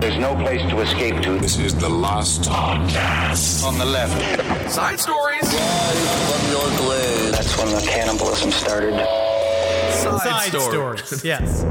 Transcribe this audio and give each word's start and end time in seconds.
There's 0.00 0.18
no 0.18 0.34
place 0.36 0.60
to 0.70 0.80
escape 0.80 1.22
to. 1.22 1.38
This 1.38 1.58
is 1.58 1.74
the 1.74 1.88
last 1.88 2.42
podcast. 2.42 3.64
On 3.64 3.78
the 3.78 3.84
left. 3.84 4.70
Side 4.70 4.98
stories. 5.00 5.42
That's 7.32 7.58
when 7.58 7.70
the 7.74 7.82
cannibalism 7.86 8.50
started. 8.50 8.94
Side, 9.92 10.20
Side 10.20 10.60
stories. 10.60 11.04
stories. 11.04 11.24
Yes. 11.24 11.64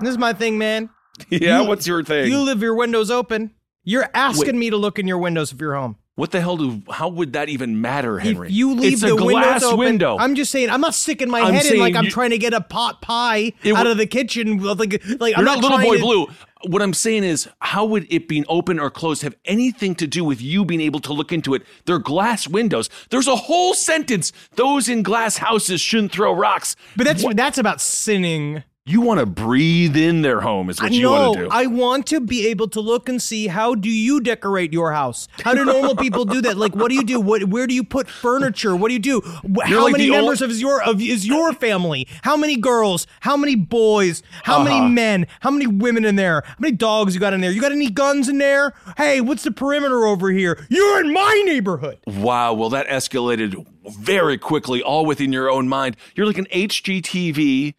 This 0.00 0.10
is 0.10 0.18
my 0.18 0.32
thing, 0.32 0.58
man. 0.58 0.90
Yeah, 1.30 1.62
You- 1.62 1.68
what's 1.68 1.84
your 1.86 2.04
thing? 2.04 2.30
You 2.30 2.38
live 2.42 2.62
your 2.62 2.76
windows 2.76 3.10
open. 3.10 3.50
You're 3.82 4.08
asking 4.14 4.56
me 4.56 4.70
to 4.70 4.76
look 4.76 4.98
in 5.00 5.08
your 5.08 5.18
windows 5.18 5.52
if 5.52 5.60
you're 5.60 5.74
home. 5.74 5.96
What 6.18 6.32
the 6.32 6.40
hell 6.40 6.56
do? 6.56 6.82
How 6.90 7.08
would 7.08 7.34
that 7.34 7.48
even 7.48 7.80
matter, 7.80 8.18
Henry? 8.18 8.48
If 8.48 8.52
you 8.54 8.74
leave 8.74 8.94
it's 8.94 9.02
the 9.02 9.14
a 9.14 9.16
glass 9.16 9.62
open, 9.62 9.78
window. 9.78 10.16
I'm 10.18 10.34
just 10.34 10.50
saying. 10.50 10.68
I'm 10.68 10.80
not 10.80 10.96
sticking 10.96 11.30
my 11.30 11.40
I'm 11.42 11.54
head 11.54 11.66
in 11.66 11.78
like 11.78 11.94
saying 11.94 11.96
I'm 11.96 12.10
trying 12.10 12.30
to 12.30 12.38
get 12.38 12.52
a 12.52 12.60
pot 12.60 13.00
pie 13.00 13.52
out 13.64 13.86
of 13.86 13.98
the 13.98 14.06
kitchen. 14.06 14.58
Like, 14.58 14.78
like 14.78 15.36
You're 15.36 15.38
I'm 15.38 15.44
not, 15.44 15.60
not, 15.60 15.62
little 15.62 15.78
boy 15.78 15.94
to- 15.94 16.02
blue. 16.02 16.26
What 16.66 16.82
I'm 16.82 16.92
saying 16.92 17.22
is, 17.22 17.48
how 17.60 17.84
would 17.84 18.12
it 18.12 18.26
being 18.26 18.44
open 18.48 18.80
or 18.80 18.90
closed 18.90 19.22
have 19.22 19.36
anything 19.44 19.94
to 19.94 20.08
do 20.08 20.24
with 20.24 20.42
you 20.42 20.64
being 20.64 20.80
able 20.80 20.98
to 21.02 21.12
look 21.12 21.32
into 21.32 21.54
it? 21.54 21.62
They're 21.84 22.00
glass 22.00 22.48
windows. 22.48 22.90
There's 23.10 23.28
a 23.28 23.36
whole 23.36 23.74
sentence. 23.74 24.32
Those 24.56 24.88
in 24.88 25.04
glass 25.04 25.36
houses 25.36 25.80
shouldn't 25.80 26.10
throw 26.10 26.32
rocks. 26.32 26.74
But 26.96 27.04
that's 27.04 27.24
that's 27.36 27.58
about 27.58 27.80
sinning. 27.80 28.64
You 28.88 29.02
want 29.02 29.20
to 29.20 29.26
breathe 29.26 29.96
in 29.96 30.22
their 30.22 30.40
home, 30.40 30.70
is 30.70 30.80
what 30.80 30.92
you 30.92 31.02
no, 31.02 31.10
want 31.12 31.34
to 31.36 31.44
do. 31.44 31.48
I 31.50 31.66
want 31.66 32.06
to 32.06 32.20
be 32.20 32.46
able 32.46 32.68
to 32.68 32.80
look 32.80 33.08
and 33.10 33.20
see 33.20 33.46
how 33.46 33.74
do 33.74 33.90
you 33.90 34.18
decorate 34.20 34.72
your 34.72 34.92
house? 34.92 35.28
How 35.44 35.52
do 35.52 35.64
normal 35.66 35.94
people 36.04 36.24
do 36.24 36.40
that? 36.40 36.56
Like, 36.56 36.74
what 36.74 36.88
do 36.88 36.94
you 36.94 37.04
do? 37.04 37.20
What, 37.20 37.44
where 37.44 37.66
do 37.66 37.74
you 37.74 37.84
put 37.84 38.08
furniture? 38.08 38.74
What 38.74 38.88
do 38.88 38.94
you 38.94 38.98
do? 39.00 39.20
Wh- 39.20 39.66
How 39.68 39.84
like 39.84 39.92
many 39.92 40.10
members 40.10 40.40
old- 40.40 40.50
of 40.50 40.56
your 40.58 40.82
of 40.82 41.02
is 41.02 41.26
your 41.26 41.52
family? 41.52 42.08
How 42.22 42.34
many 42.36 42.56
girls? 42.56 43.06
How 43.20 43.36
many 43.36 43.56
boys? 43.56 44.22
How 44.44 44.54
Uh-huh. 44.60 44.64
many 44.64 44.88
men? 44.94 45.26
How 45.40 45.50
many 45.50 45.66
women 45.66 46.06
in 46.06 46.16
there? 46.16 46.42
How 46.46 46.54
many 46.58 46.74
dogs 46.74 47.12
you 47.14 47.20
got 47.20 47.34
in 47.34 47.42
there? 47.42 47.50
You 47.52 47.60
got 47.60 47.72
any 47.72 47.90
guns 47.90 48.26
in 48.28 48.38
there? 48.38 48.72
Hey, 48.96 49.20
what's 49.20 49.42
the 49.42 49.50
perimeter 49.52 50.06
over 50.06 50.30
here? 50.30 50.66
You're 50.70 51.00
in 51.00 51.12
my 51.12 51.42
neighborhood. 51.44 51.98
Wow, 52.06 52.54
well, 52.54 52.70
that 52.70 52.86
escalated 52.88 53.66
very 54.00 54.38
quickly, 54.38 54.82
all 54.82 55.04
within 55.04 55.30
your 55.32 55.50
own 55.50 55.68
mind. 55.68 55.96
You're 56.14 56.26
like 56.26 56.38
an 56.38 56.46
HGTV 56.52 57.74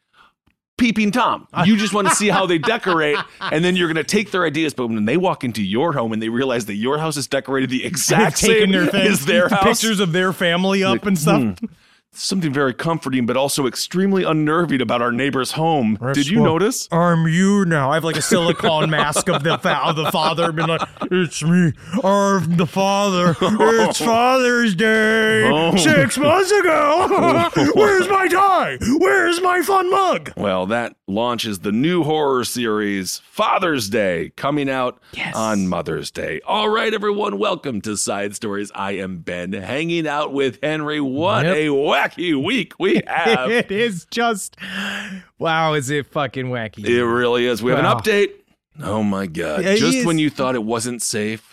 peeping 0.80 1.12
Tom. 1.12 1.48
You 1.66 1.78
just 1.78 1.94
want 1.94 2.08
to 2.08 2.16
see 2.16 2.30
how 2.30 2.46
they 2.46 2.58
decorate, 2.58 3.18
and 3.42 3.64
then 3.64 3.76
you're 3.76 3.88
going 3.88 3.98
to 3.98 4.04
take 4.04 4.32
their 4.32 4.46
ideas. 4.46 4.74
But 4.74 4.88
when 4.88 5.06
they 5.06 5.18
walk 5.18 5.44
into 5.44 5.62
your 5.62 5.94
home 5.94 6.14
and 6.14 6.22
they 6.22 6.30
realize 6.30 6.66
that 6.68 6.76
your 6.76 6.98
house 6.98 7.18
is 7.18 7.28
decorated 7.28 7.70
the 7.70 7.86
exact 7.86 8.38
same 8.38 8.72
their 8.72 8.96
as 8.96 9.26
their 9.26 9.50
house, 9.50 9.64
pictures 9.64 10.00
of 10.00 10.14
their 10.14 10.32
family 10.34 10.84
up 10.84 11.06
and 11.06 11.18
stuff. 11.20 11.60
Hmm. 11.60 11.66
Something 12.20 12.52
very 12.54 12.74
comforting, 12.74 13.26
but 13.26 13.38
also 13.38 13.66
extremely 13.66 14.24
unnerving 14.24 14.82
about 14.82 15.02
our 15.02 15.12
neighbor's 15.12 15.54
home. 15.54 15.98
Did 16.14 16.28
you 16.28 16.42
notice? 16.42 16.88
I'm 16.92 17.28
you 17.28 17.66
now. 17.66 17.92
I 17.92 17.96
have 17.96 18.04
like 18.04 18.18
a 18.18 18.22
silicone 18.22 18.90
mask 19.00 19.30
of 19.30 19.44
the 19.44 19.58
fa- 19.58 19.82
of 19.86 19.96
the 19.96 20.12
father, 20.12 20.52
being 20.52 20.68
like, 20.68 20.82
"It's 21.12 21.42
me, 21.44 21.74
I'm 22.04 22.58
the 22.58 22.68
father. 22.68 23.32
It's 23.32 24.02
oh. 24.02 24.06
Father's 24.06 24.76
Day 24.76 25.50
Oh. 25.52 25.76
six 25.78 26.18
months 26.18 26.52
ago. 26.52 27.48
Where's 27.76 28.08
my 28.10 28.28
tie? 28.28 28.78
Where's 28.98 29.42
my 29.42 29.62
fun 29.62 29.90
mug?" 29.90 30.32
Well, 30.38 30.66
that 30.68 30.96
launches 31.14 31.60
the 31.60 31.72
new 31.72 32.04
horror 32.04 32.44
series, 32.44 33.18
Father's 33.26 33.90
Day, 33.90 34.32
coming 34.36 34.70
out 34.70 35.02
on 35.34 35.68
Mother's 35.68 36.12
Day. 36.12 36.40
All 36.46 36.70
right, 36.70 36.94
everyone, 36.94 37.40
welcome 37.40 37.82
to 37.82 37.98
Side 37.98 38.36
Stories. 38.36 38.72
I 38.76 38.92
am 38.94 39.18
Ben, 39.18 39.52
hanging 39.54 40.08
out 40.08 40.32
with 40.32 40.60
Henry. 40.62 41.02
What 41.02 41.46
Yep. 41.46 41.56
a 41.56 41.68
wacky 41.68 42.42
week 42.46 42.74
we 42.80 43.02
have. 43.08 43.50
it 43.50 43.72
is 43.72 44.06
just 44.12 44.56
wow. 45.40 45.74
Is 45.74 45.90
it 45.90 46.06
fucking 46.06 46.46
wacky? 46.46 46.86
it 46.86 47.04
really 47.06 47.46
is. 47.48 47.64
We 47.64 47.72
have 47.72 47.80
an 47.80 47.86
update. 47.86 48.30
Oh 48.82 49.04
my 49.04 49.26
God. 49.26 49.64
Yeah, 49.64 49.76
Just 49.76 49.98
is- 49.98 50.06
when 50.06 50.20
you 50.20 50.30
thought 50.30 50.56
it 50.56 50.64
wasn't 50.64 51.02
safe 51.02 51.49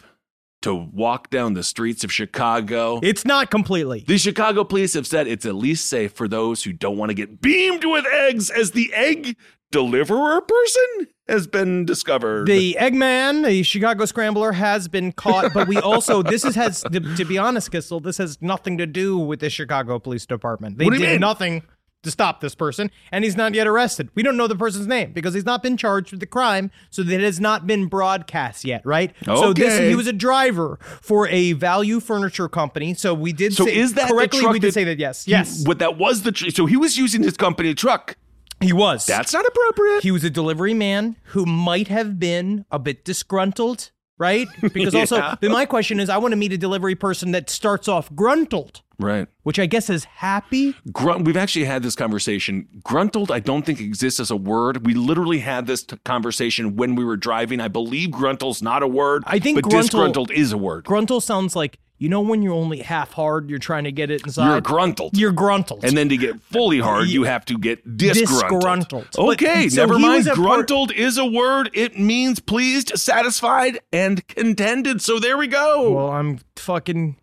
to 0.66 0.75
walk 0.93 1.31
down 1.31 1.54
the 1.54 1.62
streets 1.62 2.04
of 2.04 2.12
Chicago. 2.12 3.00
it's 3.03 3.25
not 3.25 3.50
completely. 3.50 4.04
the 4.06 4.19
Chicago 4.19 4.65
police 4.65 4.94
have 4.94 5.06
said 5.06 5.27
it's 5.27 5.47
at 5.47 5.54
least 5.54 5.88
safe 5.88 6.12
for 6.12 6.28
those 6.28 6.62
who 6.65 6.72
don't 6.72 6.97
want 6.99 7.10
to 7.10 7.15
get 7.15 7.41
beamed 7.41 7.84
with 7.84 8.04
eggs 8.06 8.50
as 8.50 8.72
the 8.72 8.93
egg 8.94 9.37
deliverer 9.72 10.41
person 10.41 11.09
has 11.28 11.47
been 11.49 11.84
discovered. 11.84 12.47
The 12.47 12.76
Eggman, 12.78 13.44
the 13.44 13.62
Chicago 13.65 14.05
Scrambler, 14.05 14.53
has 14.53 14.87
been 14.87 15.10
caught, 15.12 15.53
but 15.53 15.66
we 15.66 15.76
also 15.78 16.22
this 16.22 16.44
is 16.44 16.55
has 16.55 16.82
to, 16.82 17.00
to 17.16 17.25
be 17.25 17.37
honest, 17.37 17.72
Kissel, 17.72 18.00
this 18.00 18.19
has 18.19 18.41
nothing 18.41 18.78
to 18.78 18.87
do 18.87 19.19
with 19.19 19.41
the 19.41 19.50
Chicago 19.50 19.99
Police 19.99 20.25
Department. 20.25 20.78
They 20.78 20.84
What 20.84 20.93
do 20.94 20.99
you 21.00 21.05
did 21.06 21.12
mean? 21.15 21.21
nothing 21.21 21.62
to 22.06 22.11
stop 22.11 22.41
this 22.41 22.55
person, 22.55 22.91
and 23.12 23.22
he's 23.22 23.37
not 23.37 23.53
yet 23.55 23.67
arrested. 23.67 24.09
We 24.15 24.22
don't 24.22 24.39
know 24.39 24.47
the 24.47 24.56
person's 24.56 24.87
name 24.87 25.12
because 25.12 25.34
he's 25.34 25.44
not 25.44 25.62
been 25.62 25.77
charged 25.77 26.11
with 26.12 26.21
the 26.21 26.27
crime, 26.27 26.71
so 26.91 27.03
that 27.03 27.12
it 27.15 27.21
has 27.25 27.39
not 27.39 27.67
been 27.67 27.87
broadcast 27.87 28.65
yet, 28.65 28.81
right? 28.87 29.12
Okay. 29.28 29.41
So 29.41 29.53
this 29.53 29.78
he 29.78 29.94
was 29.94 30.06
a 30.06 30.12
driver 30.15 30.78
for 31.03 31.28
a 31.28 31.53
value 31.53 32.00
furniture 32.00 32.49
company. 32.49 32.94
So 32.94 33.12
we 33.12 33.33
did 33.34 33.53
so 33.53 33.67
say 33.67 33.77
is 33.77 33.93
that 33.94 34.09
correctly. 34.11 34.47
we 34.47 34.59
did 34.59 34.69
that- 34.69 34.72
say 34.72 34.84
that 34.84 34.99
yes, 34.99 35.27
he- 35.27 35.33
yes, 35.33 35.67
What 35.67 35.78
that 35.81 35.99
was 35.99 36.22
the 36.22 36.33
tr- 36.33 36.49
so 36.50 36.65
he 36.67 36.77
was 36.77 36.97
using 36.97 37.22
his 37.22 37.37
company 37.37 37.75
truck. 37.75 38.17
he 38.61 38.73
was. 38.73 39.05
That's 39.05 39.34
not 39.34 39.44
appropriate. 39.44 40.03
He 40.03 40.11
was 40.11 40.25
a 40.25 40.31
delivery 40.31 40.73
man 40.73 41.17
who 41.34 41.44
might 41.44 41.88
have 41.88 42.19
been 42.19 42.65
a 42.71 42.78
bit 42.78 43.05
disgruntled, 43.05 43.91
right? 44.19 44.47
Because 44.72 44.94
also, 44.94 45.16
Yeah. 45.16 45.34
then 45.41 45.53
my 45.53 45.66
question 45.66 46.00
is, 46.00 46.09
I 46.09 46.19
want 46.19 46.32
to 46.32 46.37
meet 46.37 46.53
a 46.53 46.59
delivery 46.59 46.94
person 46.94 47.32
that 47.32 47.49
starts 47.50 47.88
off 47.88 48.12
gruntled, 48.15 48.82
right. 48.99 49.27
which 49.43 49.59
I 49.59 49.66
guess 49.66 49.88
is 49.91 50.04
happy. 50.04 50.75
Grunt, 50.93 51.25
we've 51.25 51.37
actually 51.37 51.65
had 51.65 51.82
this 51.82 51.94
conversation. 51.94 52.66
Gruntled, 52.82 53.31
I 53.31 53.41
don't 53.41 53.65
think 53.65 53.81
exists 53.81 54.21
as 54.21 54.31
a 54.31 54.37
word. 54.37 54.87
We 54.87 54.94
literally 54.94 55.38
had 55.41 55.66
this 55.66 55.82
t- 55.84 55.97
conversation 56.05 56.76
when 56.76 56.94
we 56.94 57.05
were 57.05 57.16
driving. 57.16 57.60
I 57.60 57.69
believe 57.69 58.10
gruntle's 58.10 58.62
not 58.62 58.82
a 58.82 58.88
word. 58.88 59.22
I 59.26 59.38
think 59.38 59.56
but 59.56 59.65
gruntle- 59.65 59.82
disgruntled 59.82 60.31
is 60.31 60.53
a 60.53 60.59
word. 60.59 60.84
Gruntle 60.84 61.21
sounds 61.21 61.55
like 61.56 61.78
you 61.99 62.09
know 62.09 62.21
when 62.21 62.43
you're 62.43 62.53
only 62.55 62.79
half 62.81 63.12
hard, 63.12 63.49
you're 63.49 63.59
trying 63.59 63.84
to 63.84 63.93
get 63.93 64.11
it 64.11 64.23
inside. 64.27 64.51
You're 64.53 64.61
gruntled. 64.61 65.17
You're 65.17 65.32
gruntled. 65.32 65.85
and 65.85 65.97
then 65.97 66.09
to 66.11 66.17
get 66.17 66.41
fully 66.43 66.79
hard, 66.81 67.09
you 67.09 67.25
have 67.25 67.44
to 67.47 67.59
get 67.59 67.97
disgruntled. 67.97 68.61
Disgruntled. 68.61 69.09
But- 69.15 69.20
Okay, 69.32 69.69
so 69.69 69.82
never 69.82 69.99
mind. 69.99 70.19
was 70.19 70.26
a 70.26 70.31
per- 70.31 70.37
Gruntled 70.43 70.93
is 70.93 71.17
a 71.19 71.25
word. 71.26 71.70
It 71.73 71.99
means 71.99 72.38
pleased, 72.41 72.93
satisfied, 72.99 73.81
and 73.93 74.26
contented. 74.29 75.00
So 75.03 75.19
there 75.19 75.38
we 75.38 75.47
go. 75.47 75.91
well, 75.93 76.11
I'm 76.11 76.41
fucking 76.56 77.17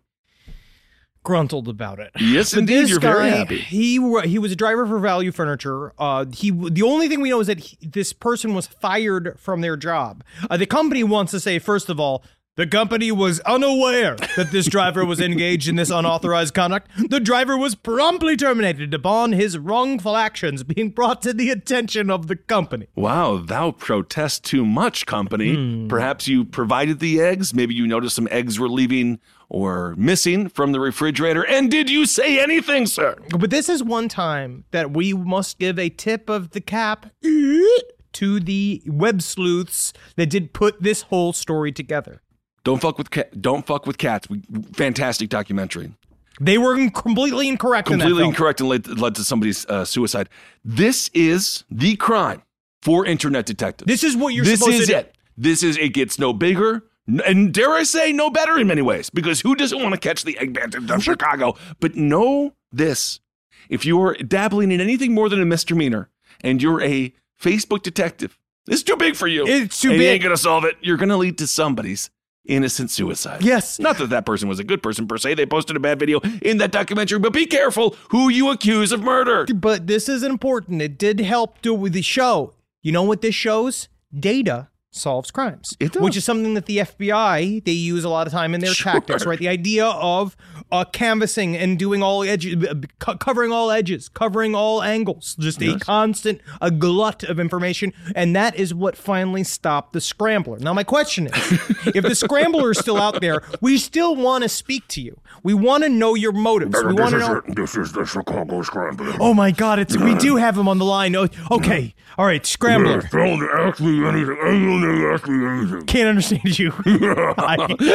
gruntled 1.22 1.68
about 1.68 1.98
it. 2.00 2.10
yes, 2.20 2.50
But 2.52 2.60
indeed. 2.60 2.88
You're 2.88 2.98
guy, 2.98 3.12
very 3.12 3.30
happy. 3.30 3.58
He 3.58 3.94
he 4.26 4.38
was 4.38 4.52
a 4.52 4.56
driver 4.56 4.86
for 4.86 4.98
Value 4.98 5.32
Furniture. 5.32 5.92
Uh, 5.98 6.26
he 6.32 6.50
the 6.50 6.82
only 6.82 7.08
thing 7.08 7.20
we 7.20 7.30
know 7.30 7.40
is 7.40 7.46
that 7.46 7.60
he, 7.60 7.78
this 7.80 8.12
person 8.12 8.54
was 8.54 8.66
fired 8.66 9.34
from 9.38 9.60
their 9.62 9.76
job. 9.76 10.22
Uh, 10.50 10.56
the 10.58 10.66
company 10.66 11.02
wants 11.02 11.30
to 11.32 11.40
say 11.40 11.58
first 11.58 11.88
of 11.88 11.98
all 11.98 12.22
The 12.56 12.68
company 12.68 13.10
was 13.10 13.40
unaware 13.40 14.14
that 14.36 14.52
this 14.52 14.66
driver 14.66 15.04
was 15.04 15.20
engaged 15.20 15.66
in 15.66 15.74
this 15.74 15.90
unauthorized 15.90 16.54
conduct. 16.54 16.88
The 17.08 17.18
driver 17.18 17.58
was 17.58 17.74
promptly 17.74 18.36
terminated 18.36 18.94
upon 18.94 19.32
his 19.32 19.58
wrongful 19.58 20.16
actions 20.16 20.62
being 20.62 20.90
brought 20.90 21.20
to 21.22 21.32
the 21.32 21.50
attention 21.50 22.10
of 22.10 22.28
the 22.28 22.36
company. 22.36 22.86
Wow, 22.94 23.38
thou 23.38 23.72
protest 23.72 24.44
too 24.44 24.64
much, 24.64 25.04
company. 25.04 25.56
Hmm. 25.56 25.88
Perhaps 25.88 26.28
you 26.28 26.44
provided 26.44 27.00
the 27.00 27.20
eggs. 27.20 27.52
Maybe 27.52 27.74
you 27.74 27.88
noticed 27.88 28.14
some 28.14 28.28
eggs 28.30 28.56
were 28.56 28.68
leaving 28.68 29.18
or 29.48 29.96
missing 29.96 30.48
from 30.48 30.70
the 30.70 30.78
refrigerator. 30.78 31.44
And 31.44 31.72
did 31.72 31.90
you 31.90 32.06
say 32.06 32.40
anything, 32.40 32.86
sir? 32.86 33.16
But 33.36 33.50
this 33.50 33.68
is 33.68 33.82
one 33.82 34.08
time 34.08 34.62
that 34.70 34.92
we 34.92 35.12
must 35.12 35.58
give 35.58 35.76
a 35.76 35.88
tip 35.88 36.30
of 36.30 36.50
the 36.50 36.60
cap 36.60 37.06
to 37.20 38.38
the 38.38 38.80
web 38.86 39.22
sleuths 39.22 39.92
that 40.14 40.30
did 40.30 40.52
put 40.52 40.80
this 40.80 41.02
whole 41.02 41.32
story 41.32 41.72
together. 41.72 42.20
Don't 42.64 42.80
fuck 42.80 42.98
with 42.98 43.10
ca- 43.10 43.24
don't 43.40 43.66
fuck 43.66 43.86
with 43.86 43.98
cats. 43.98 44.28
We, 44.28 44.40
fantastic 44.72 45.28
documentary. 45.28 45.92
They 46.40 46.58
were 46.58 46.74
in- 46.76 46.90
completely 46.90 47.46
incorrect 47.48 47.88
in 47.90 47.98
that 47.98 48.04
Completely 48.04 48.22
film. 48.22 48.30
incorrect 48.30 48.60
and 48.60 48.68
led, 48.68 48.88
led 48.98 49.14
to 49.16 49.24
somebody's 49.24 49.64
uh, 49.66 49.84
suicide. 49.84 50.28
This 50.64 51.08
is 51.14 51.64
the 51.70 51.94
crime 51.96 52.42
for 52.82 53.06
internet 53.06 53.46
detectives. 53.46 53.86
This 53.86 54.02
is 54.02 54.16
what 54.16 54.34
you're 54.34 54.44
this 54.44 54.58
supposed 54.60 54.80
is 54.80 54.86
to 54.88 54.92
do. 54.94 54.98
it. 54.98 55.14
This 55.36 55.62
is 55.62 55.76
it 55.76 55.90
gets 55.94 56.18
no 56.18 56.32
bigger 56.32 56.84
and 57.26 57.52
dare 57.52 57.70
I 57.70 57.82
say 57.82 58.12
no 58.12 58.30
better 58.30 58.58
in 58.58 58.66
many 58.66 58.80
ways 58.82 59.10
because 59.10 59.42
who 59.42 59.54
doesn't 59.54 59.80
want 59.82 59.92
to 59.94 60.00
catch 60.00 60.24
the 60.24 60.38
egg 60.38 60.54
bandit 60.54 60.90
of 60.90 61.02
Chicago? 61.04 61.54
But 61.80 61.94
know 61.96 62.54
this: 62.72 63.20
if 63.68 63.84
you're 63.84 64.14
dabbling 64.14 64.72
in 64.72 64.80
anything 64.80 65.12
more 65.12 65.28
than 65.28 65.40
a 65.42 65.44
misdemeanor 65.44 66.08
and 66.40 66.62
you're 66.62 66.80
a 66.82 67.12
Facebook 67.40 67.82
detective, 67.82 68.38
it's 68.66 68.82
too 68.82 68.96
big 68.96 69.16
for 69.16 69.26
you. 69.26 69.46
It's 69.46 69.80
too 69.82 69.90
and 69.90 69.98
You 69.98 70.02
big. 70.04 70.12
ain't 70.14 70.22
gonna 70.22 70.36
solve 70.38 70.64
it. 70.64 70.76
You're 70.80 70.96
gonna 70.96 71.16
lead 71.18 71.36
to 71.38 71.46
somebody's 71.46 72.10
innocent 72.46 72.90
suicide. 72.90 73.42
Yes. 73.42 73.78
Not 73.78 73.98
that 73.98 74.10
that 74.10 74.26
person 74.26 74.48
was 74.48 74.58
a 74.58 74.64
good 74.64 74.82
person 74.82 75.06
per 75.08 75.16
se. 75.18 75.34
They 75.34 75.46
posted 75.46 75.76
a 75.76 75.80
bad 75.80 75.98
video 75.98 76.20
in 76.42 76.58
that 76.58 76.72
documentary, 76.72 77.18
but 77.18 77.32
be 77.32 77.46
careful 77.46 77.96
who 78.10 78.28
you 78.28 78.50
accuse 78.50 78.92
of 78.92 79.02
murder. 79.02 79.46
But 79.54 79.86
this 79.86 80.08
is 80.08 80.22
important. 80.22 80.82
It 80.82 80.98
did 80.98 81.20
help 81.20 81.62
do 81.62 81.74
with 81.74 81.92
the 81.92 82.02
show. 82.02 82.54
You 82.82 82.92
know 82.92 83.02
what 83.02 83.22
this 83.22 83.34
shows? 83.34 83.88
Data 84.18 84.68
solves 84.90 85.30
crimes. 85.30 85.76
It 85.80 85.92
does. 85.92 86.02
Which 86.02 86.16
is 86.16 86.24
something 86.24 86.54
that 86.54 86.66
the 86.66 86.78
FBI 86.78 87.64
they 87.64 87.72
use 87.72 88.04
a 88.04 88.08
lot 88.08 88.26
of 88.28 88.32
time 88.32 88.54
in 88.54 88.60
their 88.60 88.74
Sure. 88.74 88.92
tactics, 88.92 89.26
right? 89.26 89.38
The 89.38 89.48
idea 89.48 89.86
of 89.86 90.36
uh, 90.74 90.84
canvassing 90.84 91.56
and 91.56 91.78
doing 91.78 92.02
all 92.02 92.24
edges, 92.24 92.56
co- 92.98 93.16
covering 93.16 93.52
all 93.52 93.70
edges, 93.70 94.08
covering 94.08 94.56
all 94.56 94.82
angles, 94.82 95.36
just 95.38 95.62
a 95.62 95.78
constant, 95.78 96.40
a 96.60 96.68
glut 96.68 97.22
of 97.22 97.38
information, 97.38 97.92
and 98.16 98.34
that 98.34 98.56
is 98.56 98.74
what 98.74 98.96
finally 98.96 99.44
stopped 99.44 99.92
the 99.92 100.00
scrambler. 100.00 100.58
Now, 100.58 100.72
my 100.72 100.82
question 100.82 101.28
is, 101.28 101.52
if 101.94 102.02
the 102.02 102.16
scrambler 102.16 102.72
is 102.72 102.78
still 102.78 102.96
out 102.96 103.20
there, 103.20 103.42
we 103.60 103.78
still 103.78 104.16
want 104.16 104.42
to 104.42 104.48
speak 104.48 104.88
to 104.88 105.00
you. 105.00 105.20
We 105.44 105.54
want 105.54 105.84
to 105.84 105.88
know 105.88 106.16
your 106.16 106.32
motives. 106.32 106.82
We 106.82 106.92
want 106.92 107.10
to 107.12 107.18
know. 107.18 107.42
This 107.46 107.76
is 107.76 107.92
the 107.92 108.04
Chicago 108.04 108.62
Scrambler. 108.62 109.14
Oh 109.20 109.32
my 109.32 109.52
God! 109.52 109.78
It's 109.78 109.96
we 109.96 110.16
do 110.16 110.36
have 110.36 110.58
him 110.58 110.66
on 110.66 110.78
the 110.78 110.84
line. 110.84 111.14
Oh, 111.14 111.28
okay, 111.52 111.94
all 112.16 112.26
right, 112.26 112.44
Scrambler. 112.46 113.02
Don't 113.02 113.42
ask 113.42 113.80
me 113.80 114.06
anything. 114.06 114.36
Don't 114.36 115.12
ask 115.12 115.28
me 115.28 115.46
anything. 115.46 115.86
Can't 115.86 116.08
understand 116.08 116.58
you. 116.58 116.72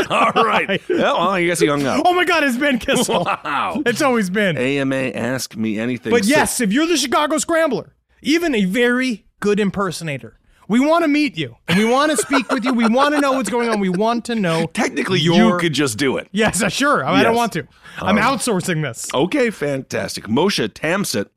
All 0.09 0.43
right. 0.43 0.81
Well, 0.89 1.17
I 1.17 1.45
guess 1.45 1.59
he 1.59 1.67
hung 1.67 1.85
up. 1.85 2.01
Oh 2.05 2.13
my 2.13 2.25
God, 2.25 2.43
it's 2.43 2.57
Ben 2.69 2.80
Kissel. 2.80 3.24
Wow. 3.25 3.81
It's 3.86 4.01
always 4.01 4.30
been. 4.30 4.57
AMA, 4.57 4.95
ask 4.95 5.56
me 5.56 5.80
anything. 5.80 6.12
But 6.12 6.25
So- 6.25 6.30
yes, 6.30 6.60
if 6.62 6.71
you're 6.71 6.88
the 6.88 6.98
Chicago 6.98 7.38
Scrambler, 7.38 7.95
even 8.21 8.54
a 8.56 8.66
very 8.66 9.25
good 9.39 9.60
impersonator, 9.60 10.38
we 10.68 10.80
want 10.80 11.04
to 11.04 11.07
meet 11.07 11.36
you 11.38 11.56
and 11.68 11.80
we 11.80 11.86
want 11.86 12.12
to 12.12 12.18
speak 12.18 12.51
with 12.51 12.63
you. 12.63 12.74
We 12.74 12.88
want 12.88 13.16
to 13.16 13.21
know 13.21 13.31
what's 13.31 13.50
going 13.50 13.69
on. 13.69 13.80
We 13.80 13.89
want 13.89 14.25
to 14.25 14.36
know. 14.36 14.68
technically 14.68 15.19
you 15.19 15.33
your- 15.33 15.60
could 15.60 15.74
just 15.74 15.98
do 15.98 16.18
it. 16.18 16.27
Yes, 16.31 16.62
uh, 16.62 16.69
sure. 16.69 17.04
I, 17.04 17.21
I 17.21 17.24
don't 17.24 17.36
want 17.36 17.54
to. 17.54 17.68
I'm 17.98 18.18
Um, 18.18 18.24
outsourcing 18.24 18.83
this. 18.83 19.07
Okay, 19.13 19.50
fantastic. 19.50 20.25
Moshe 20.25 20.68
Tamsit, 20.69 21.30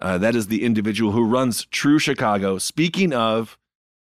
uh, 0.00 0.16
that 0.18 0.34
is 0.34 0.46
the 0.46 0.64
individual 0.64 1.12
who 1.12 1.24
runs 1.24 1.66
True 1.66 1.98
Chicago. 1.98 2.56
Speaking 2.58 3.12
of 3.12 3.58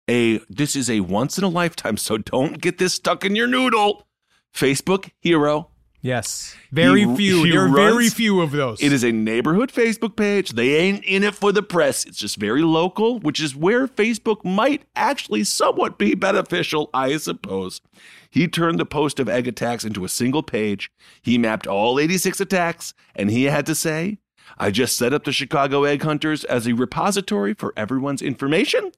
a, 0.08 0.38
this 0.48 0.74
is 0.74 0.88
a 0.88 1.00
once 1.00 1.36
in 1.36 1.44
a 1.44 1.48
lifetime, 1.48 1.96
so 1.98 2.16
don't 2.16 2.60
get 2.60 2.78
this 2.78 2.94
stuck 2.94 3.24
in 3.24 3.36
your 3.36 3.46
noodle. 3.46 4.06
Facebook 4.54 5.10
hero. 5.20 5.68
Yes, 6.02 6.54
very 6.72 7.04
He- 7.06 7.16
few. 7.16 7.44
he 7.44 7.50
There 7.50 7.66
are 7.66 7.68
very 7.68 8.08
few 8.08 8.40
of 8.40 8.52
those. 8.52 8.82
It 8.82 8.90
is 8.90 9.04
a 9.04 9.12
neighborhood 9.12 9.70
Facebook 9.70 10.16
page. 10.16 10.50
They 10.52 10.76
ain't 10.76 11.04
in 11.04 11.22
it 11.22 11.34
for 11.34 11.52
the 11.52 11.62
press. 11.62 12.06
It's 12.06 12.16
just 12.18 12.36
very 12.36 12.62
local, 12.62 13.18
which 13.20 13.38
is 13.38 13.54
where 13.54 13.86
Facebook 13.86 14.42
might 14.42 14.84
actually 14.96 15.44
somewhat 15.44 15.98
be 15.98 16.14
beneficial, 16.14 16.88
I 16.94 17.18
suppose. 17.18 17.82
He 18.30 18.48
turned 18.48 18.80
the 18.80 18.86
post 18.86 19.20
of 19.20 19.28
egg 19.28 19.46
attacks 19.46 19.84
into 19.84 20.04
a 20.04 20.08
single 20.08 20.42
page. 20.42 20.90
He 21.20 21.36
mapped 21.36 21.66
all 21.66 22.00
86 22.00 22.40
attacks, 22.40 22.94
and 23.14 23.30
he 23.30 23.44
had 23.44 23.66
to 23.66 23.74
say, 23.74 24.18
I 24.56 24.70
just 24.70 24.96
set 24.96 25.12
up 25.12 25.24
the 25.24 25.32
Chicago 25.32 25.84
Egg 25.84 26.02
Hunters 26.02 26.44
as 26.44 26.66
a 26.66 26.72
repository 26.72 27.52
for 27.52 27.74
everyone's 27.76 28.22
information. 28.22 28.92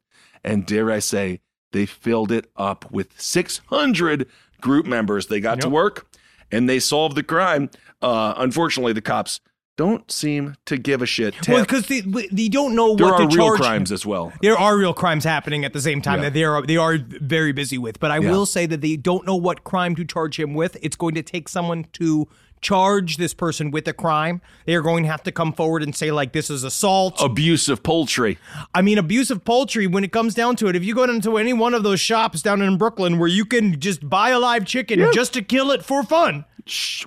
And 0.44 0.66
dare 0.66 0.90
I 0.90 1.00
say, 1.00 1.40
they 1.72 1.86
filled 1.86 2.30
it 2.30 2.46
up 2.56 2.90
with 2.92 3.20
600 3.20 4.28
group 4.60 4.86
members. 4.86 5.26
They 5.26 5.40
got 5.40 5.60
to 5.62 5.68
work 5.68 6.06
and 6.52 6.68
they 6.68 6.78
solved 6.78 7.16
the 7.16 7.22
crime. 7.22 7.70
Uh, 8.00 8.34
unfortunately, 8.36 8.92
the 8.92 9.00
cops 9.00 9.40
don't 9.78 10.10
seem 10.10 10.54
to 10.66 10.76
give 10.76 11.00
a 11.00 11.06
shit. 11.06 11.48
well, 11.48 11.62
because 11.62 11.86
they, 11.86 12.00
they 12.00 12.48
don't 12.48 12.74
know 12.74 12.94
there 12.94 13.06
what 13.06 13.20
are 13.22 13.26
to 13.28 13.36
real 13.36 13.56
crimes 13.56 13.90
as 13.90 14.04
well. 14.04 14.30
There 14.42 14.56
are 14.56 14.76
real 14.76 14.92
crimes 14.92 15.24
happening 15.24 15.64
at 15.64 15.72
the 15.72 15.80
same 15.80 16.02
time 16.02 16.18
Yeah. 16.18 16.24
that 16.24 16.34
they 16.34 16.44
are 16.44 16.62
they 16.66 16.76
are 16.76 16.98
very 16.98 17.52
busy 17.52 17.78
with. 17.78 17.98
But 17.98 18.10
I 18.10 18.18
Yeah. 18.18 18.30
will 18.30 18.44
say 18.46 18.66
that 18.66 18.82
they 18.82 18.96
don't 18.96 19.26
know 19.26 19.34
what 19.36 19.64
crime 19.64 19.94
to 19.96 20.04
charge 20.04 20.38
him 20.38 20.52
with. 20.54 20.76
It's 20.82 20.94
going 20.96 21.14
to 21.14 21.22
take 21.22 21.48
someone 21.48 21.86
to 21.94 22.28
charge 22.62 23.16
this 23.18 23.34
person 23.34 23.70
with 23.70 23.86
a 23.88 23.92
crime. 23.92 24.40
They 24.64 24.74
are 24.74 24.80
going 24.82 25.02
to 25.04 25.10
have 25.10 25.22
to 25.24 25.32
come 25.32 25.52
forward 25.52 25.82
and 25.82 25.94
say 25.94 26.10
like 26.10 26.32
this 26.32 26.48
is 26.48 26.64
assault. 26.64 27.20
Abuse 27.20 27.68
of 27.68 27.82
poultry. 27.82 28.38
I 28.74 28.80
mean 28.80 28.98
abuse 28.98 29.30
of 29.30 29.44
poultry 29.44 29.86
when 29.86 30.04
it 30.04 30.12
comes 30.12 30.34
down 30.34 30.56
to 30.56 30.68
it. 30.68 30.76
If 30.76 30.84
you 30.84 30.94
go 30.94 31.04
into 31.04 31.36
any 31.36 31.52
one 31.52 31.74
of 31.74 31.82
those 31.82 32.00
shops 32.00 32.40
down 32.40 32.62
in 32.62 32.78
Brooklyn 32.78 33.18
where 33.18 33.28
you 33.28 33.44
can 33.44 33.78
just 33.78 34.08
buy 34.08 34.30
a 34.30 34.38
live 34.38 34.64
chicken 34.64 35.04
just 35.12 35.34
to 35.34 35.42
kill 35.42 35.70
it 35.70 35.84
for 35.84 36.02
fun. 36.02 36.44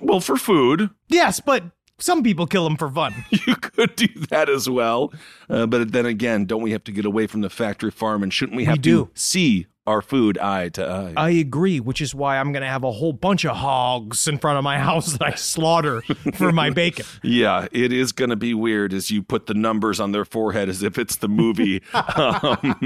Well, 0.02 0.20
for 0.20 0.36
food, 0.36 0.90
Yes, 1.08 1.40
but 1.40 1.64
some 1.98 2.22
people 2.22 2.46
kill 2.46 2.64
them 2.64 2.76
for 2.76 2.90
fun. 2.90 3.14
you 3.30 3.56
could 3.56 3.96
do 3.96 4.08
that 4.28 4.50
as 4.50 4.68
well. 4.68 5.12
Uh, 5.48 5.66
but 5.66 5.92
then 5.92 6.04
again, 6.04 6.44
don't 6.44 6.62
we 6.62 6.72
have 6.72 6.84
to 6.84 6.92
get 6.92 7.06
away 7.06 7.26
from 7.26 7.40
the 7.40 7.48
factory 7.48 7.90
farm? 7.90 8.22
And 8.22 8.32
shouldn't 8.32 8.56
we 8.56 8.64
have 8.64 8.82
do. 8.82 9.06
to 9.06 9.10
see 9.14 9.66
our 9.86 10.02
food 10.02 10.38
eye 10.38 10.68
to 10.70 10.86
eye? 10.88 11.14
I 11.16 11.30
agree, 11.30 11.80
which 11.80 12.00
is 12.00 12.14
why 12.14 12.38
I'm 12.38 12.52
going 12.52 12.62
to 12.62 12.68
have 12.68 12.84
a 12.84 12.92
whole 12.92 13.12
bunch 13.12 13.44
of 13.44 13.56
hogs 13.56 14.26
in 14.28 14.38
front 14.38 14.58
of 14.58 14.64
my 14.64 14.78
house 14.90 15.12
that 15.12 15.22
I 15.22 15.34
slaughter 15.34 16.02
for 16.34 16.52
my 16.52 16.70
bacon. 16.70 17.06
Yeah, 17.22 17.66
it 17.72 17.92
is 17.92 18.12
going 18.12 18.30
to 18.30 18.36
be 18.36 18.54
weird 18.54 18.92
as 18.92 19.10
you 19.10 19.22
put 19.22 19.46
the 19.46 19.54
numbers 19.54 20.00
on 20.00 20.12
their 20.12 20.24
forehead 20.24 20.68
as 20.68 20.82
if 20.82 20.98
it's 20.98 21.16
the 21.16 21.28
movie. 21.28 21.82
um, 21.94 22.76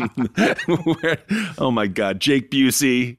where- 0.85 1.19
oh 1.59 1.71
my 1.71 1.87
God, 1.87 2.21
Jake 2.21 2.51
Busey. 2.51 3.19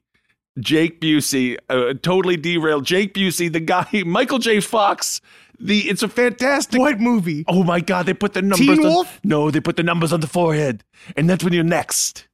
Jake 0.58 1.00
Busey, 1.00 1.56
uh, 1.70 1.94
totally 2.02 2.36
derailed. 2.36 2.84
Jake 2.84 3.14
Busey, 3.14 3.50
the 3.50 3.60
guy, 3.60 3.86
Michael 4.04 4.38
J. 4.38 4.60
Fox. 4.60 5.20
The 5.58 5.88
it's 5.88 6.02
a 6.02 6.08
fantastic. 6.08 6.78
What 6.80 7.00
movie? 7.00 7.44
Oh 7.48 7.62
my 7.62 7.80
God, 7.80 8.04
they 8.06 8.14
put 8.14 8.34
the 8.34 8.42
numbers. 8.42 8.58
Teen 8.58 8.78
on- 8.80 8.84
Wolf? 8.84 9.20
No, 9.24 9.50
they 9.50 9.60
put 9.60 9.76
the 9.76 9.82
numbers 9.82 10.12
on 10.12 10.20
the 10.20 10.26
forehead, 10.26 10.82
and 11.16 11.30
that's 11.30 11.42
when 11.44 11.52
you're 11.52 11.62
next. 11.64 12.26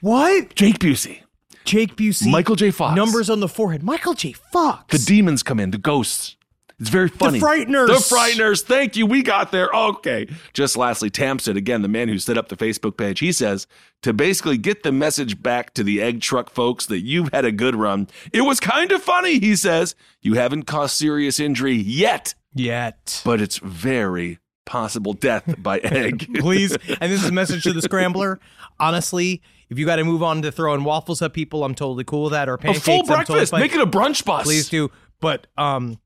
What? 0.00 0.54
Jake 0.54 0.78
Busey, 0.78 1.20
Jake 1.64 1.96
Busey. 1.96 2.30
Michael 2.30 2.56
J. 2.56 2.70
Fox. 2.70 2.96
Numbers 2.96 3.28
on 3.30 3.40
the 3.40 3.48
forehead. 3.48 3.82
Michael 3.82 4.14
J. 4.14 4.32
Fox. 4.32 4.96
The 4.98 5.04
demons 5.04 5.42
come 5.42 5.60
in, 5.60 5.70
the 5.70 5.78
ghosts. 5.78 6.36
It's 6.78 6.88
very 6.88 7.08
funny. 7.10 7.38
The 7.40 7.44
Frighteners. 7.46 7.86
The 7.88 7.92
Frighteners. 8.16 8.62
Thank 8.62 8.96
you. 8.96 9.04
We 9.04 9.22
got 9.22 9.52
there. 9.52 9.68
Okay. 9.74 10.26
Just 10.54 10.78
lastly, 10.78 11.10
Tamsit, 11.10 11.54
again, 11.56 11.82
the 11.82 11.88
man 11.88 12.08
who 12.08 12.18
set 12.18 12.38
up 12.38 12.48
the 12.48 12.56
Facebook 12.56 12.96
page, 12.96 13.20
he 13.20 13.32
says 13.32 13.66
to 14.00 14.14
basically 14.14 14.56
get 14.56 14.82
the 14.82 14.90
message 14.90 15.42
back 15.42 15.74
to 15.74 15.84
the 15.84 16.00
egg 16.00 16.22
truck 16.22 16.48
folks 16.48 16.86
that 16.86 17.00
you've 17.00 17.30
had 17.34 17.44
a 17.44 17.52
good 17.52 17.76
run. 17.76 18.08
It 18.32 18.40
was 18.42 18.60
kind 18.60 18.92
of 18.92 19.02
funny, 19.02 19.38
he 19.38 19.56
says. 19.56 19.94
You 20.22 20.34
haven't 20.34 20.62
caused 20.62 20.96
serious 20.96 21.38
injury 21.38 21.74
yet, 21.74 22.34
Yet. 22.54 23.20
but 23.26 23.42
it's 23.42 23.58
very 23.58 24.38
possible 24.64 25.12
death 25.12 25.54
by 25.58 25.78
egg. 25.84 26.30
Please. 26.38 26.74
And 26.98 27.12
this 27.12 27.22
is 27.22 27.28
a 27.28 27.32
message 27.32 27.62
to 27.64 27.74
the 27.74 27.82
scrambler. 27.82 28.40
Honestly, 28.78 29.42
if 29.70 29.78
you 29.78 29.86
got 29.86 29.96
to 29.96 30.04
move 30.04 30.22
on 30.22 30.42
to 30.42 30.52
throwing 30.52 30.84
waffles 30.84 31.22
at 31.22 31.32
people, 31.32 31.64
I'm 31.64 31.74
totally 31.74 32.04
cool 32.04 32.24
with 32.24 32.32
that. 32.32 32.48
Or 32.48 32.54
a 32.54 32.58
pancakes. 32.58 32.84
full 32.84 33.00
I'm 33.00 33.06
totally 33.06 33.24
breakfast. 33.26 33.50
fine. 33.52 33.60
Make 33.60 33.74
it 33.74 33.80
a 33.80 33.86
brunch 33.86 34.24
bus. 34.24 34.44
Please 34.44 34.68
do. 34.68 34.90
But 35.20 35.46
um, 35.56 35.98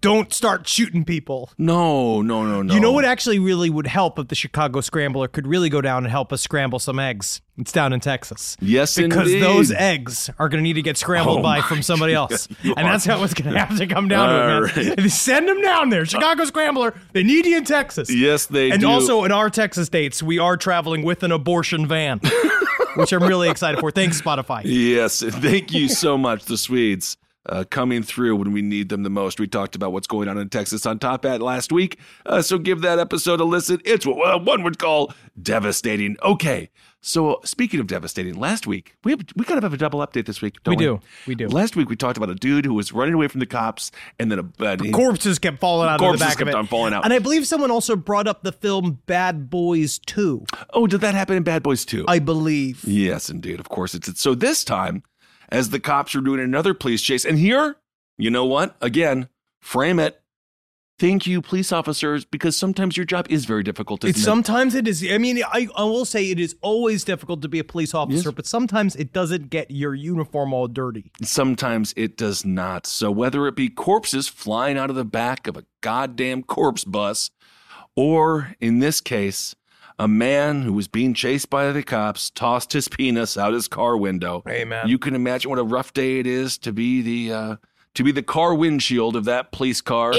don't 0.00 0.32
start 0.32 0.68
shooting 0.68 1.04
people. 1.04 1.50
No, 1.56 2.20
no, 2.20 2.44
no, 2.44 2.62
no. 2.62 2.74
You 2.74 2.80
know 2.80 2.92
what 2.92 3.04
actually 3.04 3.38
really 3.38 3.70
would 3.70 3.86
help 3.86 4.18
if 4.18 4.28
the 4.28 4.34
Chicago 4.34 4.80
Scrambler 4.80 5.28
could 5.28 5.46
really 5.46 5.68
go 5.68 5.80
down 5.80 6.04
and 6.04 6.10
help 6.10 6.32
us 6.32 6.42
scramble 6.42 6.78
some 6.78 6.98
eggs? 6.98 7.40
It's 7.56 7.72
down 7.72 7.94
in 7.94 8.00
Texas. 8.00 8.56
Yes, 8.60 8.96
because 8.96 9.28
indeed. 9.28 9.42
those 9.42 9.72
eggs 9.72 10.28
are 10.38 10.50
going 10.50 10.58
to 10.58 10.62
need 10.62 10.74
to 10.74 10.82
get 10.82 10.98
scrambled 10.98 11.38
Oh 11.38 11.42
by 11.42 11.62
from 11.62 11.80
somebody 11.80 12.12
else, 12.14 12.48
and 12.62 12.86
that's 12.86 13.06
how 13.06 13.22
it's 13.24 13.32
going 13.32 13.52
to 13.52 13.58
have 13.58 13.78
to 13.78 13.86
come 13.86 14.08
down 14.08 14.28
All 14.28 14.68
to 14.68 14.80
it, 14.80 14.98
man. 14.98 15.08
Send 15.08 15.48
them 15.48 15.62
down 15.62 15.88
there, 15.88 16.04
Chicago 16.04 16.44
Scrambler. 16.44 16.94
They 17.12 17.22
need 17.22 17.46
you 17.46 17.56
in 17.56 17.64
Texas. 17.64 18.12
Yes, 18.12 18.46
they 18.46 18.68
do. 18.68 18.72
and 18.74 18.80
do. 18.82 18.88
also 18.88 19.24
in 19.24 19.32
our 19.32 19.48
Texas 19.48 19.86
states, 19.86 20.22
we 20.22 20.38
are 20.38 20.58
traveling 20.58 21.02
with 21.02 21.22
an 21.22 21.32
abortion 21.32 21.86
van. 21.86 22.20
which 22.96 23.12
I'm 23.12 23.22
really 23.22 23.48
excited 23.48 23.80
for. 23.80 23.90
Thanks, 23.90 24.20
Spotify. 24.20 24.62
Yes, 24.64 25.22
thank 25.22 25.72
you 25.72 25.88
so 25.88 26.18
much, 26.18 26.44
the 26.44 26.56
Swedes. 26.56 27.16
Uh, 27.48 27.62
coming 27.70 28.02
through 28.02 28.34
when 28.34 28.50
we 28.50 28.60
need 28.60 28.88
them 28.88 29.04
the 29.04 29.10
most. 29.10 29.38
We 29.38 29.46
talked 29.46 29.76
about 29.76 29.92
what's 29.92 30.08
going 30.08 30.28
on 30.28 30.36
in 30.36 30.48
Texas 30.48 30.84
on 30.84 30.98
Top 30.98 31.24
Hat 31.24 31.40
last 31.40 31.70
week, 31.70 31.96
uh, 32.26 32.42
so 32.42 32.58
give 32.58 32.80
that 32.80 32.98
episode 32.98 33.40
a 33.40 33.44
listen. 33.44 33.80
It's 33.84 34.04
what 34.04 34.44
one 34.44 34.64
would 34.64 34.80
call 34.80 35.12
devastating. 35.40 36.16
Okay, 36.24 36.70
so 37.06 37.40
speaking 37.44 37.78
of 37.78 37.86
devastating, 37.86 38.34
last 38.34 38.66
week 38.66 38.96
we 39.04 39.12
have, 39.12 39.20
we 39.36 39.44
kind 39.44 39.58
of 39.58 39.62
have 39.62 39.72
a 39.72 39.76
double 39.76 40.00
update 40.00 40.26
this 40.26 40.42
week. 40.42 40.60
Don't 40.64 40.76
We 40.76 40.88
we, 40.88 40.96
do. 40.96 41.00
We 41.28 41.34
do. 41.36 41.48
Last 41.48 41.76
week 41.76 41.88
we 41.88 41.94
talked 41.94 42.16
about 42.16 42.30
a 42.30 42.34
dude 42.34 42.64
who 42.64 42.74
was 42.74 42.92
running 42.92 43.14
away 43.14 43.28
from 43.28 43.38
the 43.40 43.46
cops, 43.46 43.92
and 44.18 44.30
then 44.30 44.40
a 44.40 44.64
uh, 44.64 44.76
he- 44.82 44.90
Corpses 44.90 45.38
kept 45.38 45.60
falling 45.60 45.88
out 45.88 46.00
Corpses 46.00 46.14
of 46.14 46.18
the 46.20 46.24
back 46.30 46.38
kept 46.38 46.48
of 46.48 46.54
it. 46.54 46.54
on 46.56 46.66
falling 46.66 46.92
out. 46.92 47.04
And 47.04 47.12
I 47.12 47.20
believe 47.20 47.46
someone 47.46 47.70
also 47.70 47.94
brought 47.94 48.26
up 48.26 48.42
the 48.42 48.50
film 48.52 49.00
Bad 49.06 49.48
Boys 49.48 49.98
2. 50.00 50.44
Oh, 50.72 50.86
did 50.88 51.00
that 51.02 51.14
happen 51.14 51.36
in 51.36 51.44
Bad 51.44 51.62
Boys 51.62 51.84
too? 51.84 52.04
I 52.08 52.18
believe. 52.18 52.82
Yes, 52.84 53.30
indeed. 53.30 53.60
Of 53.60 53.68
course 53.68 53.94
it's, 53.94 54.08
it's 54.08 54.20
so 54.20 54.34
this 54.34 54.64
time, 54.64 55.04
as 55.48 55.70
the 55.70 55.78
cops 55.78 56.14
are 56.16 56.20
doing 56.20 56.40
another 56.40 56.74
police 56.74 57.02
chase, 57.02 57.24
and 57.24 57.38
here, 57.38 57.76
you 58.18 58.30
know 58.30 58.44
what? 58.46 58.76
Again, 58.80 59.28
frame 59.60 60.00
it. 60.00 60.20
Thank 60.98 61.26
you, 61.26 61.42
police 61.42 61.72
officers, 61.72 62.24
because 62.24 62.56
sometimes 62.56 62.96
your 62.96 63.04
job 63.04 63.26
is 63.28 63.44
very 63.44 63.62
difficult. 63.62 64.02
It's 64.02 64.22
sometimes 64.22 64.74
it 64.74 64.88
is. 64.88 65.06
I 65.10 65.18
mean, 65.18 65.42
I, 65.44 65.68
I 65.76 65.84
will 65.84 66.06
say 66.06 66.30
it 66.30 66.40
is 66.40 66.56
always 66.62 67.04
difficult 67.04 67.42
to 67.42 67.48
be 67.48 67.58
a 67.58 67.64
police 67.64 67.92
officer, 67.92 68.28
Yes. 68.30 68.34
but 68.34 68.46
sometimes 68.46 68.96
it 68.96 69.12
doesn't 69.12 69.50
get 69.50 69.70
your 69.70 69.94
uniform 69.94 70.54
all 70.54 70.68
dirty. 70.68 71.12
Sometimes 71.22 71.92
it 71.98 72.16
does 72.16 72.46
not. 72.46 72.86
So 72.86 73.10
whether 73.10 73.46
it 73.46 73.54
be 73.56 73.68
corpses 73.68 74.26
flying 74.26 74.78
out 74.78 74.88
of 74.88 74.96
the 74.96 75.04
back 75.04 75.46
of 75.46 75.56
a 75.58 75.64
goddamn 75.82 76.42
corpse 76.44 76.84
bus, 76.84 77.30
or 77.94 78.54
in 78.58 78.78
this 78.78 79.02
case, 79.02 79.54
a 79.98 80.08
man 80.08 80.62
who 80.62 80.72
was 80.72 80.88
being 80.88 81.12
chased 81.12 81.50
by 81.50 81.72
the 81.72 81.82
cops 81.82 82.30
tossed 82.30 82.72
his 82.72 82.88
penis 82.90 83.36
out 83.36 83.52
his 83.52 83.68
car 83.68 83.98
window. 83.98 84.42
Hey, 84.46 84.64
man. 84.64 84.88
You 84.88 84.98
can 84.98 85.14
imagine 85.14 85.50
what 85.50 85.58
a 85.58 85.62
rough 85.64 85.92
day 85.92 86.20
it 86.20 86.26
is 86.26 86.56
to 86.58 86.72
be 86.72 87.02
the 87.02 87.32
uh, 87.34 87.56
to 87.96 88.04
be 88.04 88.12
the 88.12 88.22
car 88.22 88.54
windshield 88.54 89.16
of 89.16 89.24
that 89.24 89.52
police 89.52 89.80
car. 89.80 90.12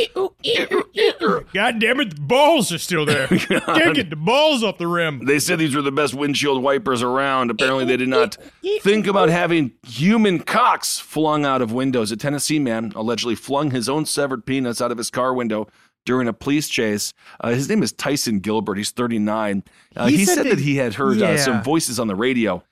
God 1.54 1.80
damn 1.80 2.00
it, 2.00 2.16
the 2.16 2.22
balls 2.22 2.72
are 2.72 2.78
still 2.78 3.06
there. 3.06 3.28
Can't 3.28 3.96
get 3.96 4.10
the 4.10 4.16
balls 4.16 4.64
off 4.64 4.78
the 4.78 4.88
rim. 4.88 5.26
They 5.26 5.40
said 5.40 5.60
these 5.60 5.76
were 5.76 5.82
the 5.82 5.92
best 5.92 6.14
windshield 6.14 6.62
wipers 6.64 7.02
around. 7.02 7.52
Apparently, 7.52 7.86
they 7.86 7.98
did 7.98 8.10
not 8.10 8.38
think 8.82 9.08
about 9.08 9.30
having 9.30 9.72
human 9.88 10.40
cocks 10.40 11.00
flung 11.00 11.46
out 11.46 11.62
of 11.62 11.72
windows. 11.72 12.12
A 12.12 12.18
Tennessee 12.18 12.60
man 12.60 12.92
allegedly 12.96 13.36
flung 13.36 13.72
his 13.72 13.88
own 13.90 14.06
severed 14.06 14.46
penis 14.46 14.82
out 14.82 14.92
of 14.92 14.98
his 14.98 15.10
car 15.10 15.34
window 15.34 15.68
during 16.06 16.28
a 16.28 16.34
police 16.34 16.70
chase. 16.70 17.14
Uh, 17.42 17.50
his 17.50 17.68
name 17.70 17.84
is 17.84 17.92
Tyson 17.92 18.40
Gilbert. 18.40 18.76
He's 18.78 18.92
39. 18.92 19.64
Uh, 19.96 20.08
he, 20.08 20.18
He 20.18 20.26
said, 20.26 20.36
said 20.36 20.46
that, 20.46 20.50
that- 20.56 20.60
he 20.60 20.78
had 20.78 20.94
heard 20.96 21.22
uh, 21.22 21.38
some 21.38 21.64
voices 21.64 22.00
on 22.00 22.08
the 22.08 22.16
radio 22.16 22.64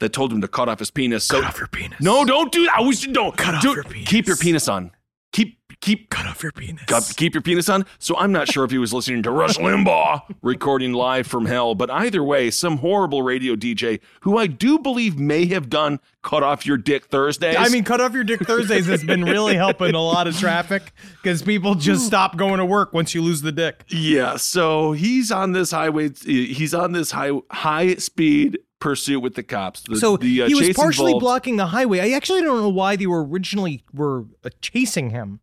that 0.00 0.12
told 0.12 0.32
him 0.32 0.40
to 0.40 0.48
cut 0.48 0.68
off 0.68 0.78
his 0.80 0.90
penis. 0.90 1.24
So, 1.24 1.40
Cut 1.40 1.48
off 1.50 1.58
your 1.58 1.68
penis. 1.68 2.00
No, 2.00 2.24
don't 2.24 2.50
do 2.52 2.64
that. 2.66 2.74
I 2.78 2.80
wish 2.82 3.04
you 3.06 3.12
don't. 3.12 3.36
Cut 3.36 3.54
off 3.54 3.62
do- 3.62 3.72
your 3.74 3.84
penis. 3.84 4.08
Keep 4.08 4.26
your 4.26 4.36
penis 4.36 4.68
on. 4.68 4.90
Keep 5.32 5.58
keep 5.80 6.10
Cut 6.10 6.26
off 6.26 6.42
your 6.42 6.50
penis. 6.52 6.82
Got- 6.86 7.12
keep 7.16 7.34
your 7.34 7.40
penis 7.40 7.68
on. 7.68 7.86
So 8.00 8.16
I'm 8.18 8.32
not 8.32 8.48
sure 8.50 8.64
if 8.64 8.70
he 8.72 8.78
was 8.78 8.92
listening 8.92 9.22
to 9.22 9.30
Rush 9.30 9.56
Limbaugh 9.58 10.22
recording 10.42 10.92
live 10.92 11.26
from 11.28 11.46
hell, 11.46 11.74
but 11.76 11.88
either 11.88 12.22
way, 12.24 12.50
some 12.50 12.78
horrible 12.78 13.22
radio 13.22 13.54
DJ 13.54 14.00
who 14.22 14.36
I 14.36 14.46
do 14.48 14.78
believe 14.80 15.18
may 15.20 15.46
have 15.46 15.70
done 15.70 16.00
cut 16.22 16.42
off 16.42 16.66
your 16.66 16.76
dick 16.76 17.06
Thursdays. 17.06 17.56
I 17.58 17.68
mean, 17.68 17.84
cut 17.84 18.00
off 18.00 18.12
your 18.12 18.24
dick 18.24 18.40
Thursdays 18.40 18.86
has 18.86 19.04
been 19.04 19.22
really 19.24 19.54
helping 19.54 19.94
a 19.94 20.02
lot 20.02 20.26
of 20.26 20.36
traffic 20.36 20.92
because 21.22 21.42
people 21.42 21.76
just 21.76 22.04
stop 22.04 22.36
going 22.36 22.58
to 22.58 22.66
work 22.66 22.92
once 22.92 23.14
you 23.14 23.22
lose 23.22 23.40
the 23.40 23.52
dick. 23.52 23.84
yeah. 23.88 24.36
So 24.36 24.92
he's 24.92 25.30
on 25.30 25.52
this 25.52 25.70
highway. 25.70 26.10
He's 26.12 26.74
on 26.74 26.90
this 26.92 27.12
high 27.12 27.30
high 27.52 27.94
speed 27.94 28.58
pursuit 28.80 29.20
with 29.20 29.34
the 29.34 29.42
cops. 29.42 29.82
The, 29.82 29.96
So 29.96 30.16
the, 30.16 30.42
uh, 30.42 30.46
he 30.48 30.54
was 30.54 30.70
partially 30.76 31.06
involved- 31.12 31.22
blocking 31.22 31.56
the 31.56 31.66
highway. 31.66 32.00
I 32.00 32.10
actually 32.16 32.42
don't 32.42 32.60
know 32.60 32.68
why 32.68 32.96
they 32.96 33.06
were 33.06 33.24
originally 33.24 33.84
were 33.92 34.24
uh, 34.44 34.50
chasing 34.60 35.10
him. 35.10 35.40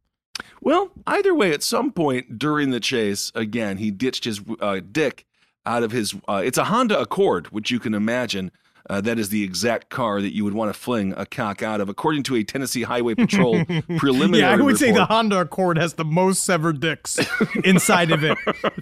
Well, 0.61 0.91
either 1.05 1.33
way, 1.33 1.53
at 1.53 1.63
some 1.63 1.91
point 1.91 2.37
during 2.37 2.71
the 2.71 2.79
chase, 2.79 3.31
again, 3.35 3.77
he 3.77 3.91
ditched 3.91 4.25
his 4.25 4.41
uh, 4.59 4.81
dick 4.91 5.25
out 5.65 5.83
of 5.83 5.91
his. 5.91 6.15
Uh, 6.27 6.41
it's 6.43 6.57
a 6.57 6.65
Honda 6.65 6.99
Accord, 6.99 7.47
which 7.47 7.71
you 7.71 7.79
can 7.79 7.93
imagine. 7.93 8.51
Uh, 8.89 9.01
that 9.01 9.19
is 9.19 9.29
the 9.29 9.43
exact 9.43 9.89
car 9.89 10.21
that 10.21 10.33
you 10.33 10.43
would 10.45 10.53
want 10.53 10.73
to 10.73 10.79
fling 10.79 11.13
a 11.17 11.25
cock 11.25 11.61
out 11.61 11.81
of, 11.81 11.89
according 11.89 12.23
to 12.23 12.35
a 12.35 12.43
Tennessee 12.43 12.83
Highway 12.83 13.15
Patrol 13.15 13.63
preliminary. 13.97 14.37
Yeah, 14.41 14.51
I 14.51 14.55
would 14.61 14.77
say 14.77 14.91
the. 14.91 15.05
Honda 15.05 15.39
Accord 15.41 15.77
has 15.77 15.93
the 15.95 16.05
most 16.05 16.43
severed 16.43 16.79
dicks 16.79 17.17
inside 17.63 18.11
of 18.11 18.23
it 18.23 18.37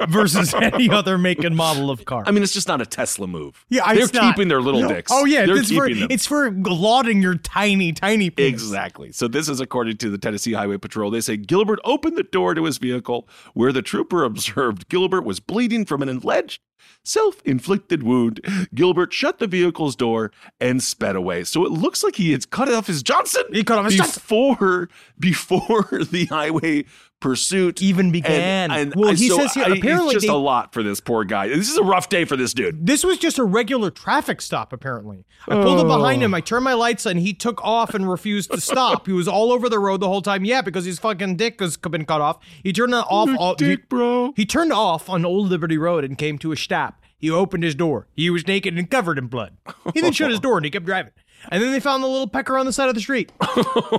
versus 0.09 0.53
any 0.61 0.89
other 0.89 1.17
make 1.17 1.43
and 1.43 1.55
model 1.55 1.89
of 1.89 2.05
car. 2.05 2.23
I 2.27 2.31
mean, 2.31 2.43
it's 2.43 2.53
just 2.53 2.67
not 2.67 2.81
a 2.81 2.85
Tesla 2.85 3.25
move. 3.27 3.65
yeah, 3.69 3.93
they're 3.93 4.03
it's 4.03 4.13
not- 4.13 4.35
keeping 4.35 4.47
their 4.47 4.61
little 4.61 4.87
dicks. 4.87 5.11
Oh 5.13 5.25
yeah, 5.25 5.45
they're 5.45 5.57
it's 5.57 5.71
for 5.71 5.87
keeping 5.87 6.01
them. 6.01 6.07
it's 6.11 6.25
for 6.25 6.51
lauding 6.51 7.21
your 7.21 7.35
tiny, 7.35 7.91
tiny 7.93 8.29
penis. 8.29 8.53
Exactly. 8.53 9.11
So 9.11 9.27
this 9.27 9.47
is 9.49 9.59
according 9.59 9.97
to 9.97 10.09
the 10.09 10.17
Tennessee 10.17 10.53
Highway 10.53 10.77
Patrol. 10.77 11.09
They 11.11 11.21
say 11.21 11.37
Gilbert 11.37 11.79
opened 11.83 12.17
the 12.17 12.23
door 12.23 12.53
to 12.53 12.63
his 12.65 12.77
vehicle 12.77 13.27
where 13.53 13.71
the 13.71 13.81
trooper 13.81 14.23
observed 14.23 14.89
Gilbert 14.89 15.21
was 15.23 15.39
bleeding 15.39 15.85
from 15.85 16.01
an 16.01 16.09
alleged 16.09 16.61
self-inflicted 17.03 18.03
wound. 18.03 18.39
Gilbert 18.73 19.13
shut 19.13 19.39
the 19.39 19.47
vehicle's 19.47 19.95
door 19.95 20.31
and 20.59 20.81
sped 20.81 21.15
away. 21.15 21.43
So 21.43 21.65
it 21.65 21.71
looks 21.71 22.03
like 22.03 22.15
he 22.15 22.31
had 22.31 22.49
cut 22.49 22.71
off 22.71 22.87
his 22.87 23.03
Johnson. 23.03 23.43
He 23.51 23.63
cut 23.63 23.79
off 23.79 23.85
his 23.85 23.95
Johnson. 23.95 24.21
before 24.21 24.89
before 25.19 26.01
the 26.11 26.25
highway 26.25 26.85
pursuit 27.29 27.81
Even 27.81 28.11
began. 28.11 28.69
And, 28.71 28.93
and 28.93 28.95
Well, 28.95 29.09
I- 29.09 29.15
he 29.15 29.29
so 29.29 29.37
says 29.37 29.53
here, 29.55 29.63
I- 29.65 29.71
it's 29.71 29.79
apparently 29.79 30.13
just 30.13 30.27
they- 30.27 30.31
a 30.33 30.35
lot 30.35 30.73
for 30.73 30.83
this 30.83 30.99
poor 30.99 31.23
guy. 31.23 31.47
This 31.47 31.69
is 31.71 31.77
a 31.77 31.83
rough 31.83 32.07
day 32.09 32.23
for 32.25 32.35
this 32.37 32.53
dude. 32.53 32.85
This 32.85 33.03
was 33.03 33.17
just 33.17 33.39
a 33.39 33.43
regular 33.43 33.89
traffic 33.89 34.41
stop, 34.41 34.71
apparently. 34.71 35.25
I 35.47 35.55
pulled 35.55 35.79
up 35.79 35.87
behind 35.87 36.21
him, 36.21 36.33
oh. 36.33 36.37
I 36.37 36.41
turned 36.41 36.63
my 36.63 36.73
lights 36.73 37.05
on, 37.05 37.17
he 37.17 37.33
took 37.33 37.63
off 37.63 37.93
and 37.95 38.09
refused 38.09 38.51
to 38.51 38.61
stop. 38.61 39.07
He 39.07 39.13
was 39.13 39.27
all 39.27 39.51
over 39.51 39.69
the 39.69 39.79
road 39.79 39.99
the 40.01 40.07
whole 40.07 40.21
time. 40.21 40.45
Yeah, 40.45 40.61
because 40.61 40.85
his 40.85 40.99
fucking 40.99 41.35
dick 41.37 41.59
has 41.59 41.77
been 41.77 42.05
cut 42.05 42.21
off. 42.21 42.37
He 42.63 42.71
turned 42.71 42.93
off. 42.93 43.07
all, 43.09 43.55
he, 43.57 43.65
dick, 43.65 43.89
bro. 43.89 44.33
he 44.35 44.45
turned 44.45 44.71
off 44.73 45.09
on 45.09 45.25
Old 45.25 45.49
Liberty 45.49 45.77
Road 45.77 46.03
and 46.03 46.17
came 46.17 46.37
to 46.39 46.51
a 46.51 46.55
stop. 46.57 47.01
He 47.17 47.31
opened 47.31 47.63
his 47.63 47.73
door. 47.75 48.07
He 48.13 48.29
was 48.29 48.45
naked 48.47 48.77
and 48.77 48.89
covered 48.89 49.17
in 49.17 49.27
blood. 49.27 49.57
He 49.93 50.01
then 50.01 50.11
shut 50.13 50.29
his 50.29 50.39
door 50.45 50.57
and 50.57 50.65
he 50.65 50.69
kept 50.71 50.85
driving. 50.85 51.11
And 51.49 51.61
then 51.63 51.71
they 51.71 51.79
found 51.79 52.03
the 52.03 52.07
little 52.07 52.27
pecker 52.27 52.57
on 52.57 52.65
the 52.65 52.73
side 52.73 52.89
of 52.89 52.95
the 52.95 53.01
street. 53.01 53.31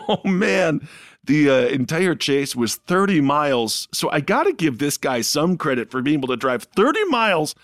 Oh 0.09 0.21
man, 0.25 0.87
the 1.26 1.50
uh, 1.50 1.54
entire 1.68 2.14
chase 2.14 2.56
was 2.56 2.76
30 2.76 3.21
miles. 3.21 3.88
So 3.92 4.11
I 4.11 4.21
got 4.21 4.45
to 4.45 4.52
give 4.52 4.78
this 4.78 4.97
guy 4.97 5.21
some 5.21 5.56
credit 5.56 5.90
for 5.90 6.02
being 6.02 6.18
able 6.18 6.28
to 6.28 6.37
drive 6.37 6.64
30 6.64 7.04
miles 7.06 7.54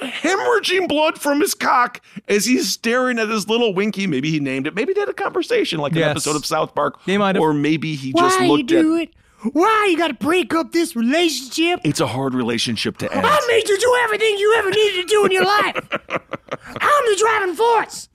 hemorrhaging 0.00 0.88
blood 0.88 1.20
from 1.20 1.40
his 1.40 1.54
cock 1.54 2.00
as 2.28 2.44
he's 2.44 2.70
staring 2.70 3.18
at 3.18 3.28
his 3.28 3.48
little 3.48 3.74
winky. 3.74 4.06
Maybe 4.06 4.30
he 4.30 4.40
named 4.40 4.66
it. 4.66 4.74
Maybe 4.74 4.92
they 4.92 5.00
had 5.00 5.08
a 5.08 5.14
conversation 5.14 5.80
like 5.80 5.92
an 5.92 6.02
episode 6.02 6.36
of 6.36 6.46
South 6.46 6.74
Park. 6.74 7.00
They 7.06 7.18
might 7.18 7.34
have. 7.36 7.42
Or 7.42 7.52
maybe 7.52 7.94
he 7.94 8.12
just 8.12 8.40
looked 8.40 8.70
at 8.72 8.76
Why 8.76 8.82
do 8.82 8.96
it? 8.96 9.10
Why 9.52 9.86
you 9.90 9.96
got 9.96 10.08
to 10.08 10.14
break 10.14 10.52
up 10.52 10.72
this 10.72 10.96
relationship? 10.96 11.80
It's 11.84 12.00
a 12.00 12.08
hard 12.08 12.34
relationship 12.34 12.98
to 12.98 13.12
end. 13.12 13.24
I 13.24 13.46
made 13.48 13.68
you 13.68 13.78
do 13.78 13.96
everything 14.02 14.36
you 14.36 14.54
ever 14.58 14.70
needed 14.70 15.02
to 15.02 15.08
do 15.08 15.24
in 15.24 15.30
your 15.30 15.44
life. 15.44 15.88
I'm 16.10 17.04
the 17.06 17.16
driving 17.18 17.54
force. 17.54 18.08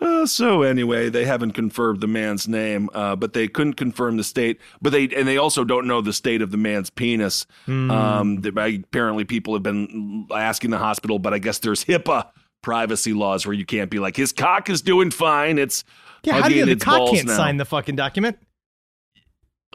Uh, 0.00 0.24
so 0.24 0.62
anyway, 0.62 1.08
they 1.08 1.24
haven't 1.24 1.52
confirmed 1.52 2.00
the 2.00 2.06
man's 2.06 2.46
name, 2.46 2.88
uh, 2.94 3.16
but 3.16 3.32
they 3.32 3.48
couldn't 3.48 3.74
confirm 3.74 4.16
the 4.16 4.24
state. 4.24 4.60
But 4.80 4.90
they 4.90 5.08
and 5.08 5.26
they 5.26 5.38
also 5.38 5.64
don't 5.64 5.86
know 5.86 6.00
the 6.00 6.12
state 6.12 6.40
of 6.40 6.52
the 6.52 6.56
man's 6.56 6.88
penis. 6.88 7.46
Hmm. 7.66 7.90
Um, 7.90 8.42
apparently, 8.44 9.24
people 9.24 9.54
have 9.54 9.62
been 9.64 10.26
asking 10.32 10.70
the 10.70 10.78
hospital, 10.78 11.18
but 11.18 11.34
I 11.34 11.38
guess 11.38 11.58
there's 11.58 11.84
HIPAA 11.84 12.28
privacy 12.62 13.12
laws 13.12 13.46
where 13.46 13.54
you 13.54 13.64
can't 13.64 13.90
be 13.90 13.98
like 13.98 14.16
his 14.16 14.32
cock 14.32 14.70
is 14.70 14.82
doing 14.82 15.10
fine. 15.10 15.58
It's 15.58 15.84
Yeah, 16.22 16.40
how 16.40 16.48
do 16.48 16.54
you? 16.54 16.64
The 16.64 16.76
cock 16.76 17.10
can't 17.10 17.26
now. 17.26 17.36
sign 17.36 17.56
the 17.56 17.64
fucking 17.64 17.96
document. 17.96 18.38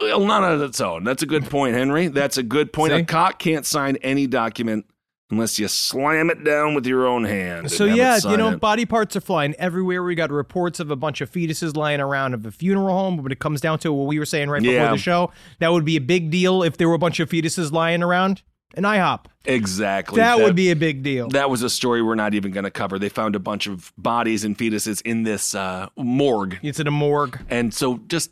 Well, 0.00 0.24
not 0.24 0.42
on 0.42 0.60
its 0.62 0.80
own. 0.80 1.04
That's 1.04 1.22
a 1.22 1.26
good 1.26 1.44
point, 1.44 1.76
Henry. 1.76 2.08
That's 2.08 2.36
a 2.36 2.42
good 2.42 2.72
point. 2.72 2.92
See? 2.92 2.98
A 2.98 3.04
cock 3.04 3.38
can't 3.38 3.64
sign 3.64 3.96
any 3.96 4.26
document 4.26 4.86
unless 5.30 5.58
you 5.58 5.68
slam 5.68 6.30
it 6.30 6.44
down 6.44 6.74
with 6.74 6.86
your 6.86 7.06
own 7.06 7.24
hand. 7.24 7.70
So 7.70 7.84
and 7.84 7.90
have 7.98 7.98
it 8.18 8.24
yeah, 8.24 8.30
you 8.30 8.36
know, 8.36 8.50
it. 8.50 8.60
body 8.60 8.84
parts 8.84 9.16
are 9.16 9.20
flying 9.20 9.54
everywhere. 9.54 10.02
We 10.02 10.14
got 10.14 10.30
reports 10.30 10.80
of 10.80 10.90
a 10.90 10.96
bunch 10.96 11.20
of 11.20 11.30
fetuses 11.30 11.76
lying 11.76 12.00
around 12.00 12.34
of 12.34 12.44
a 12.46 12.50
funeral 12.50 12.94
home. 12.94 13.16
But 13.16 13.22
when 13.24 13.32
it 13.32 13.38
comes 13.40 13.60
down 13.60 13.78
to 13.80 13.92
what 13.92 14.06
we 14.06 14.18
were 14.18 14.26
saying 14.26 14.50
right 14.50 14.62
Yeah. 14.62 14.82
before 14.82 14.96
the 14.96 15.02
show, 15.02 15.32
that 15.60 15.72
would 15.72 15.84
be 15.84 15.96
a 15.96 16.00
big 16.00 16.30
deal 16.30 16.62
if 16.62 16.76
there 16.76 16.88
were 16.88 16.94
a 16.94 16.98
bunch 16.98 17.20
of 17.20 17.28
fetuses 17.28 17.72
lying 17.72 18.02
around 18.02 18.42
an 18.76 18.82
IHOP. 18.82 19.26
exactly. 19.44 20.16
That, 20.16 20.38
would 20.40 20.56
be 20.56 20.70
a 20.72 20.76
big 20.76 21.04
deal. 21.04 21.28
That 21.28 21.48
was 21.48 21.62
a 21.62 21.70
story 21.70 22.02
we're 22.02 22.16
not 22.16 22.34
even 22.34 22.50
going 22.50 22.64
to 22.64 22.72
cover. 22.72 22.98
They 22.98 23.08
found 23.08 23.36
a 23.36 23.38
bunch 23.38 23.68
of 23.68 23.92
bodies 23.96 24.42
and 24.44 24.58
fetuses 24.58 25.00
in 25.02 25.22
this 25.22 25.54
uh, 25.54 25.88
morgue. 25.96 26.58
it's 26.60 26.80
in 26.80 26.88
a 26.88 26.90
morgue. 26.90 27.38
And 27.48 27.72
so 27.72 28.00
just, 28.08 28.30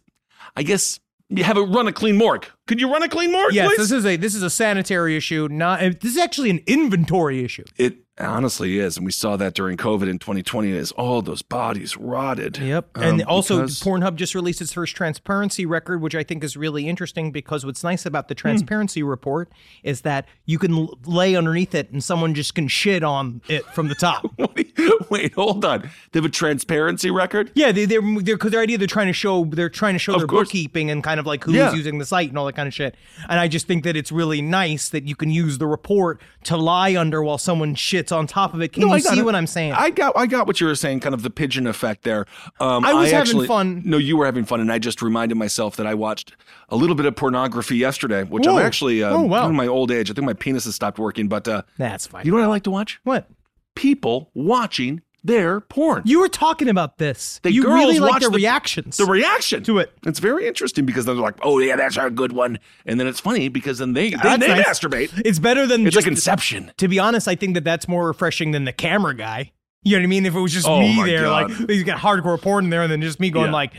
I 0.57 0.65
guess, 0.65 0.99
have 1.39 1.57
a 1.57 1.62
run 1.62 1.89
a 1.89 1.93
clean 1.93 2.17
morgue. 2.17 2.47
Could 2.67 2.81
you 2.81 2.91
run 2.93 3.03
a 3.03 3.09
clean 3.09 3.33
morgue, 3.33 3.55
Yes, 3.55 3.69
please? 3.69 3.79
this 3.89 3.93
is 3.93 4.07
a 4.07 4.17
this 4.17 4.35
is 4.35 4.43
a 4.43 4.51
sanitary 4.51 5.17
issue. 5.17 5.49
Not 5.51 5.81
this 6.01 6.12
is 6.12 6.19
actually 6.19 6.51
an 6.51 6.61
inventory 6.67 7.45
issue. 7.45 7.65
it 7.79 7.97
honestly 8.23 8.79
is, 8.79 8.97
and 8.97 9.05
we 9.07 9.12
saw 9.12 9.37
that 9.37 9.55
during 9.55 9.76
COVID 9.76 10.09
in 10.09 10.19
2020. 10.19 10.71
Is 10.73 10.93
all 10.93 11.23
those 11.23 11.43
bodies 11.43 11.97
rotted? 11.97 12.59
Yep. 12.59 12.97
And 12.97 13.23
Um, 13.23 13.29
also, 13.29 13.57
because- 13.62 13.81
Pornhub 13.81 14.17
just 14.17 14.35
released 14.35 14.61
its 14.61 14.73
first 14.73 14.95
transparency 14.97 15.67
record, 15.67 16.00
which 16.00 16.14
I 16.14 16.23
think 16.23 16.43
is 16.45 16.57
really 16.57 16.88
interesting 16.88 17.31
because 17.33 17.67
what's 17.67 17.83
nice 17.85 18.07
about 18.07 18.25
Hmm. 18.25 18.29
the 18.29 18.35
transparency 18.37 19.02
report 19.02 19.50
is 19.83 20.02
that 20.02 20.26
you 20.47 20.59
can 20.59 20.88
lay 21.05 21.35
underneath 21.35 21.75
it 21.75 21.91
and 21.91 22.02
someone 22.02 22.35
just 22.35 22.55
can 22.55 22.69
shit 22.69 23.02
on 23.02 23.41
it 23.49 23.64
from 23.75 23.88
the 23.88 23.95
top. 23.95 24.25
Wait, 25.11 25.35
hold 25.35 25.64
on. 25.64 25.83
They 26.12 26.19
have 26.19 26.25
a 26.25 26.29
transparency 26.29 27.11
record. 27.11 27.50
yeah, 27.55 27.73
they, 27.73 27.85
they're 27.85 28.00
they're 28.21 28.37
because 28.37 28.50
their 28.52 28.61
idea 28.61 28.79
they're 28.79 28.87
trying 28.87 29.07
to 29.09 29.12
show 29.12 29.45
they're 29.45 29.69
trying 29.69 29.95
to 29.95 29.99
show 29.99 30.14
Of 30.14 30.21
their 30.21 30.26
course. 30.26 30.49
bookkeeping 30.49 30.91
and 30.91 31.02
kind 31.02 31.19
of 31.21 31.26
like 31.26 31.45
who's 31.45 31.55
Yeah. 31.55 31.73
using 31.75 31.99
the 31.99 32.05
site 32.05 32.29
and 32.29 32.38
all 32.38 32.47
that 32.47 32.55
kind 32.57 32.67
of 32.69 32.75
shit. 32.75 32.95
And 33.29 33.38
I 33.41 33.49
just 33.49 33.67
think 33.67 33.85
that 33.85 33.97
it's 33.97 34.12
really 34.12 34.41
nice 34.43 34.88
that 34.91 35.05
you 35.05 35.17
can 35.17 35.31
use 35.31 35.59
the 35.59 35.67
report 35.67 36.21
to 36.45 36.57
lie 36.57 36.97
under 36.97 37.23
while 37.23 37.38
someone 37.38 37.75
shits 37.75 38.12
on 38.12 38.26
top 38.26 38.54
of 38.54 38.61
it. 38.62 38.73
Can 38.73 38.83
No, 38.83 38.87
you 38.88 38.92
I 38.95 38.99
see 39.00 39.19
it. 39.19 39.25
what 39.25 39.35
I'm 39.35 39.47
saying? 39.47 39.73
I 39.73 39.90
got, 39.90 40.12
I 40.16 40.26
got 40.26 40.47
what 40.47 40.61
you 40.61 40.66
were 40.66 40.75
saying, 40.75 41.00
kind 41.00 41.14
of 41.14 41.23
the 41.23 41.31
pigeon 41.31 41.66
effect 41.66 42.02
there. 42.04 42.26
Um, 42.61 42.85
I 42.85 42.92
was 42.95 43.11
having 43.11 43.21
actually- 43.28 43.47
fun. 43.49 43.83
No, 43.85 43.97
you 43.97 44.16
were 44.16 44.26
having 44.26 44.45
fun, 44.45 44.61
and 44.61 44.71
I 44.71 44.78
just 44.78 45.02
reminded 45.02 45.37
myself 45.37 45.76
that 45.76 45.87
I 45.87 45.95
watched 45.95 46.33
a 46.69 46.76
little 46.76 46.95
bit 46.95 47.07
of 47.07 47.16
pornography 47.16 47.76
yesterday, 47.76 48.23
which 48.25 48.47
I'm 48.47 48.59
actually, 48.59 49.02
uh, 49.02 49.11
Oh, 49.11 49.23
wow. 49.23 49.49
in 49.49 49.57
my 49.57 49.66
old 49.66 49.90
age, 49.90 50.11
I 50.11 50.14
think 50.14 50.26
my 50.26 50.33
penis 50.35 50.64
has 50.66 50.75
stopped 50.75 50.99
working. 50.99 51.28
But 51.28 51.49
uh, 51.49 51.62
That's 51.78 52.07
fine. 52.07 52.25
you 52.25 52.31
know 52.31 52.37
what 52.38 52.45
I 52.45 52.49
like 52.49 52.62
to 52.64 52.71
watch? 52.71 53.00
what? 53.04 53.28
People 53.75 54.31
watching 54.35 55.00
their 55.25 55.61
porn. 55.61 56.02
You 56.05 56.21
were 56.21 56.29
talking 56.29 56.69
about 56.69 56.99
this. 56.99 57.38
The 57.43 57.52
you 57.52 57.62
girls 57.62 57.75
really 57.79 57.99
like 58.00 58.23
the, 58.23 58.31
reactions. 58.31 58.97
the 58.97 59.05
reaction 59.07 59.62
To 59.64 59.79
it. 59.79 59.93
It's 60.05 60.19
very 60.19 60.47
interesting 60.49 60.85
because 60.85 61.05
they're 61.05 61.14
like, 61.14 61.37
"Oh 61.43 61.59
yeah, 61.61 61.76
that's 61.76 61.97
our 61.97 62.11
good 62.11 62.33
one," 62.33 62.59
and 62.87 62.99
then 62.99 63.07
it's 63.07 63.21
funny 63.21 63.49
because 63.49 63.79
then 63.79 63.93
they 63.93 64.11
then 64.11 64.41
they 64.41 64.49
nice. 64.49 64.67
masturbate. 64.67 65.11
It's 65.25 65.38
better 65.38 65.67
than 65.67 65.87
It's 65.87 65.95
just, 65.95 66.07
like 66.07 66.11
Inception. 66.12 66.73
To 66.79 66.88
be 66.88 66.99
honest, 66.99 67.29
I 67.29 67.35
think 67.37 67.55
that 67.55 67.64
that's 67.64 67.87
more 67.87 68.07
refreshing 68.07 68.50
than 68.50 68.64
the 68.64 68.73
camera 68.73 69.14
guy. 69.14 69.52
You 69.85 69.97
know 69.97 70.02
what 70.02 70.05
I 70.05 70.09
mean? 70.09 70.26
If 70.26 70.35
it 70.35 70.41
was 70.41 70.52
just 70.52 70.67
Oh 70.69 70.81
me 70.81 71.02
there, 71.05 71.23
God. 71.23 71.50
like 71.59 71.71
he's 71.71 71.83
got 71.85 71.99
hardcore 71.99 72.41
porn 72.41 72.64
in 72.64 72.71
there, 72.71 72.83
and 72.83 72.91
then 72.91 73.00
just 73.00 73.19
me 73.21 73.31
going 73.31 73.47
Yeah. 73.47 73.52
like, 73.52 73.73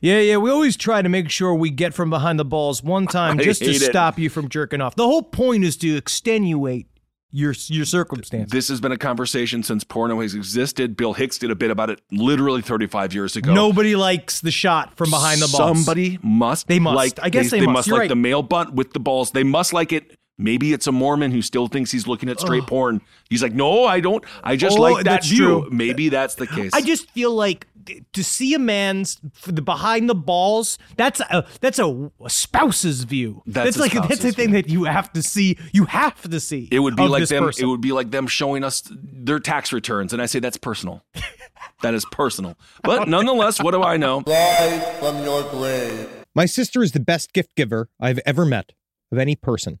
"Yeah, 0.00 0.18
yeah." 0.20 0.36
We 0.36 0.50
always 0.50 0.76
try 0.76 1.02
to 1.02 1.08
make 1.08 1.30
sure 1.30 1.54
we 1.54 1.70
get 1.70 1.94
from 1.94 2.10
behind 2.10 2.38
the 2.38 2.44
balls 2.44 2.82
one 2.82 3.06
time 3.06 3.38
I 3.40 3.44
just 3.44 3.60
to 3.62 3.70
it. 3.70 3.80
stop 3.82 4.18
you 4.18 4.30
from 4.30 4.48
jerking 4.48 4.80
off. 4.80 4.94
The 4.96 5.06
whole 5.06 5.22
point 5.22 5.64
is 5.64 5.76
to 5.78 5.96
extenuate 5.96 6.86
your 7.30 7.54
your 7.66 7.84
circumstance. 7.84 8.50
This 8.50 8.68
has 8.68 8.80
been 8.80 8.92
a 8.92 8.96
conversation 8.96 9.62
since 9.62 9.84
porno 9.84 10.20
has 10.20 10.34
existed. 10.34 10.96
Bill 10.96 11.12
Hicks 11.12 11.38
did 11.38 11.50
a 11.50 11.54
bit 11.54 11.70
about 11.70 11.90
it 11.90 12.00
literally 12.10 12.62
35 12.62 13.12
years 13.12 13.36
ago. 13.36 13.52
Nobody 13.52 13.96
likes 13.96 14.40
the 14.40 14.50
shot 14.50 14.96
from 14.96 15.10
behind 15.10 15.40
the 15.40 15.48
balls. 15.48 15.84
Somebody 15.84 16.18
must. 16.22 16.68
They 16.68 16.78
must. 16.78 16.96
Like, 16.96 17.18
I 17.22 17.28
guess 17.28 17.50
they 17.50 17.60
must. 17.60 17.86
You're 17.86 17.96
like 17.96 18.02
right. 18.02 18.08
the 18.08 18.16
male 18.16 18.42
butt 18.42 18.72
with 18.74 18.92
the 18.92 19.00
balls. 19.00 19.32
They 19.32 19.44
must 19.44 19.72
like 19.72 19.92
it. 19.92 20.17
Maybe 20.38 20.72
it's 20.72 20.86
a 20.86 20.92
Mormon 20.92 21.32
who 21.32 21.42
still 21.42 21.66
thinks 21.66 21.90
he's 21.90 22.06
looking 22.06 22.28
at 22.28 22.38
straight 22.38 22.64
porn. 22.66 23.00
He's 23.28 23.42
like, 23.42 23.52
no, 23.54 23.84
I 23.84 23.98
don't. 23.98 24.24
I 24.44 24.54
just 24.56 24.78
Oh, 24.78 24.82
like 24.82 24.96
that 24.98 25.04
that's 25.04 25.28
view. 25.28 25.38
true. 25.62 25.68
Maybe 25.70 26.08
that's 26.08 26.36
the 26.36 26.46
case. 26.46 26.70
I 26.72 26.80
just 26.80 27.10
feel 27.10 27.32
like 27.34 27.66
to 28.12 28.22
see 28.22 28.54
a 28.54 28.58
man's 28.58 29.18
the 29.46 29.62
behind 29.62 30.08
the 30.08 30.14
balls. 30.14 30.78
That's 30.96 31.20
a 31.20 31.44
that's 31.60 31.78
a, 31.80 32.10
a 32.24 32.30
spouse's 32.30 33.02
view. 33.04 33.42
That's 33.46 33.76
a 33.76 33.80
like 33.80 33.92
that's 33.94 34.10
a 34.10 34.16
spouse's 34.16 34.34
thing 34.36 34.52
that 34.52 34.68
you 34.68 34.84
have 34.84 35.12
to 35.14 35.22
see. 35.22 35.58
You 35.72 35.86
have 35.86 36.20
to 36.30 36.38
see. 36.38 36.68
It 36.70 36.78
would 36.80 36.94
be 36.94 37.08
like 37.08 37.26
them. 37.26 37.44
person. 37.44 37.64
It 37.64 37.66
would 37.66 37.80
be 37.80 37.90
like 37.92 38.10
them 38.12 38.26
showing 38.28 38.62
us 38.62 38.84
their 38.92 39.40
tax 39.40 39.72
returns, 39.72 40.12
and 40.12 40.22
I 40.22 40.26
say 40.26 40.38
that's 40.38 40.56
personal. 40.58 41.02
that 41.82 41.94
is 41.94 42.04
personal. 42.12 42.56
But 42.84 43.08
nonetheless, 43.08 43.60
what 43.60 43.72
do 43.72 43.82
I 43.82 43.96
know? 43.96 44.22
Live 44.26 44.98
from 44.98 45.24
your 45.24 45.42
grave. 45.50 46.08
My 46.34 46.46
sister 46.46 46.82
is 46.82 46.92
the 46.92 47.00
best 47.00 47.32
gift 47.32 47.56
giver 47.56 47.88
I've 47.98 48.20
ever 48.24 48.44
met 48.44 48.72
of 49.10 49.18
any 49.18 49.34
person. 49.34 49.80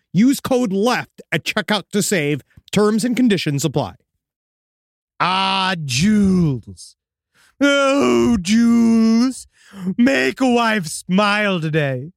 Use 0.13 0.39
code 0.39 0.73
LEFT 0.73 1.21
at 1.31 1.43
checkout 1.43 1.89
to 1.91 2.01
save. 2.01 2.41
Terms 2.71 3.03
and 3.03 3.15
conditions 3.15 3.65
apply. 3.65 3.95
Ah, 5.19 5.75
Jules. 5.85 6.95
Oh, 7.61 8.37
Jules. 8.41 9.47
Make 9.97 10.41
a 10.41 10.51
wife 10.51 10.87
smile 10.87 11.61
today. 11.61 12.11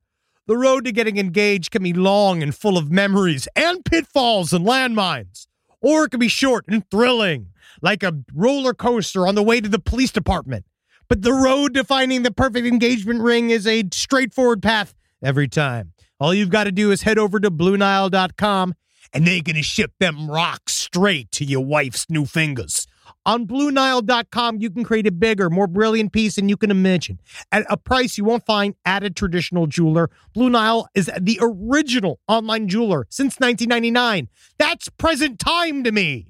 The 0.47 0.57
road 0.57 0.85
to 0.85 0.93
getting 0.93 1.17
engaged 1.17 1.71
can 1.71 1.83
be 1.83 1.93
long 1.93 2.43
and 2.43 2.55
full 2.55 2.77
of 2.77 2.91
memories 2.91 3.49
and 3.57 3.85
pitfalls 3.85 4.53
and 4.53 4.67
landmines, 4.67 5.47
or 5.81 6.05
it 6.05 6.11
can 6.11 6.21
be 6.21 6.29
short 6.29 6.67
and 6.69 6.89
thrilling, 6.91 7.49
like 7.81 8.03
a 8.03 8.19
roller 8.35 8.75
coaster 8.75 9.27
on 9.27 9.37
the 9.37 9.43
way 9.43 9.61
to 9.61 9.69
the 9.69 9.79
police 9.79 10.13
department. 10.13 10.67
But 11.09 11.23
the 11.23 11.33
road 11.33 11.75
to 11.75 11.85
finding 11.85 12.23
the 12.23 12.31
perfect 12.31 12.67
engagement 12.67 13.21
ring 13.21 13.51
is 13.51 13.67
a 13.67 13.85
straightforward 13.93 14.63
path 14.63 14.95
every 15.23 15.49
time. 15.49 15.94
All 16.21 16.33
you've 16.33 16.51
got 16.51 16.65
to 16.65 16.73
do 16.73 16.93
is 16.93 17.03
head 17.03 17.19
over 17.19 17.41
to 17.41 17.51
BlueNile.com 17.51 18.75
and 19.13 19.27
they're 19.27 19.43
going 19.43 19.57
to 19.57 19.63
ship 19.63 19.93
them 19.99 20.31
rocks 20.31 20.73
straight 20.73 21.31
to 21.33 21.45
your 21.45 21.65
wife's 21.65 22.07
new 22.09 22.25
fingers. 22.25 22.87
On 23.27 23.47
BlueNile.com, 23.47 24.61
you 24.61 24.71
can 24.71 24.85
create 24.85 25.07
a 25.07 25.13
bigger, 25.13 25.51
more 25.51 25.67
brilliant 25.67 26.13
piece 26.13 26.37
than 26.37 26.49
you 26.49 26.57
can 26.57 26.71
imagine 26.71 27.21
at 27.51 27.67
a 27.69 27.77
price 27.77 28.17
you 28.17 28.25
won't 28.25 28.47
find 28.47 28.75
at 28.85 29.03
a 29.03 29.11
traditional 29.11 29.67
jeweler. 29.67 30.11
Blue 30.35 30.51
Nile 30.51 30.87
is 30.95 31.11
the 31.21 31.39
original 31.41 32.21
online 32.29 32.69
jeweler 32.69 33.07
since 33.11 33.41
1999. 33.41 34.29
That's 34.59 34.89
present 34.91 35.39
time 35.39 35.83
to 35.85 35.93
me. 35.93 36.29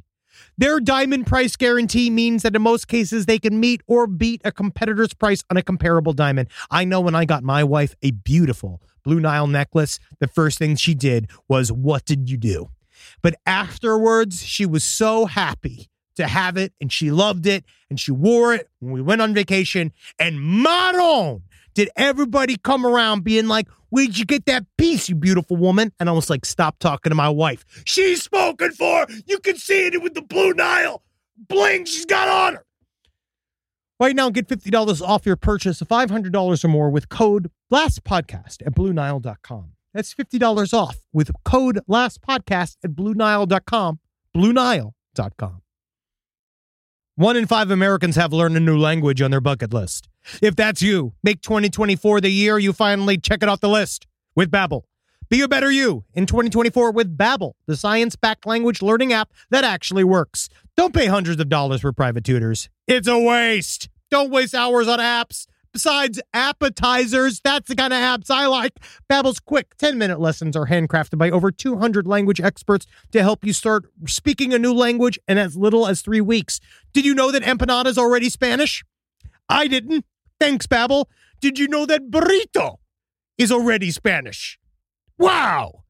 Their 0.56 0.78
diamond 0.78 1.26
price 1.26 1.56
guarantee 1.56 2.10
means 2.10 2.42
that 2.42 2.54
in 2.54 2.62
most 2.62 2.86
cases 2.86 3.26
they 3.26 3.38
can 3.38 3.58
meet 3.58 3.82
or 3.86 4.06
beat 4.06 4.40
a 4.44 4.52
competitor's 4.52 5.12
price 5.12 5.42
on 5.50 5.56
a 5.56 5.62
comparable 5.62 6.12
diamond. 6.12 6.48
I 6.70 6.84
know 6.84 7.00
when 7.00 7.14
I 7.14 7.24
got 7.24 7.42
my 7.42 7.64
wife 7.64 7.96
a 8.02 8.12
beautiful 8.12 8.80
Blue 9.04 9.20
Nile 9.20 9.46
necklace, 9.46 9.98
the 10.18 10.26
first 10.26 10.58
thing 10.58 10.76
she 10.76 10.94
did 10.94 11.30
was, 11.48 11.70
What 11.70 12.04
did 12.04 12.28
you 12.28 12.36
do? 12.36 12.70
But 13.22 13.36
afterwards, 13.46 14.42
she 14.42 14.66
was 14.66 14.82
so 14.82 15.26
happy 15.26 15.90
to 16.16 16.26
have 16.26 16.56
it 16.56 16.72
and 16.80 16.92
she 16.92 17.10
loved 17.10 17.46
it 17.46 17.64
and 17.90 17.98
she 17.98 18.12
wore 18.12 18.54
it 18.54 18.68
when 18.80 18.92
we 18.92 19.02
went 19.02 19.20
on 19.20 19.34
vacation. 19.34 19.92
And 20.18 20.40
Maron, 20.40 21.42
did 21.74 21.90
everybody 21.96 22.56
come 22.56 22.86
around 22.86 23.24
being 23.24 23.46
like, 23.46 23.68
Where'd 23.90 24.18
you 24.18 24.24
get 24.24 24.46
that 24.46 24.64
piece, 24.76 25.08
you 25.08 25.14
beautiful 25.14 25.56
woman? 25.56 25.92
And 26.00 26.08
I 26.08 26.12
was 26.12 26.28
like, 26.28 26.44
Stop 26.44 26.78
talking 26.78 27.10
to 27.10 27.14
my 27.14 27.28
wife. 27.28 27.64
She's 27.84 28.22
spoken 28.22 28.72
for. 28.72 29.06
You 29.26 29.38
can 29.38 29.56
see 29.56 29.86
it 29.86 30.02
with 30.02 30.14
the 30.14 30.22
Blue 30.22 30.52
Nile 30.54 31.02
bling 31.48 31.84
she's 31.84 32.06
got 32.06 32.28
on 32.28 32.54
her. 32.54 32.64
Right 34.00 34.16
now, 34.16 34.28
get 34.30 34.48
$50 34.48 35.00
off 35.00 35.24
your 35.24 35.36
purchase 35.36 35.80
of 35.80 35.88
$500 35.88 36.64
or 36.64 36.68
more 36.68 36.90
with 36.90 37.08
code 37.08 37.50
LASTPODCAST 37.72 38.66
at 38.66 38.74
BlueNile.com. 38.74 39.72
That's 39.92 40.12
$50 40.12 40.74
off 40.74 40.96
with 41.12 41.30
code 41.44 41.80
LASTPODCAST 41.88 42.76
at 42.82 42.90
BlueNile.com. 42.90 44.00
BlueNile.com. 44.36 45.62
One 47.16 47.36
in 47.36 47.46
five 47.46 47.70
Americans 47.70 48.16
have 48.16 48.32
learned 48.32 48.56
a 48.56 48.60
new 48.60 48.76
language 48.76 49.22
on 49.22 49.30
their 49.30 49.40
bucket 49.40 49.72
list. 49.72 50.08
If 50.42 50.56
that's 50.56 50.82
you, 50.82 51.12
make 51.22 51.40
2024 51.42 52.20
the 52.20 52.28
year 52.30 52.58
you 52.58 52.72
finally 52.72 53.16
check 53.16 53.44
it 53.44 53.48
off 53.48 53.60
the 53.60 53.68
list 53.68 54.08
with 54.34 54.50
Babbel. 54.50 54.82
Be 55.28 55.40
a 55.40 55.48
better 55.48 55.70
you 55.70 56.04
in 56.14 56.26
2024 56.26 56.90
with 56.92 57.16
Babbel, 57.16 57.52
the 57.66 57.76
science-backed 57.76 58.46
language 58.46 58.82
learning 58.82 59.12
app 59.12 59.32
that 59.50 59.64
actually 59.64 60.04
works. 60.04 60.48
Don't 60.76 60.94
pay 60.94 61.06
hundreds 61.06 61.40
of 61.40 61.48
dollars 61.48 61.82
for 61.82 61.92
private 61.92 62.24
tutors. 62.24 62.68
It's 62.86 63.08
a 63.08 63.18
waste. 63.18 63.88
Don't 64.10 64.30
waste 64.30 64.54
hours 64.54 64.88
on 64.88 64.98
apps. 64.98 65.46
besides 65.74 66.22
appetizers. 66.32 67.40
That's 67.44 67.68
the 67.68 67.74
kind 67.74 67.92
of 67.92 67.98
apps 67.98 68.30
I 68.30 68.46
like. 68.46 68.72
Babbel's 69.10 69.40
quick 69.40 69.76
10-minute 69.76 70.18
lessons 70.18 70.56
are 70.56 70.66
handcrafted 70.66 71.18
by 71.18 71.30
over 71.30 71.50
200 71.50 72.06
language 72.06 72.40
experts 72.40 72.86
to 73.12 73.20
help 73.20 73.44
you 73.44 73.52
start 73.52 73.84
speaking 74.06 74.54
a 74.54 74.58
new 74.58 74.72
language 74.72 75.18
in 75.28 75.36
as 75.36 75.56
little 75.56 75.86
as 75.86 76.00
3 76.00 76.22
weeks. 76.22 76.60
Did 76.94 77.04
you 77.04 77.14
know 77.14 77.30
that 77.30 77.42
empanada 77.42 77.86
is 77.86 77.98
already 77.98 78.30
Spanish? 78.30 78.82
I 79.50 79.66
didn't. 79.66 80.06
Thanks, 80.40 80.66
Babbel. 80.66 81.06
Did 81.40 81.58
you 81.58 81.68
know 81.68 81.84
that 81.84 82.10
burrito 82.10 82.76
is 83.36 83.52
already 83.52 83.90
Spanish? 83.90 84.58
Wow. 85.18 85.82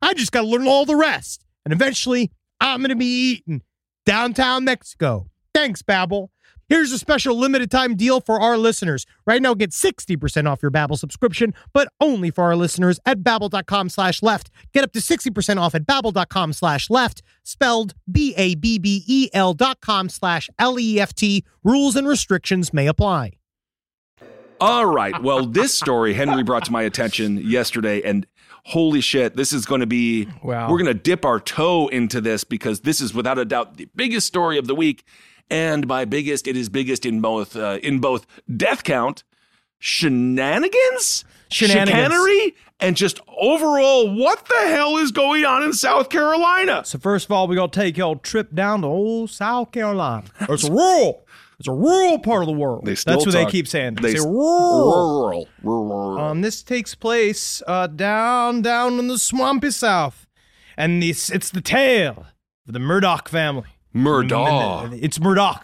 I 0.00 0.14
just 0.14 0.32
got 0.32 0.42
to 0.42 0.46
learn 0.46 0.66
all 0.66 0.86
the 0.86 0.96
rest. 0.96 1.44
And 1.64 1.72
eventually, 1.72 2.30
I'm 2.60 2.80
going 2.80 2.88
to 2.90 2.96
be 2.96 3.32
eating 3.46 3.62
downtown 4.04 4.64
Mexico. 4.64 5.28
Thanks, 5.54 5.82
Babbel. 5.82 6.28
Here's 6.68 6.90
a 6.90 6.98
special 6.98 7.38
limited 7.38 7.70
time 7.70 7.96
deal 7.96 8.20
for 8.22 8.40
our 8.40 8.56
listeners. 8.56 9.04
Right 9.26 9.42
now, 9.42 9.52
get 9.52 9.72
60% 9.72 10.48
off 10.48 10.62
your 10.62 10.70
Babbel 10.70 10.98
subscription, 10.98 11.52
but 11.74 11.88
only 12.00 12.30
for 12.30 12.44
our 12.44 12.56
listeners 12.56 12.98
at 13.04 13.18
babbel.com 13.18 13.90
slash 13.90 14.22
left. 14.22 14.50
Get 14.72 14.82
up 14.82 14.92
to 14.92 14.98
60% 15.00 15.60
off 15.60 15.74
at 15.74 15.86
babbel.com 15.86 16.54
slash 16.54 16.88
left, 16.88 17.22
spelled 17.42 17.92
B-A-B-B-E-L 18.10 19.52
dot 19.52 19.80
com 19.82 20.08
slash 20.08 20.48
L-E-F-T. 20.58 21.44
Rules 21.62 21.94
and 21.94 22.08
restrictions 22.08 22.72
may 22.72 22.86
apply. 22.86 23.32
All 24.62 24.86
right. 24.86 25.20
Well, 25.20 25.44
this 25.44 25.74
story 25.74 26.14
Henry 26.14 26.44
brought 26.44 26.64
to 26.66 26.72
my 26.72 26.82
attention 26.82 27.36
yesterday, 27.36 28.00
and 28.00 28.26
holy 28.64 29.00
shit, 29.00 29.36
this 29.36 29.52
is 29.52 29.66
going 29.66 29.80
to 29.80 29.86
be. 29.86 30.28
Wow. 30.42 30.70
We're 30.70 30.78
going 30.78 30.86
to 30.86 30.94
dip 30.94 31.24
our 31.24 31.40
toe 31.40 31.88
into 31.88 32.20
this 32.20 32.44
because 32.44 32.80
this 32.80 33.00
is 33.00 33.12
without 33.14 33.38
a 33.38 33.44
doubt 33.44 33.76
the 33.76 33.88
biggest 33.94 34.26
story 34.26 34.58
of 34.58 34.66
the 34.66 34.74
week, 34.74 35.04
and 35.50 35.86
by 35.86 36.04
biggest, 36.04 36.46
it 36.46 36.56
is 36.56 36.68
biggest 36.68 37.04
in 37.04 37.20
both 37.20 37.56
uh, 37.56 37.78
in 37.82 37.98
both 37.98 38.26
death 38.56 38.84
count, 38.84 39.24
shenanigans, 39.78 41.24
Shenanigans. 41.50 41.90
chicanery, 41.90 42.54
and 42.80 42.96
just 42.96 43.20
overall, 43.28 44.14
what 44.14 44.44
the 44.46 44.68
hell 44.68 44.96
is 44.96 45.12
going 45.12 45.44
on 45.44 45.62
in 45.62 45.72
South 45.72 46.08
Carolina? 46.08 46.82
So 46.84 46.98
first 46.98 47.26
of 47.26 47.32
all, 47.32 47.48
we're 47.48 47.56
gonna 47.56 47.68
take 47.68 47.96
y'all 47.96 48.16
trip 48.16 48.54
down 48.54 48.82
to 48.82 48.86
old 48.86 49.30
South 49.30 49.72
Carolina. 49.72 50.24
It's 50.40 50.68
rural. 50.68 51.21
It's 51.62 51.68
a 51.68 51.72
rural 51.72 52.18
part 52.18 52.42
of 52.42 52.48
the 52.48 52.54
world. 52.54 52.84
They 52.84 52.96
still 52.96 53.14
That's 53.14 53.24
what 53.24 53.34
they 53.34 53.46
keep 53.48 53.68
saying. 53.68 53.94
They, 53.94 54.14
They 54.14 54.18
say 54.18 54.26
rural. 54.26 55.28
rural, 55.28 55.48
rural. 55.62 56.18
Um, 56.18 56.40
this 56.40 56.60
takes 56.60 56.96
place 56.96 57.62
uh, 57.68 57.86
down, 57.86 58.62
down 58.62 58.98
in 58.98 59.06
the 59.06 59.16
swampy 59.16 59.70
south, 59.70 60.26
and 60.76 61.00
this 61.00 61.30
it's 61.30 61.50
the 61.50 61.60
tale 61.60 62.26
of 62.66 62.72
the 62.72 62.80
Murdaugh 62.80 63.28
family. 63.28 63.68
Murdaugh. 63.94 64.98
It's 65.00 65.18
Murdaugh. 65.20 65.60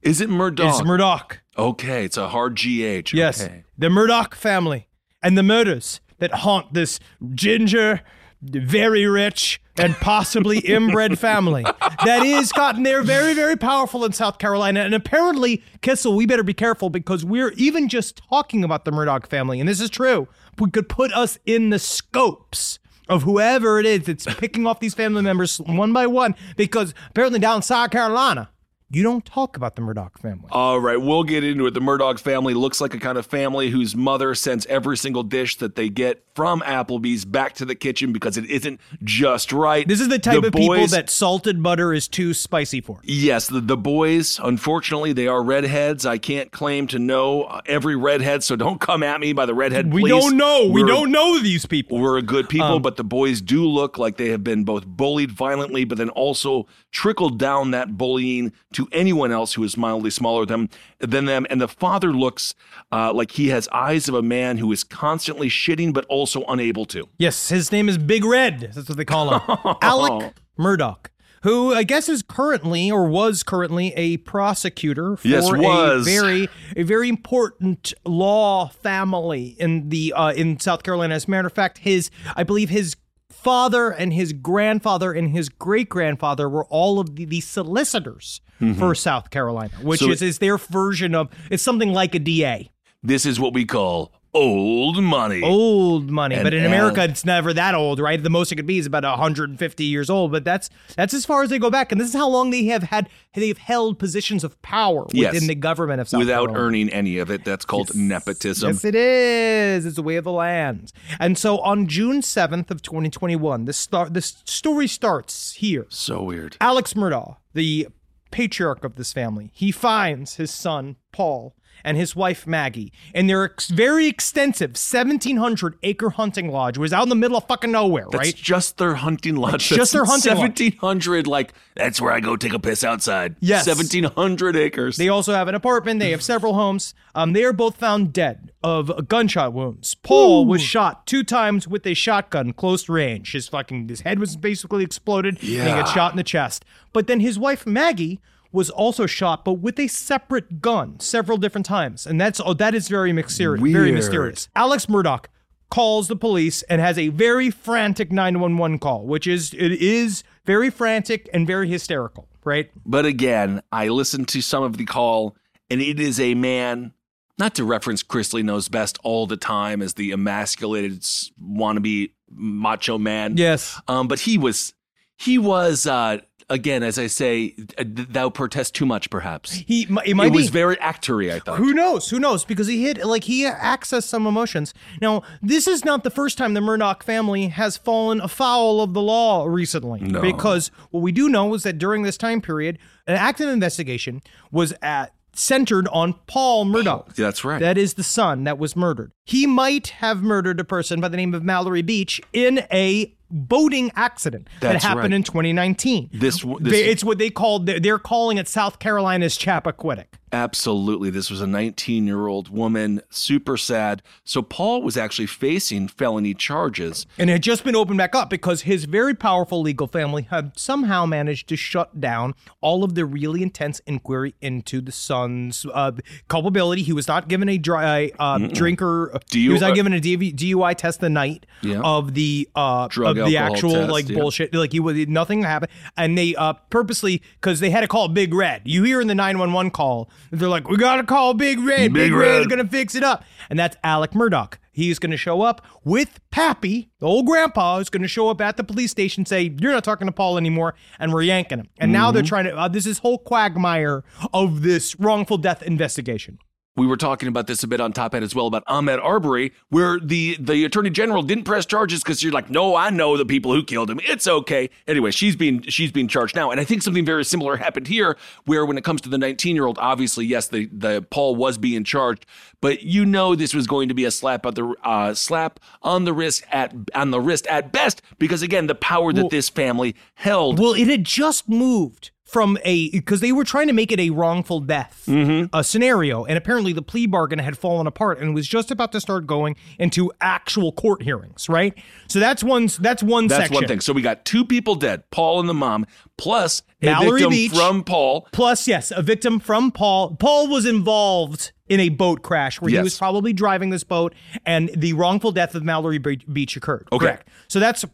Is 0.00 0.22
it 0.22 0.30
Murdaugh? 0.30 0.70
It's 0.70 0.80
Murdaugh. 0.80 1.36
Okay, 1.58 2.06
it's 2.06 2.16
a 2.16 2.30
hard 2.30 2.54
GH. 2.56 3.12
Yes, 3.12 3.42
Okay. 3.44 3.64
the 3.76 3.88
Murdaugh 3.88 4.32
family 4.32 4.88
and 5.22 5.36
the 5.36 5.42
murders 5.42 6.00
that 6.16 6.32
haunt 6.32 6.72
this 6.72 6.98
ginger, 7.34 8.00
very 8.42 9.06
rich, 9.06 9.60
and 9.78 9.94
possibly 9.96 10.58
inbred 10.64 11.18
family 11.18 11.64
that 12.04 12.22
is 12.24 12.52
gotten 12.52 12.82
there 12.82 13.02
very, 13.02 13.34
very 13.34 13.56
powerful 13.56 14.04
in 14.04 14.12
South 14.12 14.38
Carolina. 14.38 14.80
And 14.80 14.94
apparently, 14.94 15.62
Kissel, 15.82 16.14
we 16.16 16.26
better 16.26 16.42
be 16.42 16.54
careful 16.54 16.90
because 16.90 17.24
we're 17.24 17.52
even 17.52 17.88
just 17.88 18.22
talking 18.28 18.64
about 18.64 18.84
the 18.84 18.90
Murdaugh 18.90 19.26
family, 19.26 19.60
and 19.60 19.68
this 19.68 19.80
is 19.80 19.90
true. 19.90 20.28
We 20.58 20.70
could 20.70 20.88
put 20.88 21.12
us 21.12 21.38
in 21.44 21.70
the 21.70 21.78
scopes 21.78 22.78
of 23.08 23.22
whoever 23.22 23.78
it 23.78 23.86
is 23.86 24.04
that's 24.04 24.26
picking 24.36 24.66
off 24.66 24.80
these 24.80 24.94
family 24.94 25.22
members 25.22 25.58
one 25.58 25.92
by 25.92 26.06
one 26.06 26.34
because 26.56 26.92
apparently 27.10 27.38
down 27.38 27.56
in 27.56 27.62
South 27.62 27.90
Carolina, 27.90 28.50
you 28.88 29.02
don't 29.02 29.24
talk 29.24 29.56
about 29.56 29.74
the 29.74 29.82
Murdaugh 29.82 30.16
family. 30.18 30.48
All 30.52 30.78
right, 30.78 31.00
we'll 31.00 31.24
get 31.24 31.42
into 31.42 31.66
it. 31.66 31.74
The 31.74 31.80
Murdaugh 31.80 32.20
family 32.20 32.54
looks 32.54 32.80
like 32.80 32.94
a 32.94 33.00
kind 33.00 33.18
of 33.18 33.26
family 33.26 33.70
whose 33.70 33.96
mother 33.96 34.34
sends 34.34 34.64
every 34.66 34.96
single 34.96 35.24
dish 35.24 35.56
that 35.56 35.74
they 35.74 35.88
get 35.88 36.22
from 36.36 36.60
Applebee's 36.60 37.24
back 37.24 37.54
to 37.54 37.64
the 37.64 37.74
kitchen 37.74 38.12
because 38.12 38.36
it 38.36 38.44
isn't 38.48 38.80
just 39.02 39.52
right. 39.52 39.88
This 39.88 40.00
is 40.00 40.08
the 40.08 40.18
type 40.20 40.40
The 40.42 40.48
of 40.48 40.52
people 40.54 40.86
that 40.88 41.10
salted 41.10 41.60
butter 41.62 41.92
is 41.92 42.06
too 42.06 42.32
spicy 42.32 42.80
for. 42.80 43.00
Yes, 43.02 43.48
the, 43.48 43.60
the 43.60 43.76
boys, 43.76 44.38
unfortunately, 44.42 45.12
they 45.12 45.26
are 45.26 45.42
redheads. 45.42 46.06
I 46.06 46.18
can't 46.18 46.52
claim 46.52 46.86
to 46.88 46.98
know 47.00 47.60
every 47.66 47.96
redhead, 47.96 48.44
so 48.44 48.54
don't 48.54 48.80
come 48.80 49.02
at 49.02 49.18
me 49.20 49.32
by 49.32 49.46
the 49.46 49.54
redhead, 49.54 49.92
We 49.92 50.02
please. 50.02 50.10
don't 50.10 50.36
know. 50.36 50.66
We 50.66 50.82
We're- 50.84 50.88
don't 50.94 51.10
know 51.10 51.40
these 51.40 51.66
people. 51.66 51.98
We're 51.98 52.18
a 52.18 52.22
good 52.22 52.48
people, 52.48 52.76
Um, 52.76 52.82
but 52.82 52.96
the 52.96 53.04
boys 53.04 53.40
do 53.40 53.66
look 53.66 53.98
like 53.98 54.16
they 54.16 54.28
have 54.28 54.44
been 54.44 54.62
both 54.64 54.86
bullied 54.86 55.32
violently, 55.32 55.84
but 55.84 55.98
then 55.98 56.10
also 56.10 56.66
trickled 56.92 57.38
down 57.38 57.72
that 57.72 57.96
bullying 57.96 58.52
to 58.76 58.86
anyone 58.92 59.32
else 59.32 59.54
who 59.54 59.64
is 59.64 59.74
mildly 59.78 60.10
smaller 60.10 60.44
than, 60.44 60.68
than 60.98 61.24
them. 61.24 61.46
And 61.48 61.62
the 61.62 61.68
father 61.68 62.12
looks 62.12 62.54
uh, 62.92 63.10
like 63.10 63.32
he 63.32 63.48
has 63.48 63.68
eyes 63.72 64.06
of 64.06 64.14
a 64.14 64.20
man 64.20 64.58
who 64.58 64.70
is 64.70 64.84
constantly 64.84 65.48
shitting, 65.48 65.94
but 65.94 66.04
also 66.10 66.44
unable 66.44 66.84
to. 66.86 67.08
Yes, 67.16 67.48
his 67.48 67.72
name 67.72 67.88
is 67.88 67.96
Big 67.96 68.22
Red. 68.22 68.72
That's 68.74 68.86
what 68.86 68.98
they 68.98 69.06
call 69.06 69.38
him. 69.38 69.76
Alec 69.82 70.34
Murdaugh, 70.58 71.06
who 71.42 71.72
I 71.72 71.84
guess 71.84 72.10
is 72.10 72.22
currently 72.22 72.90
or 72.90 73.08
was 73.08 73.42
currently 73.42 73.94
a 73.94 74.18
prosecutor 74.18 75.16
for 75.16 75.26
Yes, 75.26 75.50
a 75.50 76.02
very 76.04 76.50
a 76.76 76.82
very 76.82 77.08
important 77.08 77.94
law 78.04 78.68
family 78.68 79.56
in 79.58 79.88
the 79.88 80.12
uh, 80.12 80.32
in 80.32 80.60
South 80.60 80.82
Carolina. 80.82 81.14
As 81.14 81.24
a 81.24 81.30
matter 81.30 81.46
of 81.46 81.54
fact, 81.54 81.78
his 81.78 82.10
I 82.36 82.42
believe 82.42 82.68
his 82.68 82.94
father 83.30 83.90
and 83.90 84.12
his 84.12 84.34
grandfather 84.34 85.12
and 85.12 85.30
his 85.30 85.48
great 85.48 85.88
grandfather 85.88 86.46
were 86.46 86.66
all 86.66 87.00
of 87.00 87.16
the, 87.16 87.24
the 87.24 87.40
solicitors 87.40 88.42
for 88.78 88.94
South 88.94 89.30
Carolina, 89.30 89.70
which 89.82 90.00
Mm-hmm. 90.00 90.06
So 90.06 90.12
is, 90.12 90.22
is 90.22 90.38
their 90.38 90.58
version 90.58 91.14
of 91.14 91.28
it's 91.50 91.62
something 91.62 91.92
like 91.92 92.14
a 92.14 92.18
DA. 92.18 92.70
This 93.02 93.24
is 93.26 93.38
what 93.38 93.52
we 93.54 93.64
call 93.64 94.12
old 94.34 95.02
money. 95.02 95.42
old 95.42 96.10
money. 96.10 96.34
And 96.34 96.44
but 96.44 96.52
in 96.52 96.66
America, 96.66 97.02
it's 97.04 97.24
never 97.24 97.54
that 97.54 97.74
old, 97.74 97.98
right? 98.00 98.22
The 98.22 98.28
most 98.28 98.52
it 98.52 98.56
could 98.56 98.66
be 98.66 98.76
is 98.76 98.84
about 98.84 99.02
150 99.02 99.84
years 99.84 100.10
old. 100.10 100.30
But 100.32 100.44
that's 100.44 100.68
that's 100.96 101.14
as 101.14 101.24
far 101.24 101.42
as 101.42 101.48
they 101.50 101.58
go 101.58 101.70
back, 101.70 101.90
and 101.90 101.98
this 102.00 102.08
is 102.08 102.14
how 102.14 102.28
long 102.28 102.50
they 102.50 102.64
have 102.66 102.82
had 102.82 103.08
they've 103.34 103.56
held 103.56 103.98
positions 103.98 104.44
of 104.44 104.60
power 104.60 105.06
Yes. 105.12 105.32
within 105.34 105.48
the 105.48 105.54
government 105.54 106.00
of 106.02 106.08
South 106.08 106.20
Carolina. 106.20 106.42
Without 106.42 106.52
Carolina. 106.54 106.66
earning 106.66 106.88
any 106.90 107.16
of 107.18 107.30
it. 107.30 107.44
That's 107.44 107.64
called 107.64 107.94
nepotism. 107.94 108.70
Yes, 108.72 108.84
it 108.84 108.94
is. 108.94 109.86
It's 109.86 109.96
the 109.96 110.02
way 110.02 110.16
of 110.16 110.24
the 110.24 110.32
land. 110.32 110.92
And 111.18 111.38
so 111.38 111.58
on 111.60 111.86
June 111.86 112.20
7th 112.20 112.70
of 112.70 112.82
2021, 112.82 113.64
this 113.64 113.76
start 113.78 114.12
this 114.12 114.42
story 114.44 114.86
starts 114.88 115.52
here. 115.54 115.86
so 115.88 116.22
weird. 116.22 116.56
Alex 116.60 116.92
Murdaugh, 116.94 117.36
the 117.54 117.88
patriarch 118.36 118.84
of 118.84 118.96
this 118.96 119.14
family, 119.14 119.50
he 119.54 119.72
finds 119.72 120.34
his 120.34 120.50
son, 120.50 120.96
Paul, 121.10 121.56
and 121.86 121.96
his 121.96 122.14
wife, 122.14 122.46
Maggie, 122.46 122.92
in 123.14 123.28
their 123.28 123.44
ex- 123.44 123.68
very 123.68 124.06
extensive 124.08 124.72
1,700 124.72 125.78
acre 125.82 126.10
hunting 126.10 126.50
lodge, 126.50 126.76
was 126.76 126.92
out 126.92 127.04
in 127.04 127.08
the 127.08 127.14
middle 127.14 127.36
of 127.38 127.44
fucking 127.46 127.70
nowhere, 127.70 128.06
That's 128.10 128.26
right? 128.28 128.34
just 128.34 128.76
their 128.76 128.96
hunting 128.96 129.36
lodge. 129.36 129.68
just 129.68 129.92
their 129.92 130.04
hunting 130.04 130.30
lodge. 130.32 130.38
Seventeen 130.40 130.76
hundred. 130.78 131.26
Like 131.26 131.54
that's 131.74 132.00
where 132.00 132.12
I 132.12 132.20
go 132.20 132.36
take 132.36 132.52
a 132.52 132.58
piss 132.58 132.84
outside. 132.84 133.36
Yes. 133.40 133.64
seventeen 133.64 134.04
hundred 134.04 134.56
acres. 134.56 134.96
They 134.98 135.08
also 135.08 135.32
have 135.32 135.48
an 135.48 135.54
apartment. 135.54 136.00
They 136.00 136.10
have 136.10 136.22
several 136.22 136.54
homes. 136.54 136.92
Um, 137.14 137.32
they 137.32 137.44
are 137.44 137.52
both 137.52 137.76
found 137.76 138.12
dead 138.12 138.52
of 138.62 139.08
gunshot 139.08 139.52
wounds. 139.52 139.94
Paul 139.94 140.44
was 140.44 140.60
shot 140.60 141.06
two 141.06 141.22
times 141.22 141.68
with 141.68 141.86
a 141.86 141.94
shotgun, 141.94 142.52
close 142.52 142.88
range. 142.88 143.32
His 143.32 143.48
fucking 143.48 143.88
his 143.88 144.00
head 144.00 144.18
was 144.18 144.36
basically 144.36 144.82
exploded. 144.84 145.36
And 145.36 145.42
he 145.42 145.56
got 145.56 145.88
shot 145.88 146.12
in 146.12 146.16
the 146.16 146.24
chest. 146.24 146.64
But 146.92 147.06
then 147.06 147.20
his 147.20 147.38
wife 147.38 147.64
Maggie 147.66 148.20
was 148.56 148.70
also 148.70 149.06
shot, 149.06 149.44
but 149.44 149.54
with 149.54 149.78
a 149.78 149.86
separate 149.86 150.60
gun, 150.60 150.98
several 150.98 151.36
different 151.36 151.66
times. 151.66 152.06
And 152.06 152.20
that's 152.20 152.40
oh, 152.44 152.54
that 152.54 152.74
is 152.74 152.88
very 152.88 153.12
mysterious. 153.12 153.62
Very 153.62 153.92
mysterious. 153.92 154.48
Alex 154.56 154.86
Murdaugh 154.86 155.26
calls 155.70 156.08
the 156.08 156.16
police 156.16 156.62
and 156.64 156.80
has 156.80 156.98
a 156.98 157.08
very 157.08 157.50
frantic 157.50 158.10
911 158.10 158.78
call, 158.78 159.04
which 159.04 159.26
is 159.26 159.52
it 159.52 159.72
is 159.72 160.24
very 160.46 160.70
frantic 160.70 161.28
and 161.32 161.46
very 161.46 161.68
hysterical, 161.68 162.28
right? 162.44 162.70
But 162.84 163.04
again, 163.04 163.62
I 163.70 163.88
listened 163.88 164.28
to 164.28 164.40
some 164.40 164.62
of 164.62 164.78
the 164.78 164.86
call, 164.86 165.36
and 165.70 165.80
it 165.80 166.00
is 166.00 166.18
a 166.18 166.34
man. 166.34 166.92
Not 167.38 167.54
to 167.56 167.64
reference 167.64 168.02
Chrisley 168.02 168.42
Knows 168.42 168.70
Best 168.70 168.98
all 169.04 169.26
the 169.26 169.36
time 169.36 169.82
as 169.82 169.92
the 169.92 170.10
emasculated 170.10 171.02
wannabe 171.38 172.12
macho 172.30 172.96
man. 172.96 173.36
Yes. 173.36 173.78
Um, 173.88 174.08
but 174.08 174.20
he 174.20 174.38
was, 174.38 174.72
he 175.18 175.36
was 175.36 175.86
uh, 175.86 176.20
again, 176.48 176.82
as 176.82 176.98
I 176.98 177.06
say, 177.06 177.54
uh, 177.78 177.84
thou 177.86 178.30
protest 178.30 178.74
too 178.74 178.86
much, 178.86 179.10
perhaps. 179.10 179.52
He 179.52 179.82
it 179.82 179.90
might 179.90 180.06
it 180.06 180.32
be 180.32 180.36
was 180.38 180.48
very 180.50 180.76
actory. 180.76 181.32
I 181.32 181.40
thought. 181.40 181.58
Who 181.58 181.74
knows? 181.74 182.10
Who 182.10 182.18
knows? 182.18 182.44
Because 182.44 182.66
he 182.66 182.84
hit 182.84 183.04
like 183.04 183.24
he 183.24 183.44
accessed 183.44 184.08
some 184.08 184.26
emotions. 184.26 184.74
Now, 185.00 185.22
this 185.42 185.66
is 185.66 185.84
not 185.84 186.04
the 186.04 186.10
first 186.10 186.38
time 186.38 186.54
the 186.54 186.60
Murdaugh 186.60 187.02
family 187.02 187.48
has 187.48 187.76
fallen 187.76 188.20
afoul 188.20 188.80
of 188.80 188.94
the 188.94 189.02
law 189.02 189.44
recently. 189.46 190.00
No. 190.00 190.20
Because 190.20 190.70
what 190.90 191.00
we 191.00 191.12
do 191.12 191.28
know 191.28 191.54
is 191.54 191.62
that 191.64 191.78
during 191.78 192.02
this 192.02 192.16
time 192.16 192.40
period, 192.40 192.78
an 193.06 193.16
active 193.16 193.48
investigation 193.48 194.22
was 194.50 194.72
at 194.82 195.12
centered 195.38 195.86
on 195.88 196.14
Paul 196.26 196.64
Murdaugh. 196.66 197.14
That's 197.14 197.44
right. 197.44 197.60
That 197.60 197.76
is 197.76 197.94
the 197.94 198.02
son 198.02 198.44
that 198.44 198.58
was 198.58 198.74
murdered. 198.74 199.12
He 199.24 199.46
might 199.46 199.88
have 199.88 200.22
murdered 200.22 200.58
a 200.60 200.64
person 200.64 201.00
by 201.00 201.08
the 201.08 201.16
name 201.16 201.34
of 201.34 201.44
Mallory 201.44 201.82
Beach 201.82 202.20
in 202.32 202.64
a 202.72 203.15
boating 203.30 203.90
accident 203.96 204.48
That's 204.60 204.82
that 204.84 204.88
happened 204.88 205.12
right. 205.12 205.12
in 205.14 205.22
2019. 205.22 206.10
This- 206.12 206.44
this- 206.60 206.72
it's 206.74 207.04
what 207.04 207.18
they 207.18 207.30
called 207.30 207.66
they're- 207.66 207.80
they're 207.80 207.98
calling 207.98 208.38
it 208.38 208.48
South 208.48 208.78
Carolina's 208.78 209.36
Chappaquiddick. 209.38 210.06
Absolutely. 210.36 211.08
This 211.08 211.30
was 211.30 211.40
a 211.40 211.46
19 211.46 212.06
year 212.06 212.26
old 212.26 212.50
woman, 212.50 213.00
super 213.08 213.56
sad. 213.56 214.02
So 214.22 214.42
Paul 214.42 214.82
was 214.82 214.96
actually 214.98 215.26
facing 215.26 215.88
felony 215.88 216.34
charges. 216.34 217.06
And 217.18 217.30
it 217.30 217.34
had 217.34 217.42
just 217.42 217.64
been 217.64 217.74
opened 217.74 217.96
back 217.96 218.14
up 218.14 218.28
because 218.28 218.62
his 218.62 218.84
very 218.84 219.14
powerful 219.14 219.62
legal 219.62 219.86
family 219.86 220.26
had 220.30 220.52
somehow 220.58 221.06
managed 221.06 221.48
to 221.48 221.56
shut 221.56 222.00
down 222.00 222.34
all 222.60 222.84
of 222.84 222.94
the 222.94 223.06
really 223.06 223.42
intense 223.42 223.80
inquiry 223.86 224.34
into 224.42 224.82
the 224.82 224.92
son's 224.92 225.64
uh, 225.72 225.92
culpability. 226.28 226.82
He 226.82 226.92
was 226.92 227.08
not 227.08 227.28
given 227.28 227.48
a 227.48 227.56
dry 227.56 228.10
uh, 228.18 228.38
drinker. 228.38 229.18
he 229.32 229.48
was 229.48 229.62
not 229.62 229.74
given 229.74 229.94
a 229.94 230.00
DUI 230.00 230.74
test 230.76 231.00
the 231.00 231.08
night 231.08 231.46
Yeah. 231.62 231.80
of 231.80 232.12
the 232.12 232.46
uh, 232.54 232.88
Drug, 232.88 233.16
of 233.16 233.26
the 233.26 233.38
actual 233.38 233.70
test, 233.72 233.90
like 233.90 234.08
yeah. 234.08 234.18
bullshit. 234.18 234.54
Like 234.54 234.72
he 234.72 234.80
was 234.80 234.96
nothing 235.08 235.42
happened, 235.44 235.72
and 235.96 236.16
they 236.18 236.34
uh, 236.36 236.52
purposely 236.68 237.22
because 237.40 237.60
they 237.60 237.70
had 237.70 237.80
to 237.80 237.88
call 237.88 238.08
Big 238.08 238.34
Red. 238.34 238.62
You 238.66 238.82
hear 238.82 239.00
in 239.00 239.06
the 239.06 239.14
nine 239.14 239.38
one 239.38 239.52
one 239.54 239.70
call, 239.70 240.10
they're 240.30 240.48
like, 240.48 240.68
"We 240.68 240.76
gotta 240.76 241.04
call 241.04 241.34
Big 241.34 241.58
Red. 241.60 241.92
Big, 241.92 241.94
Big 241.94 242.12
Red 242.12 242.40
is 242.40 242.46
Red." 242.46 242.50
gonna 242.50 242.68
fix 242.68 242.94
it 242.94 243.02
up," 243.04 243.24
and 243.50 243.58
that's 243.58 243.76
Alec 243.84 244.12
Murdaugh. 244.12 244.54
He's 244.72 244.98
going 244.98 245.10
to 245.10 245.16
show 245.16 245.40
up 245.40 245.64
with 245.84 246.20
Pappy, 246.30 246.90
the 247.00 247.06
old 247.06 247.24
grandpa, 247.24 247.78
is 247.78 247.88
going 247.88 248.02
to 248.02 248.08
show 248.08 248.28
up 248.28 248.42
at 248.42 248.58
the 248.58 248.62
police 248.62 248.90
station, 248.90 249.24
say, 249.24 249.54
You're 249.58 249.72
not 249.72 249.84
talking 249.84 250.06
to 250.06 250.12
Paul 250.12 250.36
anymore, 250.36 250.74
and 250.98 251.14
we're 251.14 251.22
yanking 251.22 251.60
him. 251.60 251.70
And 251.78 251.92
now 251.92 252.10
they're 252.10 252.22
Mm-hmm. 252.22 252.28
trying 252.28 252.44
to, 252.44 252.54
uh, 252.58 252.68
this 252.68 252.84
is 252.84 252.98
whole 252.98 253.16
quagmire 253.16 254.04
of 254.34 254.60
this 254.60 254.94
wrongful 255.00 255.38
death 255.38 255.62
investigation. 255.62 256.36
We 256.76 256.86
were 256.86 256.98
talking 256.98 257.28
about 257.28 257.46
this 257.46 257.62
a 257.62 257.66
bit 257.66 257.80
on 257.80 257.92
Top 257.92 258.12
Hat 258.12 258.22
as 258.22 258.34
well 258.34 258.46
about 258.46 258.64
Ahmaud 258.66 259.02
Arbery, 259.02 259.52
where 259.70 259.98
the, 259.98 260.36
the 260.38 260.64
attorney 260.64 260.90
general 260.90 261.22
didn't 261.22 261.44
press 261.44 261.64
charges 261.64 262.02
because 262.02 262.22
you're 262.22 262.32
like, 262.32 262.50
no, 262.50 262.76
I 262.76 262.90
know 262.90 263.16
the 263.16 263.24
people 263.24 263.54
who 263.54 263.64
killed 263.64 263.90
him. 263.90 263.98
It's 264.04 264.26
okay. 264.26 264.68
Anyway, 264.86 265.10
she's 265.10 265.36
being 265.36 265.62
she's 265.62 265.90
being 265.90 266.06
charged 266.06 266.36
now, 266.36 266.50
and 266.50 266.60
I 266.60 266.64
think 266.64 266.82
something 266.82 267.04
very 267.04 267.24
similar 267.24 267.56
happened 267.56 267.88
here, 267.88 268.16
where 268.44 268.66
when 268.66 268.76
it 268.76 268.84
comes 268.84 269.00
to 269.02 269.08
the 269.08 269.18
19 269.18 269.56
year 269.56 269.66
old, 269.66 269.78
obviously, 269.78 270.26
yes, 270.26 270.48
the 270.48 270.66
the 270.66 271.02
Paul 271.10 271.34
was 271.34 271.56
being 271.56 271.82
charged, 271.82 272.26
but 272.60 272.82
you 272.82 273.06
know 273.06 273.34
this 273.34 273.54
was 273.54 273.66
going 273.66 273.88
to 273.88 273.94
be 273.94 274.04
a 274.04 274.10
slap 274.10 274.44
on 274.44 274.54
the 274.54 274.74
uh, 274.84 275.14
slap 275.14 275.60
on 275.82 276.04
the 276.04 276.12
wrist 276.12 276.44
at 276.52 276.74
on 276.94 277.10
the 277.10 277.20
wrist 277.20 277.46
at 277.46 277.72
best, 277.72 278.02
because 278.18 278.42
again, 278.42 278.66
the 278.66 278.74
power 278.74 279.12
that 279.12 279.30
this 279.30 279.48
family 279.48 279.96
held. 280.14 280.58
Well, 280.58 280.74
it 280.74 280.88
had 280.88 281.04
just 281.04 281.48
moved 281.48 282.10
from 282.36 282.58
a 282.64 282.90
because 282.90 283.20
they 283.22 283.32
were 283.32 283.44
trying 283.44 283.66
to 283.66 283.72
make 283.72 283.90
it 283.90 283.98
a 283.98 284.10
wrongful 284.10 284.60
death 284.60 285.04
Mm-hmm. 285.06 285.46
a 285.56 285.64
scenario, 285.64 286.26
and 286.26 286.36
apparently 286.36 286.74
the 286.74 286.82
plea 286.82 287.06
bargain 287.06 287.38
had 287.38 287.56
fallen 287.56 287.86
apart 287.86 288.18
and 288.18 288.34
was 288.34 288.46
just 288.46 288.70
about 288.70 288.92
to 288.92 289.00
start 289.00 289.26
going 289.26 289.56
into 289.78 290.12
actual 290.20 290.70
court 290.72 291.02
hearings. 291.02 291.48
Right, 291.48 291.72
so 292.08 292.20
that's 292.20 292.44
one 292.44 292.68
that's 292.78 293.02
one 293.02 293.26
That's 293.28 293.44
section. 293.44 293.54
one 293.54 293.66
thing. 293.66 293.80
So 293.80 293.94
we 293.94 294.02
got 294.02 294.26
two 294.26 294.44
people 294.44 294.74
dead, 294.74 295.10
Paul 295.10 295.40
and 295.40 295.48
the 295.48 295.54
mom, 295.54 295.86
plus 296.18 296.62
a 296.82 296.86
Mallory 296.86 297.20
victim 297.20 297.30
Beach. 297.30 297.52
from 297.52 297.84
Paul. 297.84 298.28
Plus, 298.32 298.68
yes, 298.68 298.90
a 298.90 299.00
victim 299.00 299.40
from 299.40 299.70
Paul. 299.70 300.14
Paul 300.16 300.48
was 300.48 300.66
involved 300.66 301.52
in 301.68 301.80
a 301.80 301.88
boat 301.88 302.22
crash 302.22 302.60
where 302.60 302.70
he 302.70 302.78
was 302.78 302.98
probably 302.98 303.32
driving 303.32 303.70
this 303.70 303.82
boat, 303.84 304.14
and 304.44 304.70
the 304.76 304.92
wrongful 304.92 305.32
death 305.32 305.54
of 305.54 305.64
Mallory 305.64 305.98
Beach 305.98 306.54
occurred. 306.56 306.86
Okay. 306.92 307.06
Correct. 307.06 307.28
So 307.48 307.60
that's 307.60 307.84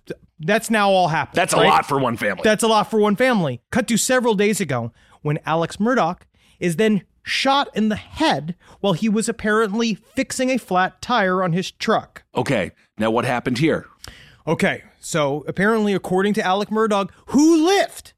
that's 0.45 0.71
now 0.71 0.91
all 0.91 1.09
happened. 1.09 1.37
That's 1.37 1.53
a 1.53 1.57
right? 1.57 1.69
lot 1.69 1.87
for 1.87 1.99
one 1.99 2.17
family. 2.17 2.43
That's 2.45 2.63
a 2.63 2.69
lot 2.69 2.91
for 2.91 2.99
one 3.01 3.17
family. 3.17 3.61
Cut 3.71 3.89
to 3.89 3.97
several 3.97 4.35
days 4.35 4.61
ago 4.61 4.93
when 5.23 5.39
Alex 5.47 5.77
Murdaugh 5.77 6.19
is 6.61 6.77
then 6.77 7.03
shot 7.23 7.69
in 7.77 7.89
the 7.89 7.97
head 7.97 8.57
while 8.81 8.93
he 8.95 9.09
was 9.09 9.29
apparently 9.29 9.95
fixing 9.95 10.51
a 10.51 10.59
flat 10.59 11.01
tire 11.01 11.43
on 11.43 11.53
his 11.53 11.71
truck. 11.71 12.25
okay. 12.35 12.73
Now 12.99 13.11
what 13.11 13.25
happened 13.25 13.59
here? 13.59 13.87
Okay, 14.47 14.83
so 15.01 15.45
apparently, 15.47 15.95
according 15.95 16.35
to 16.35 16.43
Alec 16.43 16.69
Murdaugh, 16.69 17.09
who 17.27 17.65
lived, 17.67 18.13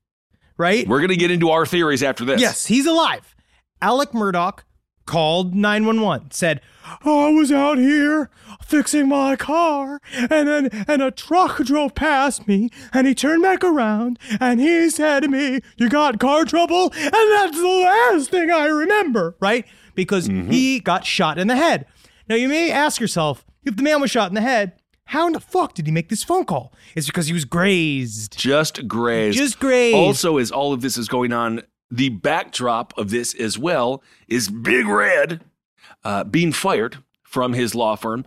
right? 0.57 0.87
We're 0.89 1.01
gonna 1.01 1.17
get 1.17 1.31
into 1.31 1.51
our 1.51 1.65
theories 1.67 2.03
after 2.03 2.25
this. 2.25 2.41
Yes, 2.41 2.67
he's 2.67 2.87
alive. 2.87 3.35
Alec 3.83 4.11
Murdaugh 4.11 4.59
called 5.07 5.55
911, 5.55 6.31
said, 6.31 6.61
I 7.05 7.31
was 7.31 7.51
out 7.51 7.79
here 7.79 8.31
fixing 8.63 9.09
my 9.09 9.37
car, 9.37 10.01
and 10.17 10.49
then 10.49 10.85
and 10.89 11.03
a 11.03 11.11
truck 11.11 11.59
drove 11.59 11.95
past 11.95 12.47
me, 12.49 12.71
and 12.93 13.07
he 13.07 13.15
turned 13.15 13.43
back 13.43 13.65
around, 13.65 14.19
and 14.41 14.61
he 14.61 14.91
said 14.91 15.23
to 15.23 15.29
me, 15.29 15.61
You 15.77 15.89
got 15.89 16.21
car 16.21 16.45
trouble? 16.45 16.93
And 16.95 17.13
that's 17.13 17.57
the 17.57 17.67
last 17.67 18.31
thing 18.31 18.51
I 18.51 18.67
remember, 18.67 19.37
right? 19.41 19.67
Because 19.95 20.29
mm-hmm. 20.29 20.51
he 20.51 20.81
got 20.81 21.05
shot 21.05 21.39
in 21.39 21.47
the 21.47 21.57
head. 21.57 21.87
Now 22.29 22.37
you 22.37 22.49
may 22.49 22.71
ask 22.71 23.01
yourself, 23.01 23.45
if 23.65 23.77
the 23.77 23.83
man 23.83 24.01
was 24.01 24.11
shot 24.11 24.31
in 24.31 24.35
the 24.35 24.41
head, 24.41 24.73
how 25.07 25.27
in 25.27 25.35
the 25.35 25.41
fuck 25.41 25.75
did 25.75 25.87
he 25.87 25.93
make 25.93 26.09
this 26.09 26.25
phone 26.25 26.45
call? 26.45 26.73
It's 26.95 27.07
because 27.07 27.27
he 27.27 27.33
was 27.33 27.45
grazed. 27.45 28.39
Just 28.39 28.89
grazed. 28.89 29.37
Just 29.37 29.59
grazed. 29.59 29.97
Also, 29.97 30.39
as 30.39 30.51
all 30.51 30.73
of 30.73 30.81
this 30.81 30.97
is 30.97 31.09
going 31.09 31.33
on, 31.33 31.63
the 31.91 32.09
backdrop 32.09 32.97
of 32.99 33.11
this 33.11 33.35
as 33.35 33.59
well 33.59 34.03
is 34.27 34.49
Big 34.49 34.87
Red 34.87 35.45
uh, 36.05 36.25
being 36.25 36.53
fired 36.53 36.99
from 37.23 37.53
his 37.53 37.75
law 37.75 37.97
firm 37.97 38.25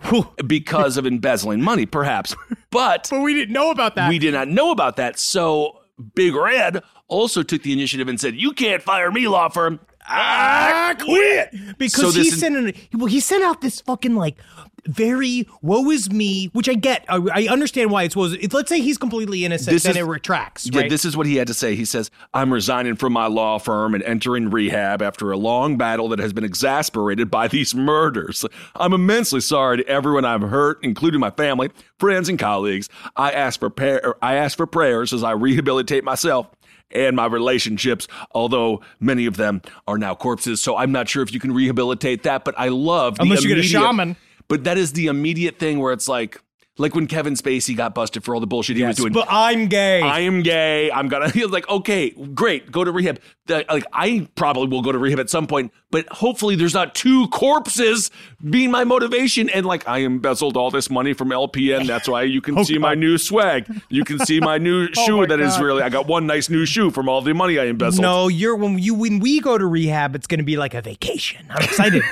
because 0.48 0.98
of 0.98 1.06
embezzling 1.06 1.62
money, 1.62 1.86
perhaps. 1.86 2.36
But 2.70 3.08
But 3.10 3.22
we 3.22 3.34
didn't 3.34 3.54
know 3.54 3.72
about 3.72 3.96
that. 3.96 4.10
we 4.10 4.20
did 4.20 4.34
not 4.34 4.50
know 4.50 4.72
about 4.72 4.98
that. 4.98 5.18
So 5.18 5.80
Big 6.16 6.36
Red 6.36 6.84
also 7.08 7.42
took 7.42 7.64
the 7.64 7.72
initiative 7.72 8.08
and 8.10 8.20
said, 8.20 8.36
"You 8.36 8.52
can't 8.52 8.84
fire 8.84 9.10
me, 9.10 9.28
law 9.28 9.48
firm. 9.50 9.80
I 10.08 10.96
ah, 10.98 11.04
quit." 11.04 11.78
because 11.78 12.14
So 12.14 12.22
he 12.22 12.30
this- 12.30 12.40
sent 12.40 12.56
an, 12.56 12.74
well, 12.94 13.08
he 13.08 13.20
sent 13.20 13.44
out 13.44 13.62
this 13.62 13.82
fucking 13.82 14.16
like 14.16 14.38
very 14.86 15.46
woe 15.62 15.90
is 15.92 16.10
me, 16.10 16.46
which 16.54 16.70
I 16.70 16.74
get. 16.74 17.04
I, 17.10 17.18
I 17.34 17.48
understand 17.52 17.92
why 17.92 18.04
it's 18.04 18.16
woe. 18.16 18.24
is- 18.26 18.34
It's, 18.36 18.54
let's 18.54 18.70
say 18.70 18.80
he's 18.80 18.98
completely 18.98 19.44
innocent, 19.44 19.74
This 19.74 19.84
then 19.84 19.92
is- 19.92 19.98
it 19.98 20.04
retracts. 20.06 20.70
Yeah, 20.72 20.82
right? 20.82 20.90
this 20.90 21.04
is 21.04 21.18
what 21.18 21.26
he 21.26 21.36
had 21.36 21.48
to 21.48 21.54
say. 21.54 21.76
He 21.76 21.84
says, 21.84 22.10
I'm 22.34 22.54
resigning 22.54 22.96
from 22.96 23.12
my 23.12 23.28
law 23.28 23.58
firm 23.60 23.94
and 23.94 24.04
entering 24.04 24.50
rehab 24.50 25.02
after 25.02 25.30
a 25.32 25.38
long 25.38 25.78
battle 25.78 26.08
that 26.10 26.20
has 26.20 26.32
been 26.32 26.46
exasperated 26.46 27.30
by 27.30 27.50
these 27.50 27.76
murders. 27.76 28.46
I'm 28.76 28.94
immensely 28.94 29.42
sorry 29.42 29.78
to 29.78 29.88
everyone 29.88 30.24
I've 30.24 30.42
hurt, 30.44 30.80
including 30.84 31.20
my 31.20 31.32
family, 31.32 31.70
friends, 32.00 32.30
and 32.30 32.40
colleagues. 32.40 32.88
I 33.18 33.32
ask 33.32 33.60
for, 33.60 33.70
prayer, 33.70 34.16
I 34.22 34.36
ask 34.36 34.56
for 34.56 34.68
prayers 34.68 35.12
as 35.12 35.22
I 35.22 35.32
rehabilitate 35.32 36.06
myself 36.06 36.48
and 36.92 37.16
my 37.16 37.26
relationships, 37.26 38.08
although 38.32 38.82
many 39.00 39.26
of 39.26 39.38
them 39.38 39.62
are 39.88 39.98
now 39.98 40.16
corpses. 40.16 40.62
So 40.62 40.78
I'm 40.78 40.92
not 40.92 41.10
sure 41.10 41.24
if 41.24 41.34
you 41.34 41.40
can 41.40 41.54
rehabilitate 41.54 42.24
that, 42.24 42.46
but 42.46 42.56
I 42.58 42.70
love 42.70 43.18
the 43.18 43.24
Unless 43.24 43.44
you 43.44 43.50
get 43.50 43.58
a 43.58 43.64
shaman. 43.64 44.16
But 44.48 44.64
that 44.64 44.78
is 44.78 44.94
the 44.94 45.08
immediate 45.08 45.60
thing 45.60 45.80
where 45.80 45.92
it's 45.92 46.08
like, 46.08 46.42
like 46.78 46.94
when 46.96 47.08
Kevin 47.08 47.34
Spacey 47.34 47.76
got 47.76 47.94
busted 47.96 48.24
for 48.24 48.34
all 48.36 48.42
the 48.42 48.48
bullshit 48.48 48.78
he 48.78 48.84
was 48.84 48.98
doing. 48.98 49.14
but 49.14 49.28
I'm 49.30 49.68
gay. 49.68 50.02
I 50.02 50.20
am 50.22 50.42
gay. 50.44 50.92
I'm 50.92 51.08
gonna. 51.08 51.30
He 51.38 51.44
was 51.44 51.52
like, 51.52 51.68
okay, 51.70 52.10
great, 52.34 52.72
go 52.72 52.84
to 52.84 52.92
rehab. 52.92 53.20
The- 53.46 53.66
like, 53.70 53.86
I 53.94 54.28
probably 54.36 54.68
will 54.68 54.82
go 54.82 54.92
to 54.92 54.98
rehab 54.98 55.20
at 55.20 55.30
some 55.30 55.48
point, 55.48 55.72
but 55.92 56.08
hopefully, 56.10 56.56
there's 56.56 56.74
not 56.74 56.96
two 56.96 57.28
corpses 57.30 58.12
being 58.50 58.72
my 58.72 58.84
motivation. 58.84 59.50
And 59.50 59.66
like, 59.66 59.88
I 59.88 60.00
embezzled 60.00 60.58
all 60.58 60.70
this 60.72 60.90
money 60.90 61.14
from 61.14 61.30
LPN. 61.30 61.88
That's 61.88 62.08
why 62.08 62.24
you 62.24 62.42
can 62.42 62.64
see 62.66 62.78
my 62.78 62.94
new 62.96 63.18
swag. 63.18 63.68
You 63.90 64.04
can 64.04 64.20
see 64.20 64.40
my 64.40 64.58
new 64.58 64.88
shoe. 64.94 65.16
Oh 65.16 65.18
my 65.22 65.26
That 65.28 65.40
is 65.40 65.56
God. 65.56 65.64
really. 65.64 65.82
I 65.84 65.90
got 65.90 66.08
one 66.08 66.28
nice 66.28 66.50
new 66.50 66.66
shoe 66.66 66.92
from 66.92 67.08
all 67.10 67.22
the 67.22 67.34
money 67.34 67.58
I 67.58 67.66
embezzled. 67.66 68.02
no, 68.02 68.28
you're 68.28 68.56
when 68.56 68.78
you 68.80 68.94
when 68.96 69.20
we 69.20 69.40
go 69.40 69.58
to 69.58 69.66
rehab, 69.66 70.16
it's 70.16 70.28
going 70.28 70.40
to 70.40 70.44
be 70.46 70.58
like 70.58 70.74
a 70.74 70.82
vacation. 70.82 71.46
I'm 71.50 71.64
excited. 71.64 72.04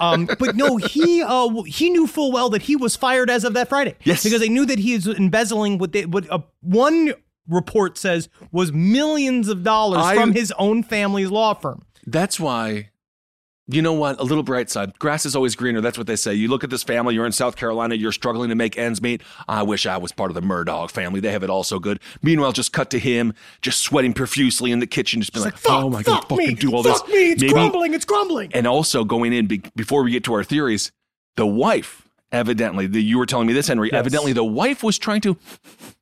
um, 0.00 0.26
but 0.38 0.56
no, 0.56 0.76
he 0.76 1.22
uh 1.22 1.62
he 1.62 1.90
knew 1.90 2.06
full 2.06 2.32
well 2.32 2.50
that 2.50 2.62
he 2.62 2.76
was 2.76 2.96
fired 2.96 3.30
as 3.30 3.44
of 3.44 3.54
that 3.54 3.68
Friday. 3.68 3.94
Yes. 4.12 4.24
because 4.24 4.40
they 4.40 4.48
knew 4.48 4.66
that 4.66 4.78
he 4.78 4.92
is 4.94 5.06
embezzling 5.06 5.78
what 5.78 5.92
they 5.92 6.06
what 6.06 6.30
uh, 6.30 6.38
one 6.60 7.14
report 7.48 7.98
says 7.98 8.28
was 8.52 8.72
millions 8.72 9.48
of 9.48 9.62
dollars 9.64 10.02
I- 10.04 10.14
from 10.14 10.32
his 10.32 10.52
own 10.58 10.82
family's 10.82 11.30
law 11.30 11.54
firm. 11.54 11.82
That's 12.06 12.38
why. 12.40 12.88
You 13.68 13.80
know 13.80 13.92
what? 13.92 14.18
A 14.18 14.24
little 14.24 14.42
bright 14.42 14.68
side. 14.70 14.98
Grass 14.98 15.24
is 15.24 15.36
always 15.36 15.54
greener. 15.54 15.80
That's 15.80 15.96
what 15.96 16.08
they 16.08 16.16
say. 16.16 16.34
You 16.34 16.48
look 16.48 16.64
at 16.64 16.68
this 16.68 16.82
family. 16.82 17.14
You're 17.14 17.24
in 17.24 17.32
South 17.32 17.54
Carolina. 17.54 17.94
You're 17.94 18.10
struggling 18.12 18.48
to 18.48 18.56
make 18.56 18.76
ends 18.76 19.00
meet. 19.00 19.22
I 19.48 19.62
wish 19.62 19.86
I 19.86 19.96
was 19.98 20.10
part 20.10 20.32
of 20.32 20.34
the 20.34 20.42
Murdaugh 20.42 20.90
family. 20.90 21.20
They 21.20 21.30
have 21.30 21.44
it 21.44 21.48
all 21.48 21.62
so 21.62 21.78
good. 21.78 22.00
Meanwhile, 22.22 22.52
just 22.52 22.72
cut 22.72 22.90
to 22.90 22.98
him, 22.98 23.32
just 23.62 23.80
sweating 23.80 24.14
profusely 24.14 24.72
in 24.72 24.80
the 24.80 24.86
kitchen, 24.86 25.20
just 25.20 25.32
being 25.32 25.44
like, 25.44 25.56
Fuck, 25.56 25.84
"Oh 25.84 25.88
my 25.88 26.02
god, 26.02 26.22
fuck 26.22 26.30
fucking 26.30 26.46
me, 26.48 26.54
do 26.54 26.72
all 26.74 26.82
fuck 26.82 27.06
this." 27.06 27.14
me, 27.14 27.30
it's 27.32 27.40
Maybe- 27.42 27.52
crumbling, 27.54 27.94
it's 27.94 28.04
crumbling. 28.04 28.50
And 28.52 28.66
also 28.66 29.04
going 29.04 29.32
in 29.32 29.46
be- 29.46 29.62
before 29.76 30.02
we 30.02 30.10
get 30.10 30.24
to 30.24 30.34
our 30.34 30.44
theories, 30.44 30.90
the 31.36 31.46
wife 31.46 32.01
evidently. 32.32 32.86
The, 32.86 33.02
you 33.02 33.18
were 33.18 33.26
telling 33.26 33.46
me 33.46 33.52
this, 33.52 33.68
Henry. 33.68 33.92
Evidently, 33.92 34.32
the 34.32 34.44
wife 34.44 34.82
was 34.82 34.98
trying 34.98 35.20
to 35.22 35.36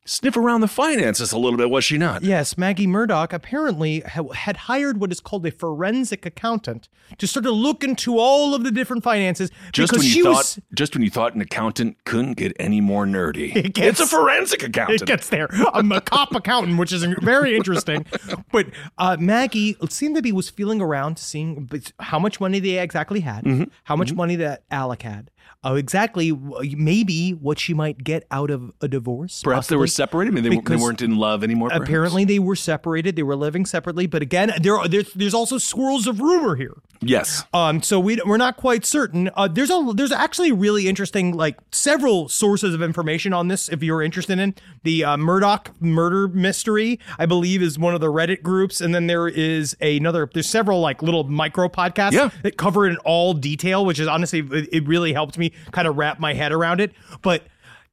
sniff 0.07 0.37
around 0.37 0.61
the 0.61 0.67
finances 0.69 1.31
a 1.31 1.39
little 1.39 1.57
bit, 1.59 1.71
was 1.71 1.85
she 1.85 1.97
not? 1.99 2.23
Yes, 2.25 2.59
Maggie 2.59 2.87
Murdaugh 2.87 3.33
apparently 3.33 4.01
ha- 4.01 4.29
had 4.33 4.57
hired 4.57 4.99
what 5.01 5.13
is 5.13 5.21
called 5.21 5.47
a 5.47 5.53
forensic 5.53 6.27
accountant 6.27 6.89
to 7.19 7.27
sort 7.29 7.47
of 7.47 7.53
look 7.55 7.85
into 7.85 8.19
all 8.19 8.55
of 8.55 8.65
the 8.65 8.71
different 8.73 9.05
finances 9.05 9.51
Just 9.73 9.93
when 9.93 10.01
she 10.03 10.19
you 10.19 10.25
thought, 10.25 10.35
was. 10.37 10.59
just 10.75 10.95
when 10.95 11.03
you 11.05 11.11
thought 11.11 11.35
an 11.35 11.41
accountant 11.41 11.97
couldn't 12.05 12.33
get 12.35 12.53
any 12.59 12.81
more 12.81 13.05
nerdy, 13.07 13.55
It 13.61 13.75
gets- 13.75 14.01
it's 14.01 14.13
a 14.13 14.17
forensic 14.17 14.63
accountant. 14.65 15.03
It 15.03 15.07
gets 15.07 15.29
there. 15.29 15.49
I'm 15.75 15.93
a 15.93 16.01
cop 16.01 16.35
accountant, 16.35 16.79
which 16.79 16.93
is 16.93 17.05
very 17.23 17.55
interesting. 17.57 18.05
But 18.51 18.67
uh, 18.99 19.17
Maggie 19.21 19.77
seemed 19.91 20.17
that 20.17 20.25
he 20.25 20.33
was 20.33 20.51
feeling 20.51 20.81
around, 20.81 21.19
seeing 21.19 21.69
how 22.01 22.19
much 22.19 22.41
money 22.41 22.59
they 22.59 22.79
exactly 22.81 23.21
had, 23.21 23.45
Mm-hmm. 23.45 23.65
how 23.85 23.97
much 23.97 24.13
money 24.13 24.35
that 24.37 24.65
Alec 24.71 25.03
had, 25.03 25.30
uh, 25.65 25.75
exactly 25.75 26.33
maybe 26.33 27.33
what 27.33 27.59
she 27.59 27.75
might 27.75 28.03
get 28.03 28.27
out 28.31 28.51
of 28.51 28.73
a 28.81 28.89
divorce. 28.89 29.43
Perhaps 29.43 29.69
they 29.69 29.77
were 29.77 29.85
possibly. 29.85 30.05
separated. 30.05 30.35
Maybe 30.35 30.49
they, 30.49 30.61
they 30.61 30.77
weren't 30.77 31.03
in 31.03 31.17
love 31.17 31.45
anymore. 31.45 31.69
perhaps? 31.69 31.85
Apparently, 31.85 32.25
they 32.25 32.39
were 32.39 32.57
separated. 32.57 33.17
They 33.17 33.23
were 33.23 33.37
living 33.37 33.67
separately. 33.67 34.07
But 34.07 34.23
again, 34.23 34.53
there 34.61 34.79
are, 34.79 34.89
there's, 34.89 35.13
there's 35.15 35.35
also 35.35 35.59
swirls 35.59 36.07
of 36.07 36.21
rumor 36.21 36.57
here. 36.57 36.77
Yes. 37.03 37.45
Um, 37.55 37.83
so 37.83 37.99
we 37.99 38.21
we're 38.27 38.37
not 38.37 38.57
quite 38.59 38.85
certain. 38.85 39.31
Uh, 39.35 39.49
there's 39.49 39.71
a 39.71 39.93
there's 39.95 40.13
actually 40.13 40.53
really 40.53 40.87
interesting 40.87 41.35
like 41.35 41.57
several 41.73 42.29
sources 42.29 42.75
of 42.75 42.83
information 42.83 43.33
on 43.33 43.49
this. 43.49 43.69
If 43.71 43.83
you're 43.83 44.03
interested 44.03 44.39
in 44.39 44.55
the 44.83 45.05
uh, 45.05 45.17
Murdaugh 45.17 45.67
murder 45.81 46.29
mystery, 46.29 46.99
I 47.19 47.25
believe 47.27 47.63
is 47.63 47.79
one 47.79 47.95
of 47.95 48.01
the 48.03 48.13
Reddit 48.13 48.43
groups, 48.43 48.81
and 48.83 48.95
then 48.95 49.07
there 49.07 49.29
is 49.29 49.75
another. 49.81 50.29
There's 50.33 50.49
several 50.49 50.81
like 50.81 51.03
little 51.03 51.25
micro 51.25 51.69
podcasts 51.69 52.13
Yeah. 52.13 52.31
that 52.43 52.59
cover 52.59 52.87
it 52.87 52.91
in 52.91 52.99
all 52.99 53.33
detail, 53.33 53.87
which 53.87 53.99
is 53.99 54.07
honestly 54.07 54.41
it, 54.41 54.69
it 54.71 54.87
really 54.87 55.15
helped 55.15 55.39
me 55.39 55.53
kind 55.73 55.89
of 55.89 55.97
wrap 55.97 56.21
my 56.21 56.35
head 56.35 56.53
around 56.53 56.81
it. 56.83 56.93
But 57.23 57.45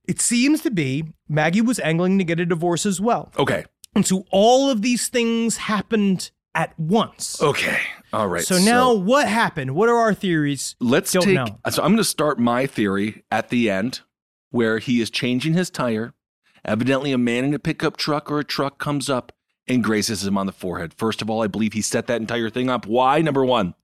it 0.06 0.20
seems 0.20 0.62
to 0.64 0.72
be 0.72 1.06
Maggie 1.30 1.62
was 1.62 1.80
angling 1.80 2.18
to 2.18 2.24
get 2.26 2.40
a 2.42 2.46
divorce 2.46 2.86
as 2.86 3.00
well, 3.00 3.32
Okay. 3.38 3.64
and 3.96 4.06
so 4.06 4.26
all 4.32 4.70
of 4.70 4.82
these 4.82 5.08
things 5.08 5.58
happened 5.58 6.32
at 6.58 6.78
once. 6.80 7.42
Okay. 7.42 7.80
All 8.12 8.28
right. 8.28 8.44
So 8.44 8.58
now 8.58 8.94
what 8.94 9.28
happened? 9.28 9.76
What 9.76 9.88
are 9.90 9.96
our 9.98 10.14
theories? 10.14 10.76
let's 10.82 11.12
Don't 11.14 11.24
take. 11.24 11.36
know. 11.36 11.60
Uh, 11.64 11.70
so 11.72 11.84
I'm 11.84 11.90
going 11.92 11.98
to 11.98 12.04
start 12.04 12.40
my 12.40 12.66
theory 12.66 13.24
at 13.32 13.50
the 13.50 13.70
end, 13.70 14.02
where 14.50 14.80
he 14.80 15.00
is 15.00 15.10
changing 15.10 15.54
his 15.54 15.70
tire. 15.70 16.14
Evidently, 16.66 17.12
a 17.14 17.18
man 17.18 17.46
in 17.46 17.54
a 17.54 17.60
pickup 17.60 17.96
truck 17.96 18.30
or 18.32 18.40
a 18.40 18.44
truck 18.44 18.80
comes 18.80 19.10
up 19.10 19.32
and 19.68 19.84
grazes 19.84 20.26
him 20.26 20.38
on 20.38 20.48
the 20.48 20.52
forehead. 20.52 20.94
First 20.98 21.22
of 21.22 21.30
all, 21.30 21.42
I 21.44 21.48
believe 21.48 21.74
he 21.74 21.82
set 21.82 22.08
that 22.08 22.20
entire 22.22 22.50
thing 22.50 22.70
up. 22.70 22.86
Why? 22.88 23.22
Number 23.22 23.46
one, 23.46 23.76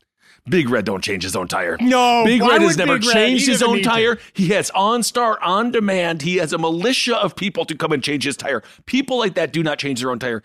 Big 0.50 0.68
Red 0.70 0.86
don't 0.86 1.04
change 1.04 1.24
his 1.24 1.36
own 1.36 1.48
tire. 1.48 1.78
No, 1.80 2.24
Big 2.26 2.42
Red 2.42 2.62
has 2.62 2.76
never 2.78 2.98
Big 2.98 3.06
Red? 3.08 3.14
changed 3.14 3.46
He 3.46 3.52
his 3.52 3.62
own 3.62 3.76
need 3.78 3.84
to. 3.84 3.90
tire. 3.90 4.18
He 4.34 4.48
has 4.50 4.72
OnStar 4.72 5.38
on 5.42 5.72
demand. 5.72 6.22
He 6.24 6.38
has 6.38 6.52
a 6.54 6.58
militia 6.58 7.16
of 7.18 7.36
people 7.36 7.66
to 7.66 7.76
come 7.76 7.92
and 7.92 8.04
change 8.04 8.24
his 8.24 8.36
tire. 8.36 8.64
People 8.86 9.18
like 9.20 9.36
that 9.36 9.54
do 9.54 9.62
not 9.64 9.78
change 9.78 10.02
their 10.02 10.10
own 10.10 10.20
tire. 10.20 10.42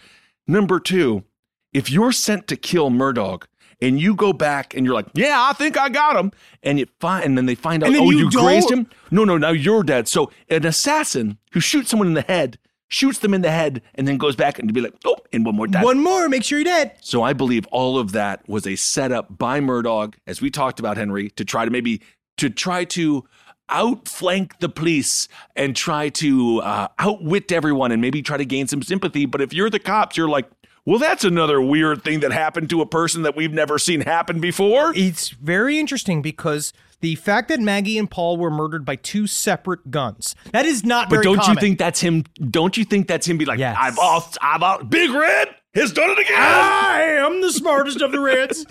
Number 0.47 0.79
two, 0.79 1.25
if 1.73 1.91
you're 1.91 2.13
sent 2.13 2.47
to 2.49 2.57
kill 2.57 2.91
Murdaugh 2.91 3.45
and 3.81 4.01
you 4.01 4.15
go 4.15 4.33
back 4.33 4.75
and 4.75 4.85
you're 4.85 4.95
like, 4.95 5.07
yeah, 5.15 5.47
I 5.49 5.53
think 5.53 5.79
I 5.79 5.89
got 5.89 6.17
him, 6.17 6.33
and 6.63 6.79
you 6.79 6.87
find, 7.01 7.25
and 7.25 7.39
then 7.39 7.47
they 7.47 7.55
find 7.55 7.85
out, 7.85 7.91
oh, 7.91 8.11
you 8.11 8.19
you, 8.19 8.31
grazed 8.31 8.71
him. 8.71 8.89
No, 9.11 9.25
no, 9.25 9.39
now 9.39 9.51
you're 9.51 9.83
dead. 9.83 10.09
So 10.09 10.33
an 10.49 10.67
assassin 10.67 11.39
who 11.53 11.61
shoots 11.61 11.91
someone 11.91 12.09
in 12.09 12.15
the 12.15 12.23
head 12.23 12.59
shoots 12.89 13.19
them 13.19 13.35
in 13.35 13.43
the 13.43 13.51
head 13.51 13.83
and 13.95 14.09
then 14.09 14.17
goes 14.17 14.35
back 14.35 14.59
and 14.59 14.69
to 14.69 14.73
be 14.73 14.81
like, 14.81 14.95
oh, 15.05 15.17
and 15.33 15.45
one 15.45 15.55
more 15.55 15.67
time. 15.67 15.85
One 15.85 16.03
more, 16.03 16.29
make 16.29 16.43
sure 16.43 16.59
you're 16.59 16.65
dead. 16.65 16.97
So 17.01 17.23
I 17.23 17.35
believe 17.35 17.67
all 17.67 17.99
of 17.99 18.13
that 18.13 18.49
was 18.49 18.67
a 18.67 18.77
setup 18.77 19.37
by 19.37 19.61
Murdaugh, 19.61 20.15
as 20.27 20.41
we 20.41 20.51
talked 20.51 20.81
about, 20.81 20.97
Henry, 20.97 21.31
to 21.31 21.45
try 21.45 21.65
to 21.65 21.71
maybe 21.71 22.01
to 22.39 22.49
try 22.49 22.85
to 22.85 23.25
outflank 23.71 24.59
the 24.61 24.69
police 24.69 25.29
and 25.55 25.77
try 25.77 26.09
to 26.09 26.61
uh, 26.63 26.89
outwit 26.99 27.53
everyone 27.53 27.93
and 27.93 28.01
maybe 28.01 28.23
try 28.23 28.39
to 28.39 28.45
gain 28.45 28.67
some 28.67 28.83
sympathy. 28.83 29.27
But 29.27 29.43
if 29.43 29.53
you're 29.53 29.69
the 29.69 29.79
cops, 29.79 30.17
you're 30.17 30.29
like, 30.29 30.49
well, 30.85 30.99
that's 30.99 31.25
another 31.25 31.61
weird 31.61 32.03
thing 32.05 32.21
that 32.21 32.33
happened 32.33 32.71
to 32.71 32.81
a 32.81 32.87
person 32.87 33.23
that 33.23 33.37
we've 33.37 33.53
never 33.53 33.79
seen 33.79 34.01
happen 34.03 34.41
before. 34.41 34.93
It's 34.95 35.31
very 35.31 35.79
interesting 35.79 36.23
because 36.23 36.73
the 37.01 37.15
fact 37.17 37.49
that 37.49 37.61
Maggie 37.61 37.99
and 37.99 38.11
Paul 38.11 38.37
were 38.39 38.51
murdered 38.51 38.85
by 38.85 38.97
two 38.97 39.27
separate 39.27 39.91
guns, 39.91 40.35
that 40.53 40.65
is 40.67 40.85
not 40.85 41.09
But 41.09 41.17
very 41.17 41.25
don't 41.25 41.39
common. 41.39 41.57
you 41.57 41.61
think 41.61 41.79
that's 41.79 42.01
him? 42.01 42.25
Don't 42.51 42.77
you 42.77 42.85
think 42.85 43.07
that's 43.09 43.27
him? 43.27 43.39
Be 43.39 43.45
like, 43.45 43.59
Yes. 43.59 43.77
I've 43.79 43.99
off, 43.99 44.37
I've 44.43 44.63
off, 44.63 44.89
Big 44.89 45.11
Red 45.11 45.55
has 45.79 45.93
done 45.93 46.11
it 46.11 46.19
again. 46.19 46.37
I 46.39 47.03
am 47.21 47.41
the 47.41 47.53
smartest 47.53 48.01
of 48.01 48.13
the 48.13 48.21
Reds. 48.21 48.65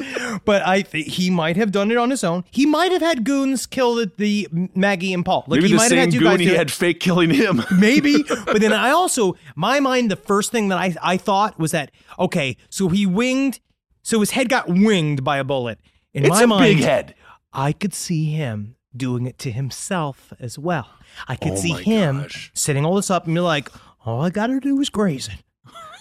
But 0.45 0.65
I 0.65 0.81
think 0.81 1.07
he 1.07 1.29
might 1.29 1.55
have 1.57 1.71
done 1.71 1.91
it 1.91 1.97
on 1.97 2.09
his 2.09 2.23
own. 2.23 2.43
He 2.51 2.65
might 2.65 2.91
have 2.91 3.01
had 3.01 3.23
goons 3.23 3.65
kill 3.65 3.95
the, 3.95 4.11
the 4.17 4.47
Maggie 4.75 5.13
and 5.13 5.25
Paul. 5.25 5.43
Like 5.47 5.59
Maybe 5.61 5.67
he 5.69 5.73
the 5.73 5.77
might 5.77 5.83
have 5.83 5.89
same 5.89 5.99
had 5.99 6.11
two 6.11 6.19
goon 6.19 6.27
guys 6.31 6.39
he 6.39 6.45
do 6.47 6.53
it. 6.53 6.57
had 6.57 6.71
fake 6.71 6.99
killing 6.99 7.29
him. 7.31 7.63
maybe 7.79 8.23
but 8.45 8.59
then 8.61 8.73
i 8.73 8.89
also 8.91 9.35
my 9.55 9.79
mind 9.79 10.09
the 10.11 10.15
first 10.15 10.51
thing 10.51 10.67
that 10.69 10.77
i 10.77 10.93
i 11.01 11.17
thought 11.17 11.57
was 11.59 11.71
that 11.71 11.91
okay 12.19 12.55
so 12.69 12.89
he 12.89 13.05
winged 13.05 13.59
so 14.03 14.19
his 14.19 14.31
head 14.31 14.49
got 14.49 14.67
winged 14.67 15.23
by 15.23 15.37
a 15.37 15.43
bullet 15.43 15.79
in 16.13 16.23
It's 16.25 16.29
my 16.29 16.43
a 16.43 16.47
mind 16.47 16.63
big 16.77 16.83
head. 16.83 17.15
i 17.53 17.71
could 17.71 17.93
see 17.93 18.31
him 18.31 18.75
doing 18.95 19.25
it 19.25 19.37
to 19.39 19.51
himself 19.51 20.33
as 20.39 20.57
well 20.59 20.87
i 21.27 21.35
could 21.35 21.53
Oh 21.53 21.55
see 21.55 21.73
my 21.73 21.81
him 21.81 22.21
gosh. 22.23 22.51
setting 22.53 22.85
all 22.85 22.95
this 22.95 23.09
up 23.11 23.25
and 23.25 23.35
be 23.35 23.41
like 23.41 23.69
all 24.05 24.21
i 24.23 24.29
gotta 24.29 24.59
do 24.59 24.79
is 24.81 24.89
graze 24.89 25.27
it 25.27 25.43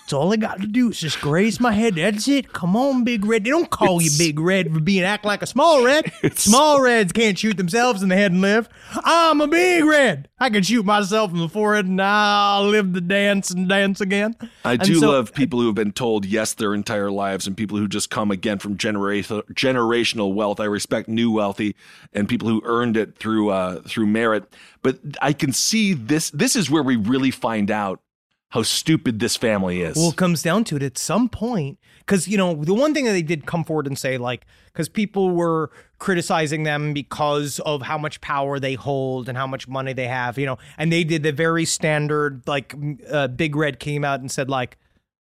that's 0.07 0.12
all 0.12 0.33
I 0.33 0.37
got 0.37 0.61
to 0.61 0.69
do 0.69 0.90
is 0.90 1.01
just 1.01 1.21
graze 1.21 1.59
my 1.59 1.73
head. 1.73 1.97
That's 1.97 2.29
it. 2.29 2.53
Come 2.53 2.77
on, 2.77 3.03
Big 3.03 3.25
Red. 3.25 3.42
They 3.42 3.51
don't 3.51 3.69
call 3.69 4.01
you 4.01 4.09
Big 4.16 4.38
Red 4.38 4.73
for 4.73 4.79
being 4.79 5.03
act 5.03 5.25
like 5.25 5.42
a 5.42 5.47
small 5.47 5.85
red. 5.85 6.12
Small 6.37 6.81
reds 6.81 7.12
can't 7.12 7.37
shoot 7.37 7.57
themselves 7.57 8.05
in 8.05 8.09
the 8.09 8.14
head 8.14 8.31
and 8.31 8.40
live. 8.40 8.69
I'm 9.03 9.40
a 9.40 9.49
Big 9.49 9.85
Red. 9.85 10.29
I 10.38 10.49
can 10.51 10.62
shoot 10.62 10.85
myself 10.85 11.33
in 11.33 11.38
the 11.38 11.49
forehead 11.49 11.87
and 11.87 12.01
I'll 12.01 12.69
live 12.69 12.92
the 12.92 13.01
dance 13.01 13.51
and 13.51 13.69
dance 13.69 14.01
again. 14.01 14.37
I 14.64 14.77
do 14.77 14.95
so- 14.95 15.11
love 15.11 15.35
people 15.35 15.59
who 15.59 15.66
have 15.66 15.75
been 15.75 15.92
told 15.92 16.25
yes 16.25 16.55
their 16.55 16.73
entire 16.73 17.11
lives 17.11 17.49
and 17.49 17.57
people 17.57 17.77
who 17.77 17.88
just 17.88 18.09
come 18.09 18.31
again 18.31 18.61
from 18.61 18.77
generational 18.77 19.42
generational 19.55 20.35
wealth. 20.35 20.61
I 20.61 20.66
respect 20.66 21.09
new 21.09 21.33
wealthy 21.33 21.75
and 22.12 22.29
people 22.29 22.49
who 22.49 22.62
earned 22.64 22.97
it 22.97 23.16
through 23.19 23.49
uh, 23.51 23.81
through 23.83 24.07
merit. 24.07 24.45
But 24.83 25.01
I 25.21 25.33
can 25.33 25.53
see 25.53 25.95
this 25.95 26.31
this 26.31 26.55
is 26.55 26.71
where 26.71 26.85
we 26.85 26.95
really 26.95 27.33
find 27.33 27.73
out 27.73 28.01
how 28.50 28.62
stupid 28.62 29.18
this 29.18 29.37
family 29.37 29.80
is. 29.82 29.96
Well, 29.96 30.11
it 30.11 30.16
comes 30.16 30.42
down 30.42 30.64
to 30.64 30.76
it 30.76 30.82
at 30.82 30.96
some 30.98 31.28
point, 31.28 31.78
because 31.98 32.28
you 32.28 32.37
know 32.38 32.54
the 32.54 32.74
one 32.74 32.94
thing 32.94 33.04
that 33.04 33.12
they 33.12 33.22
did 33.22 33.44
come 33.46 33.64
forward 33.64 33.87
and 33.87 33.98
say, 33.98 34.18
like, 34.18 34.46
because 34.66 34.88
people 34.88 35.30
were 35.30 35.70
criticizing 35.98 36.62
them 36.62 36.92
because 36.92 37.59
of 37.61 37.82
how 37.82 37.98
much 37.98 38.20
power 38.20 38.61
they 38.61 38.74
hold 38.74 39.28
and 39.28 39.37
how 39.37 39.46
much 39.46 39.66
money 39.66 39.92
they 39.92 40.06
have, 40.06 40.38
you 40.38 40.46
know, 40.46 40.59
and 40.78 40.92
they 40.92 41.02
did 41.04 41.22
the 41.22 41.32
very 41.32 41.64
standard, 41.64 42.42
like, 42.46 42.74
uh, 43.11 43.28
Big 43.28 43.56
Red 43.56 43.80
came 43.80 44.04
out 44.04 44.20
and 44.20 44.30
said, 44.30 44.48
like, 44.48 44.76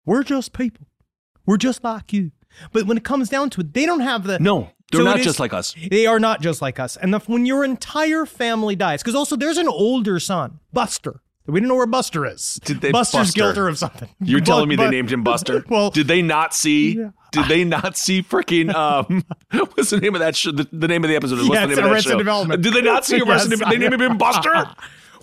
we're 0.06 0.24
just 0.24 0.54
people, 0.54 0.86
we're 1.46 1.58
just 1.58 1.84
like 1.84 2.14
you. 2.14 2.32
But 2.72 2.86
when 2.86 2.98
it 2.98 3.04
comes 3.04 3.30
down 3.30 3.50
to 3.52 3.62
it, 3.62 3.74
they 3.74 3.86
don't 3.86 4.00
have 4.02 4.24
the 4.24 4.40
no, 4.40 4.70
they're 4.92 5.02
So 5.02 5.06
not 5.06 5.20
is- 5.20 5.26
just 5.26 5.40
like 5.40 5.54
us. 5.54 5.76
They 5.90 6.06
are 6.06 6.20
not 6.20 6.42
just 6.42 6.62
like 6.62 6.80
us. 6.80 6.98
And 6.98 7.14
the, 7.14 7.20
when 7.20 7.46
your 7.46 7.64
entire 7.64 8.26
family 8.26 8.76
dies, 8.76 9.02
because 9.02 9.16
also 9.16 9.36
there's 9.36 9.58
an 9.58 9.68
older 9.68 10.20
son, 10.20 10.60
Buster. 10.72 11.22
We 11.48 11.60
didn't 11.60 11.70
know 11.70 11.76
where 11.76 11.86
Buster 11.86 12.26
is. 12.26 12.60
Did 12.66 12.82
they- 12.82 12.92
Buster's 12.92 13.28
Buster. 13.34 13.54
guilty 13.54 13.62
of 13.72 13.78
something. 13.78 14.10
You're 14.20 14.42
telling 14.42 14.64
But- 14.64 14.70
me 14.70 14.76
they 14.76 14.90
named 14.92 15.12
him 15.12 15.24
Buster? 15.24 15.64
Well, 15.70 15.90
did 15.90 16.08
they 16.08 16.22
not 16.22 16.54
see? 16.54 16.96
Did 17.32 17.46
they 17.48 17.64
not 17.64 17.98
see 17.98 18.22
freaking 18.22 18.74
um? 18.74 19.24
What's 19.74 19.90
the 19.92 20.00
name 20.00 20.14
of 20.16 20.20
that 20.20 20.36
show? 20.36 20.52
The, 20.52 20.68
the 20.72 20.88
name 20.88 21.04
of 21.04 21.10
the 21.10 21.16
episode. 21.16 21.38
What's 21.40 21.50
Yes, 21.50 21.62
the 21.62 21.68
name 21.68 21.78
of 21.80 21.84
that 21.84 21.92
Arrested 21.92 22.12
show? 22.12 22.18
Development. 22.18 22.62
Did 22.62 22.74
they 22.74 22.82
not 22.82 23.06
see 23.06 23.16
Arrested 23.22 23.52
Yes, 23.52 23.60
Development? 23.60 23.82
They 23.82 23.98
named 23.98 24.02
him 24.12 24.18
Buster. 24.18 24.54
Are 24.54 24.76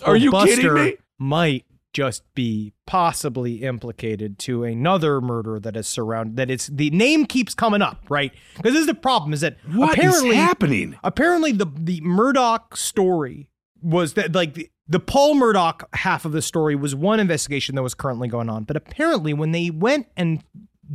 well, 0.07 0.17
you 0.17 0.31
Buster 0.31 0.57
kidding 0.57 0.75
me? 0.75 0.97
Might 1.19 1.65
just 1.93 2.23
be 2.35 2.73
possibly 2.87 3.63
implicated 3.63 4.39
to 4.41 4.65
another 4.65 5.21
murder 5.21 5.61
that 5.61 5.77
is 5.77 5.87
surrounded. 5.87 6.37
That 6.37 6.51
it's 6.51 6.67
the 6.67 6.91
name 6.91 7.25
keeps 7.27 7.55
coming 7.55 7.83
up, 7.83 8.05
right? 8.09 8.33
Because 8.57 8.73
this 8.73 8.81
is 8.81 8.87
the 8.87 8.95
problem: 8.95 9.33
is 9.33 9.41
that 9.43 9.57
What 9.73 9.91
is 9.99 10.05
apparently 10.05 10.37
happening? 10.37 10.97
Apparently, 11.05 11.53
the 11.53 11.67
the 11.79 12.01
Murdaugh 12.01 12.77
story 12.77 13.49
was 13.81 14.15
that 14.15 14.35
like 14.35 14.73
the, 14.89 15.01
Paul 15.01 15.35
Murdaugh 15.35 15.83
half 15.95 16.25
of 16.25 16.33
the 16.33 16.43
story 16.43 16.75
was 16.77 16.95
one 16.95 17.21
investigation 17.21 17.75
that 17.75 17.83
was 17.83 17.95
currently 17.95 18.29
going 18.29 18.51
on, 18.51 18.65
but 18.65 18.77
apparently 18.77 19.33
when 19.33 19.53
they 19.53 19.71
went 19.71 20.07
and 20.17 20.43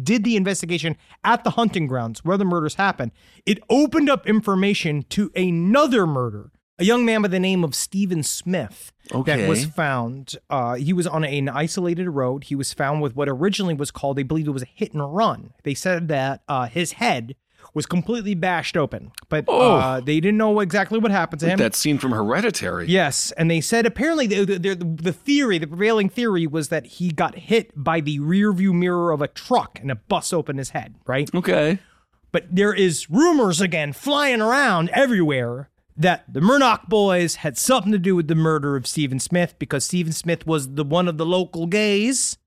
did 0.04 0.24
the 0.24 0.36
investigation 0.36 0.96
at 1.24 1.44
the 1.44 1.52
hunting 1.52 1.88
grounds 1.88 2.24
where 2.24 2.38
the 2.38 2.46
murders 2.46 2.76
happened, 2.76 3.12
it 3.46 3.60
opened 3.70 4.10
up 4.10 4.28
information 4.28 5.04
to 5.10 5.32
another 5.36 6.06
murder. 6.06 6.52
A 6.78 6.86
young 6.86 7.04
man 7.04 7.22
by 7.22 7.28
the 7.28 7.40
name 7.40 7.66
of 7.66 7.76
Stephen 7.76 8.24
Smith 8.24 8.94
that 9.26 9.50
was 9.50 9.66
found. 9.66 10.36
Uh, 10.50 10.76
he 10.76 10.94
was 10.94 11.06
on 11.08 11.26
an 11.26 11.50
isolated 11.50 12.10
road. 12.10 12.46
He 12.46 12.56
was 12.56 12.74
found 12.74 13.02
with 13.02 13.18
what 13.18 13.28
originally 13.28 13.74
was 13.74 13.92
called, 13.92 14.18
they 14.18 14.24
believe 14.24 14.48
it 14.48 14.52
was 14.52 14.62
a 14.64 14.68
hit 14.74 14.94
and 14.94 15.14
run. 15.14 15.52
They 15.64 15.74
said 15.74 16.08
that 16.08 16.42
uh, 16.48 16.68
his 16.68 16.94
head 16.94 17.36
was 17.74 17.86
completely 17.86 18.34
bashed 18.36 18.76
open, 18.76 19.12
but 19.30 19.46
Oh. 19.48 19.76
uh, 19.76 20.00
they 20.00 20.20
didn't 20.20 20.38
know 20.38 20.60
exactly 20.60 20.98
what 21.00 21.12
happened 21.12 21.40
to 21.42 21.48
him. 21.50 21.58
That 21.60 21.76
scene 21.76 21.98
from 21.98 22.12
Hereditary. 22.12 22.88
Yes, 22.88 23.32
and 23.38 23.50
they 23.50 23.62
said 23.62 23.86
apparently 23.86 24.28
the, 24.28 24.44
the, 24.46 24.58
the, 24.58 24.76
the 24.76 25.14
theory, 25.14 25.58
the 25.58 25.68
prevailing 25.68 26.10
theory, 26.10 26.48
was 26.48 26.70
that 26.70 26.86
he 26.86 27.12
got 27.12 27.36
hit 27.36 27.72
by 27.76 28.00
the 28.00 28.20
rear 28.20 28.52
view 28.52 28.74
mirror 28.74 29.12
of 29.12 29.22
a 29.22 29.28
truck 29.28 29.80
and 29.82 29.92
it 29.92 30.08
bust 30.08 30.34
open 30.34 30.58
his 30.58 30.72
head. 30.72 30.96
Right, 31.06 31.30
Okay. 31.34 31.80
but 32.32 32.46
there 32.54 32.74
is 32.74 33.10
rumors 33.10 33.62
again 33.62 33.94
flying 33.94 34.42
around 34.42 34.90
everywhere 34.90 35.70
that 35.96 36.24
the 36.32 36.40
Murdaugh 36.40 36.88
boys 36.88 37.36
had 37.36 37.58
something 37.58 37.92
to 37.92 37.98
do 38.00 38.16
with 38.16 38.28
the 38.30 38.36
murder 38.36 38.76
of 38.78 38.88
Stephen 38.88 39.20
Smith 39.20 39.54
because 39.60 39.84
Stephen 39.84 40.14
Smith 40.14 40.48
was 40.48 40.76
the 40.76 40.84
one 40.86 41.08
of 41.08 41.18
the 41.18 41.26
local 41.26 41.68
gays. 41.68 42.38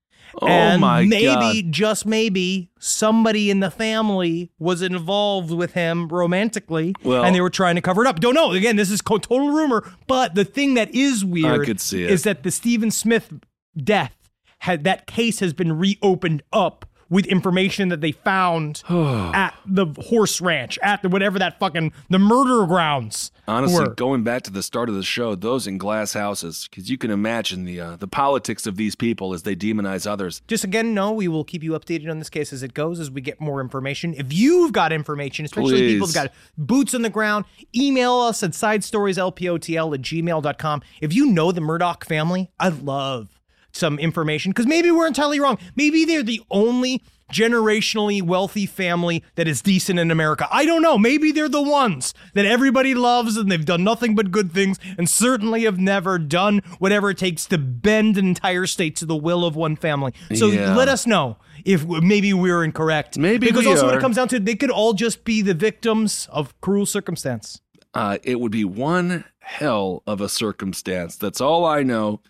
Oh 0.40 0.46
and 0.46 0.80
my 0.80 1.04
maybe, 1.04 1.62
God. 1.62 1.72
just 1.72 2.06
maybe, 2.06 2.70
somebody 2.78 3.50
in 3.50 3.60
the 3.60 3.70
family 3.70 4.50
was 4.58 4.80
involved 4.82 5.50
with 5.50 5.72
him 5.74 6.08
romantically, 6.08 6.94
Well- 7.04 7.24
and 7.24 7.34
they 7.34 7.40
were 7.40 7.50
trying 7.50 7.74
to 7.74 7.80
cover 7.82 8.02
it 8.02 8.08
up. 8.08 8.20
Don't 8.20 8.34
know. 8.34 8.52
Again, 8.52 8.76
this 8.76 8.90
is 8.90 9.02
co- 9.02 9.18
total 9.18 9.50
rumor. 9.50 9.90
But 10.06 10.34
the 10.34 10.44
thing 10.44 10.74
that 10.74 10.94
is 10.94 11.24
weird 11.24 11.60
I 11.60 11.64
could 11.64 11.80
see 11.80 12.04
it. 12.04 12.10
is 12.10 12.22
that 12.22 12.42
the 12.42 12.50
Stephen 12.50 12.90
Smith 12.90 13.32
death 13.76 14.16
had 14.60 14.84
that 14.84 15.06
case 15.06 15.40
has 15.40 15.52
been 15.52 15.78
reopened 15.78 16.42
up 16.52 16.86
with 17.12 17.26
information 17.26 17.90
that 17.90 18.00
they 18.00 18.10
found 18.10 18.82
at 18.88 19.54
the 19.66 19.86
horse 20.08 20.40
ranch, 20.40 20.78
at 20.82 21.02
the 21.02 21.10
whatever 21.10 21.38
that 21.38 21.58
fucking 21.58 21.92
the 22.08 22.18
murder 22.18 22.66
grounds. 22.66 23.30
Honestly, 23.46 23.84
were. 23.84 23.94
going 23.94 24.24
back 24.24 24.42
to 24.42 24.50
the 24.50 24.62
start 24.62 24.88
of 24.88 24.94
the 24.94 25.02
show, 25.02 25.34
those 25.34 25.66
in 25.66 25.76
glass 25.76 26.14
houses, 26.14 26.68
because 26.70 26.90
you 26.90 26.96
can 26.96 27.10
imagine 27.10 27.64
the 27.64 27.78
uh, 27.78 27.96
the 27.96 28.08
politics 28.08 28.66
of 28.66 28.76
these 28.76 28.94
people 28.94 29.34
as 29.34 29.42
they 29.42 29.54
demonize 29.54 30.06
others. 30.06 30.40
just 30.48 30.64
again, 30.64 30.94
no, 30.94 31.12
we 31.12 31.28
will 31.28 31.44
keep 31.44 31.62
you 31.62 31.72
updated 31.72 32.10
on 32.10 32.18
this 32.18 32.30
case 32.30 32.52
as 32.52 32.62
it 32.62 32.72
goes 32.72 32.98
as 32.98 33.10
we 33.10 33.20
get 33.20 33.40
more 33.40 33.60
information. 33.60 34.14
If 34.14 34.32
you've 34.32 34.72
got 34.72 34.92
information, 34.92 35.44
especially 35.44 35.92
people 35.92 36.06
who've 36.06 36.14
got 36.14 36.32
boots 36.56 36.94
on 36.94 37.02
the 37.02 37.10
ground, 37.10 37.44
email 37.76 38.14
us 38.14 38.42
at 38.42 38.52
sidestorieslpotl 38.52 39.94
at 39.94 40.00
gmail.com. 40.00 40.82
If 41.02 41.12
you 41.12 41.26
know 41.26 41.52
the 41.52 41.60
Murdaugh 41.60 42.02
family, 42.04 42.50
I'd 42.58 42.82
love 42.82 43.41
some 43.72 43.98
information 43.98 44.50
because 44.52 44.66
maybe 44.66 44.90
we're 44.90 45.06
entirely 45.06 45.40
wrong. 45.40 45.58
Maybe 45.76 46.04
they're 46.04 46.22
the 46.22 46.40
only 46.50 47.02
generationally 47.32 48.22
wealthy 48.22 48.66
family 48.66 49.24
that 49.36 49.48
is 49.48 49.62
decent 49.62 49.98
in 49.98 50.10
America. 50.10 50.46
I 50.50 50.66
don't 50.66 50.82
know. 50.82 50.98
Maybe 50.98 51.32
they're 51.32 51.48
the 51.48 51.62
ones 51.62 52.12
that 52.34 52.44
everybody 52.44 52.94
loves 52.94 53.38
and 53.38 53.50
they've 53.50 53.64
done 53.64 53.82
nothing 53.82 54.14
but 54.14 54.30
good 54.30 54.52
things 54.52 54.78
and 54.98 55.08
certainly 55.08 55.64
have 55.64 55.78
never 55.78 56.18
done 56.18 56.60
whatever 56.78 57.08
it 57.10 57.16
takes 57.16 57.46
to 57.46 57.56
bend 57.56 58.18
an 58.18 58.26
entire 58.26 58.66
state 58.66 58.96
to 58.96 59.06
the 59.06 59.16
will 59.16 59.46
of 59.46 59.56
one 59.56 59.76
family. 59.76 60.12
So 60.34 60.48
Yeah. 60.48 60.76
let 60.76 60.88
us 60.88 61.06
know 61.06 61.38
if 61.64 61.86
maybe 61.86 62.34
we're 62.34 62.62
incorrect. 62.62 63.16
Maybe 63.18 63.46
because 63.46 63.66
also 63.66 63.86
when 63.86 63.96
it 63.96 64.00
comes 64.02 64.16
down 64.16 64.28
to 64.28 64.36
it, 64.36 64.44
they 64.44 64.54
could 64.56 64.70
all 64.70 64.92
just 64.92 65.24
be 65.24 65.40
the 65.40 65.54
victims 65.54 66.28
of 66.30 66.58
cruel 66.60 66.84
circumstance. 66.84 67.60
Uh, 67.94 68.18
it 68.22 68.40
would 68.40 68.52
be 68.52 68.64
one 68.64 69.24
hell 69.40 70.02
of 70.06 70.20
a 70.20 70.28
circumstance. 70.28 71.16
That's 71.16 71.40
all 71.40 71.64
I 71.64 71.82
know. 71.82 72.20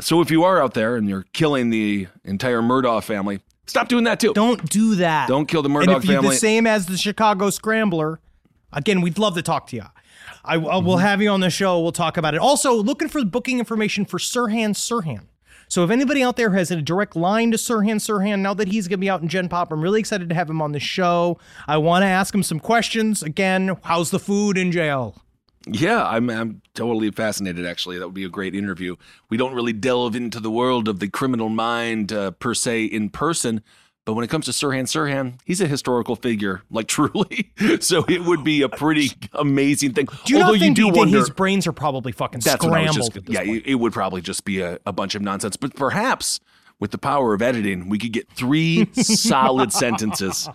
So 0.00 0.20
if 0.20 0.30
you 0.30 0.44
are 0.44 0.62
out 0.62 0.74
there 0.74 0.96
and 0.96 1.08
you're 1.08 1.24
killing 1.32 1.70
the 1.70 2.08
entire 2.24 2.60
Murdaugh 2.60 3.02
family, 3.02 3.40
stop 3.66 3.88
doing 3.88 4.04
that 4.04 4.20
too. 4.20 4.32
Don't 4.34 4.68
do 4.70 4.96
that. 4.96 5.28
Don't 5.28 5.46
kill 5.46 5.62
the 5.62 5.68
and 5.70 5.76
Murdaugh 5.78 5.98
if 5.98 6.04
you're 6.04 6.14
family. 6.16 6.30
the 6.30 6.36
same 6.40 6.66
as 6.66 6.86
the 6.86 6.96
Chicago 6.98 7.50
Scrambler, 7.50 8.20
again, 8.72 9.00
we'd 9.00 9.18
love 9.18 9.34
to 9.36 9.42
talk 9.42 9.66
to 9.68 9.76
you. 9.76 9.82
I, 10.44 10.54
I 10.54 10.58
Mm-hmm. 10.58 10.86
will 10.86 10.98
have 10.98 11.20
you 11.22 11.30
on 11.30 11.40
the 11.40 11.50
show. 11.50 11.80
We'll 11.80 11.92
talk 11.92 12.16
about 12.16 12.34
it. 12.34 12.40
Also, 12.40 12.72
looking 12.74 13.08
for 13.08 13.24
booking 13.24 13.58
information 13.58 14.04
for 14.04 14.18
Sirhan 14.18 14.70
Sirhan. 14.74 15.22
So 15.68 15.82
if 15.82 15.90
anybody 15.90 16.22
out 16.22 16.36
there 16.36 16.50
has 16.50 16.70
a 16.70 16.80
direct 16.80 17.16
line 17.16 17.50
to 17.50 17.56
Sirhan 17.56 17.96
Sirhan, 17.96 18.38
now 18.40 18.54
that 18.54 18.68
he's 18.68 18.86
going 18.86 18.98
to 18.98 19.00
be 19.00 19.10
out 19.10 19.22
in 19.22 19.26
Gen 19.28 19.48
Pop, 19.48 19.72
I'm 19.72 19.80
really 19.80 19.98
excited 19.98 20.28
to 20.28 20.34
have 20.36 20.48
him 20.48 20.62
on 20.62 20.70
the 20.70 20.78
show. 20.78 21.38
I 21.66 21.78
want 21.78 22.02
to 22.02 22.06
ask 22.06 22.32
him 22.32 22.44
some 22.44 22.60
questions. 22.60 23.22
Again, 23.24 23.76
how's 23.82 24.10
the 24.12 24.20
food 24.20 24.56
in 24.58 24.70
jail? 24.70 25.16
Yeah, 25.66 26.06
I'm 26.06 26.30
I'm 26.30 26.62
totally 26.74 27.10
fascinated. 27.10 27.66
Actually, 27.66 27.98
that 27.98 28.06
would 28.06 28.14
be 28.14 28.24
a 28.24 28.28
great 28.28 28.54
interview. 28.54 28.96
We 29.30 29.36
don't 29.36 29.52
really 29.54 29.72
delve 29.72 30.14
into 30.14 30.38
the 30.38 30.50
world 30.50 30.86
of 30.88 31.00
the 31.00 31.08
criminal 31.08 31.48
mind 31.48 32.12
uh, 32.12 32.30
per 32.32 32.54
se 32.54 32.84
in 32.84 33.10
person, 33.10 33.62
but 34.04 34.14
when 34.14 34.22
it 34.24 34.28
comes 34.28 34.44
to 34.44 34.52
Sirhan 34.52 34.84
Sirhan, 34.84 35.40
he's 35.44 35.60
a 35.60 35.66
historical 35.66 36.14
figure, 36.14 36.62
like 36.70 36.86
truly. 36.96 37.50
so 37.80 38.04
it 38.08 38.22
would 38.24 38.44
be 38.44 38.62
a 38.62 38.68
pretty 38.68 39.10
amazing 39.32 39.92
thing. 39.94 40.06
Do 40.24 40.34
you 40.36 40.40
Although 40.40 40.52
you 40.54 40.72
do 40.72 40.88
wonder, 40.88 41.18
his 41.18 41.30
brains 41.30 41.66
are 41.66 41.72
probably 41.72 42.12
fucking 42.12 42.40
that's 42.44 42.64
what 42.64 42.72
I 42.72 42.82
was 42.82 42.92
scrambled? 42.94 43.14
just. 43.14 43.28
Yeah, 43.28 43.40
point? 43.44 43.66
it, 43.66 43.72
it 43.72 43.74
would 43.74 43.92
probably 43.92 44.20
just 44.20 44.44
be 44.44 44.60
a, 44.60 44.78
a 44.86 44.92
bunch 44.92 45.16
of 45.16 45.22
nonsense. 45.22 45.56
But 45.56 45.74
perhaps 45.74 46.38
with 46.78 46.92
the 46.92 46.98
power 46.98 47.34
of 47.34 47.42
editing, 47.42 47.88
we 47.88 47.98
could 47.98 48.12
get 48.12 48.30
three 48.30 48.86
solid 48.92 49.72
sentences, 49.72 50.48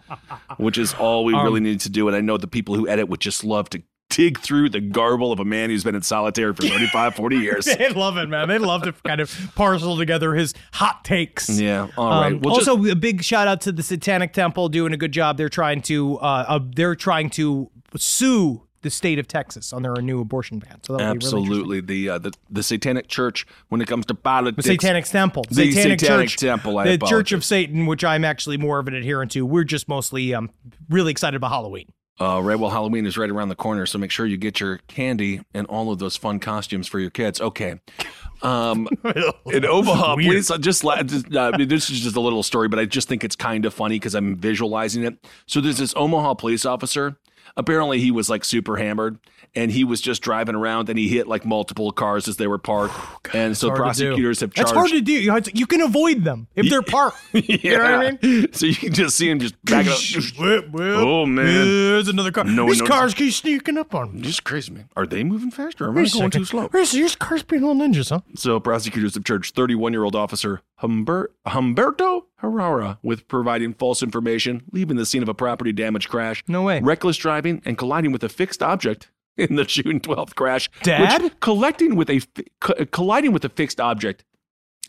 which 0.58 0.78
is 0.78 0.94
all 0.94 1.26
we 1.26 1.34
Um, 1.34 1.44
really 1.44 1.60
need 1.60 1.82
to 1.82 1.90
do. 1.90 2.08
And 2.08 2.16
I 2.16 2.22
know 2.22 2.38
the 2.38 2.48
people 2.48 2.76
who 2.76 2.88
edit 2.88 3.10
would 3.10 3.20
just 3.20 3.44
love 3.44 3.70
to 3.72 3.82
dig 4.12 4.40
through 4.40 4.70
the 4.70 4.80
garble 4.80 5.32
of 5.32 5.40
a 5.40 5.46
man 5.46 5.70
who's 5.70 5.84
been 5.84 5.96
in 5.96 6.02
solitary 6.04 6.54
for 6.54 6.62
35, 6.64 7.16
40 7.16 7.36
years. 7.38 7.66
They'd 7.66 7.96
love 7.96 8.18
it, 8.18 8.28
man. 8.30 8.48
They'd 8.48 8.60
love 8.60 8.84
to 8.84 8.92
kind 9.04 9.20
of 9.22 9.52
parcel 9.56 9.98
together 9.98 10.36
his 10.36 10.54
hot 10.74 11.04
takes. 11.04 11.50
Yeah. 11.60 11.88
All 11.98 12.22
right. 12.22 12.34
Um, 12.34 12.42
Well, 12.42 12.56
just- 12.56 12.68
also, 12.70 12.90
a 12.92 12.96
big 12.96 13.24
shout 13.24 13.48
out 13.48 13.62
to 13.62 13.72
the 13.72 13.84
Satanic 13.84 14.34
Temple 14.34 14.70
doing 14.70 14.94
a 14.94 14.98
good 14.98 15.12
job. 15.12 15.38
They're 15.38 15.50
trying 15.50 15.82
to 15.84 16.18
uh, 16.20 16.46
uh, 16.48 16.60
they're 16.76 16.96
trying 16.96 17.30
to 17.32 17.72
sue 17.98 18.62
the 18.84 18.90
state 18.90 19.20
of 19.20 19.28
Texas 19.28 19.74
on 19.74 19.84
their 19.84 19.94
new 20.02 20.20
abortion 20.22 20.58
ban. 20.58 20.80
So 20.84 20.98
that 20.98 21.08
would 21.08 21.20
be 21.20 21.26
really. 21.28 21.42
Absolutely, 21.44 21.82
the, 21.82 22.10
uh, 22.10 22.18
the 22.18 22.32
the 22.50 22.64
Satanic 22.64 23.08
Church 23.08 23.46
when 23.70 23.80
it 23.80 23.88
comes 23.88 24.06
to 24.08 24.16
politics. 24.16 24.66
The 24.66 24.74
Satanic 24.74 25.06
Temple, 25.06 25.46
The 25.50 25.72
Satanic, 25.72 26.00
Satanic 26.00 26.30
Church, 26.30 26.38
Temple, 26.38 26.78
I 26.80 26.98
the 26.98 27.06
Church 27.06 27.32
of 27.32 27.46
Satan, 27.46 27.86
which 27.86 28.04
I'm 28.04 28.26
actually 28.26 28.58
more 28.58 28.80
of 28.80 28.88
an 28.88 28.96
adherent 28.96 29.32
to. 29.34 29.46
We're 29.46 29.64
just 29.66 29.88
mostly 29.88 30.34
um, 30.34 30.50
really 30.90 31.12
excited 31.12 31.36
about 31.38 31.52
Halloween. 31.52 31.92
Uh, 32.22 32.40
right. 32.40 32.60
Well, 32.60 32.70
Halloween 32.70 33.08
is 33.08 33.18
right 33.18 33.32
around 33.32 33.50
the 33.50 33.56
corner, 33.56 33.88
so 33.88 33.98
make 33.98 34.12
sure 34.12 34.28
you 34.28 34.38
get 34.38 34.60
your 34.60 34.78
candy 34.88 35.42
and 35.56 35.66
all 35.66 35.92
of 35.92 35.98
those 35.98 36.16
fun 36.16 36.40
costumes 36.40 36.88
for 36.88 37.00
your 37.00 37.10
kids. 37.10 37.42
Okay. 37.42 37.80
Um, 38.44 38.88
in 39.48 39.66
Omaha, 39.66 40.16
please 40.18 40.52
uh, 40.52 40.60
just, 40.60 40.84
just 41.06 41.36
uh, 41.36 41.58
this 41.58 41.90
is 41.90 42.02
just 42.02 42.16
a 42.16 42.20
little 42.20 42.44
story, 42.44 42.68
but 42.68 42.78
I 42.78 42.86
just 42.86 43.08
think 43.08 43.24
it's 43.24 43.36
kind 43.36 43.66
of 43.66 43.74
funny 43.74 43.96
because 43.96 44.14
I'm 44.14 44.36
visualizing 44.36 45.04
it. 45.04 45.18
So 45.48 45.62
there's 45.62 45.80
this 45.80 45.96
Omaha 45.96 46.36
police 46.36 46.64
officer. 46.64 47.18
Apparently, 47.58 48.00
he 48.00 48.12
was 48.12 48.30
like 48.30 48.46
super 48.46 48.78
hammered, 48.78 49.20
and 49.56 49.72
he 49.72 49.84
was 49.84 50.00
just 50.02 50.22
driving 50.22 50.56
around, 50.56 50.90
and 50.90 50.98
he 50.98 51.08
hit 51.10 51.28
like 51.28 51.46
multiple 51.46 51.92
cars 51.92 52.28
as 52.28 52.38
they 52.38 52.48
were 52.48 52.58
parked. 52.58 52.94
and 53.34 53.58
so 53.58 53.68
Hard 53.68 53.78
to 53.78 53.80
do. 53.80 53.84
prosecutors 53.84 54.40
have 54.40 54.54
charged. 54.54 54.70
That's 54.70 54.78
hard 54.78 54.92
to 54.92 55.02
do. 55.02 55.12
You 55.14 55.40
to- 55.42 55.58
You 55.58 55.68
can 55.68 55.82
avoid 55.82 56.24
them 56.24 56.48
if 56.56 56.70
they're 56.70 56.82
parked. 56.82 57.18
You 57.34 57.78
know 57.78 57.84
what 57.84 58.06
I 58.06 58.20
mean? 58.22 58.54
So 58.54 58.66
you 58.66 58.76
can 58.76 58.94
just 58.94 59.16
see 59.18 59.30
him 59.30 59.40
just 59.40 59.56
back 59.66 59.86
up. 59.88 59.98
Oh, 60.40 61.26
man. 61.26 61.46
There's 61.46 62.08
another 62.08 62.32
car. 62.32 62.44
No 62.46 62.68
These 62.68 62.82
cars 62.82 63.14
keep 63.14 63.34
sneaking 63.34 63.78
up 63.78 63.94
on 63.94 64.16
me. 64.16 64.22
Just 64.22 64.44
crazy, 64.44 64.72
man. 64.72 64.90
Are 64.96 65.06
they 65.06 65.24
moving 65.24 65.52
faster 65.52 65.86
or 65.86 65.90
am 65.90 65.94
I 65.94 66.02
going 66.02 66.08
second. 66.08 66.32
too 66.32 66.46
slow? 66.46 66.68
Where's 66.70 66.94
your 66.94 67.10
car's 67.20 67.44
being 67.44 67.62
little 67.64 67.76
ninjas, 67.76 68.10
huh? 68.10 68.22
So 68.36 68.60
prosecutors 68.60 69.16
have 69.16 69.24
charged 69.24 69.56
31-year-old 69.56 70.16
officer 70.16 70.62
Humber- 70.82 71.32
Humberto 71.48 72.24
Herrera 72.38 73.00
with 73.04 73.28
providing 73.28 73.74
false 73.74 74.02
information, 74.04 74.64
leaving 74.72 74.98
the 74.98 75.06
scene 75.06 75.22
of 75.24 75.30
a 75.30 75.34
property 75.34 75.72
damage 75.72 76.10
crash. 76.10 76.44
No 76.48 76.64
way. 76.64 76.80
Reckless 76.82 77.18
driving 77.18 77.62
and 77.66 77.78
colliding 77.78 78.12
with 78.12 78.24
a 78.24 78.30
fixed 78.30 78.62
object 78.64 79.10
in 79.38 79.56
the 79.56 79.64
June 79.64 80.00
12th 80.00 80.36
crash. 80.36 80.70
Dad? 80.84 81.22
Which, 81.24 81.40
collecting 81.40 81.96
with 81.96 82.10
a 82.10 82.20
fi- 82.20 82.46
co- 82.60 82.86
colliding 82.86 83.32
with 83.32 83.46
a 83.46 83.50
fixed 83.50 83.80
object. 83.80 84.24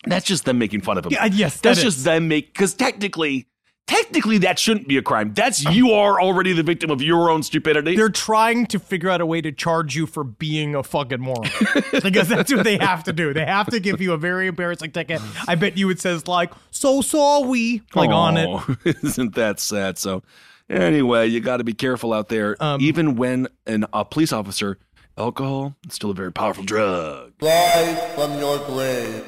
That's 0.05 0.27
just 0.27 0.45
them 0.47 0.59
making 0.59 0.81
fun 0.81 0.99
of 0.99 1.07
him. 1.07 1.13
Yeah, 1.13 1.27
yes, 1.27 1.55
that 1.57 1.63
that's 1.63 1.79
is. 1.79 1.85
just 1.85 2.05
them 2.05 2.27
make 2.27 2.53
because 2.53 2.75
technically, 2.75 3.47
technically 3.87 4.39
that 4.39 4.59
shouldn't 4.59 4.89
be 4.89 4.97
a 4.97 5.03
crime. 5.03 5.33
That's 5.35 5.65
you 5.65 5.93
are 5.93 6.21
already 6.21 6.53
the 6.53 6.63
victim 6.63 6.91
of 6.91 7.03
your 7.03 7.31
own 7.31 7.43
stupidity. 7.43 7.97
They're 7.97 8.09
trying 8.09 8.67
to 8.67 8.79
figure 8.79 9.11
out 9.11 9.21
a 9.21 9.27
way 9.27 9.41
to 9.41 9.53
charge 9.53 9.97
you 9.97 10.07
for 10.07 10.25
being 10.25 10.75
a 10.75 10.83
fucking 10.83 11.21
moron. 11.21 11.51
because 12.03 12.29
that's 12.29 12.53
what 12.53 12.65
they 12.65 12.79
have 12.79 13.05
to 13.05 13.13
do. 13.13 13.33
They 13.35 13.45
have 13.45 13.69
to 13.69 13.81
give 13.81 14.01
you 14.01 14.13
a 14.13 14.19
very 14.19 14.47
embarrassing 14.47 14.93
ticket. 14.93 15.21
I 15.47 15.55
bet 15.55 15.77
you 15.77 15.91
it 15.91 16.01
says 16.01 16.27
like, 16.27 16.53
so 16.71 17.01
saw 17.01 17.41
we 17.41 17.83
like 17.95 18.11
on 18.11 18.37
it. 18.37 18.47
Aw, 18.47 18.77
Isn't 18.85 19.35
that 19.35 19.61
sad? 19.61 19.99
So, 19.99 20.23
anyway, 20.69 21.27
you 21.27 21.41
got 21.41 21.59
to 21.59 21.65
be 21.65 21.75
careful 21.75 22.13
out 22.13 22.29
there. 22.29 22.57
Um, 22.61 22.81
Even 22.81 23.17
when 23.17 23.49
an, 23.67 23.87
a 23.93 24.05
police 24.05 24.33
officer, 24.33 24.79
alcohol 25.17 25.75
is 25.87 25.95
still 25.95 26.11
a 26.11 26.15
very 26.15 26.33
powerful 26.33 26.65
drug. 26.65 27.33
Live 27.41 28.15
from 28.15 28.39
your 28.39 28.59
grave. 28.67 29.25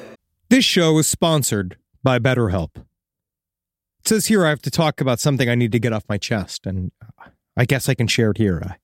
This 0.49 0.65
show 0.65 0.97
is 0.99 1.07
sponsored 1.07 1.77
by 2.03 2.19
BetterHelp. 2.19 2.85
It 4.05 4.09
says 4.09 4.27
here 4.27 4.45
I 4.45 4.49
have 4.49 4.61
to 4.61 4.69
talk 4.69 5.01
about 5.01 5.19
something 5.19 5.49
I 5.49 5.55
need 5.55 5.71
to 5.71 5.79
get 5.79 5.91
off 5.91 6.03
my 6.07 6.19
chest, 6.19 6.67
and 6.67 6.91
I 7.57 7.65
guess 7.65 7.89
I 7.89 7.95
can 7.95 8.05
share 8.05 8.29
it 8.29 8.37
here. 8.37 8.77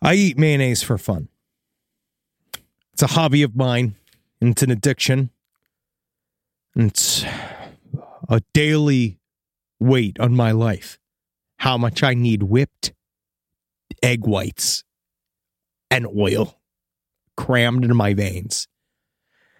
I, 0.00 0.10
I 0.10 0.14
eat 0.14 0.38
mayonnaise 0.38 0.84
for 0.84 0.96
fun. 0.96 1.26
It's 2.92 3.02
a 3.02 3.08
hobby 3.08 3.42
of 3.42 3.56
mine, 3.56 3.96
and 4.40 4.50
it's 4.50 4.62
an 4.62 4.70
addiction. 4.70 5.30
And 6.76 6.92
it's 6.92 7.24
a 8.28 8.42
daily 8.54 9.18
weight 9.80 10.20
on 10.20 10.36
my 10.36 10.52
life. 10.52 11.00
How 11.56 11.76
much 11.76 12.04
I 12.04 12.14
need 12.14 12.44
whipped 12.44 12.92
egg 14.04 14.24
whites 14.24 14.84
and 15.90 16.06
oil 16.06 16.60
crammed 17.36 17.82
into 17.82 17.96
my 17.96 18.14
veins 18.14 18.68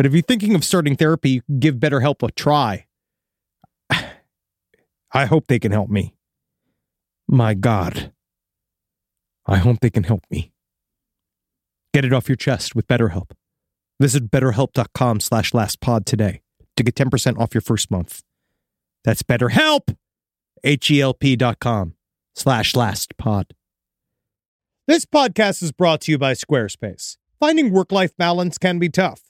But 0.00 0.06
if 0.06 0.14
you're 0.14 0.22
thinking 0.22 0.54
of 0.54 0.64
starting 0.64 0.96
therapy, 0.96 1.42
give 1.58 1.74
BetterHelp 1.74 2.26
a 2.26 2.32
try. 2.32 2.86
I 3.90 5.26
hope 5.26 5.46
they 5.46 5.58
can 5.58 5.72
help 5.72 5.90
me. 5.90 6.14
My 7.28 7.52
God. 7.52 8.10
I 9.44 9.58
hope 9.58 9.80
they 9.80 9.90
can 9.90 10.04
help 10.04 10.22
me. 10.30 10.52
Get 11.92 12.06
it 12.06 12.14
off 12.14 12.30
your 12.30 12.36
chest 12.36 12.74
with 12.74 12.86
BetterHelp. 12.86 13.32
Visit 14.00 14.30
betterhelp.com 14.30 15.20
slash 15.20 15.50
lastpod 15.50 16.06
today 16.06 16.40
to 16.78 16.82
get 16.82 16.94
10% 16.94 17.38
off 17.38 17.54
your 17.54 17.60
first 17.60 17.90
month. 17.90 18.22
That's 19.04 19.22
BetterHelp. 19.22 19.94
H-E-L-P 20.64 21.36
dot 21.36 21.60
com 21.60 21.92
slash 22.34 22.72
lastpod. 22.72 23.50
This 24.86 25.04
podcast 25.04 25.62
is 25.62 25.72
brought 25.72 26.00
to 26.00 26.12
you 26.12 26.16
by 26.16 26.32
Squarespace. 26.32 27.18
Finding 27.38 27.70
work-life 27.70 28.16
balance 28.16 28.56
can 28.56 28.78
be 28.78 28.88
tough, 28.88 29.29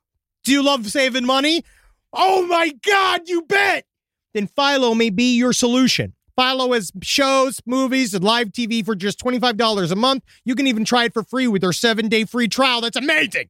Do 0.43 0.51
you 0.51 0.63
love 0.63 0.89
saving 0.89 1.25
money? 1.25 1.63
Oh 2.13 2.45
my 2.45 2.71
God, 2.85 3.27
you 3.27 3.43
bet! 3.43 3.85
Then 4.33 4.47
Philo 4.47 4.93
may 4.95 5.09
be 5.09 5.35
your 5.35 5.53
solution. 5.53 6.13
Philo 6.37 6.73
has 6.73 6.91
shows, 7.03 7.59
movies, 7.65 8.13
and 8.13 8.23
live 8.23 8.47
TV 8.49 8.83
for 8.85 8.95
just 8.95 9.19
$25 9.19 9.91
a 9.91 9.95
month. 9.95 10.23
You 10.45 10.55
can 10.55 10.67
even 10.67 10.85
try 10.85 11.05
it 11.05 11.13
for 11.13 11.23
free 11.23 11.47
with 11.47 11.61
their 11.61 11.73
seven 11.73 12.07
day 12.07 12.25
free 12.25 12.47
trial. 12.47 12.81
That's 12.81 12.97
amazing. 12.97 13.49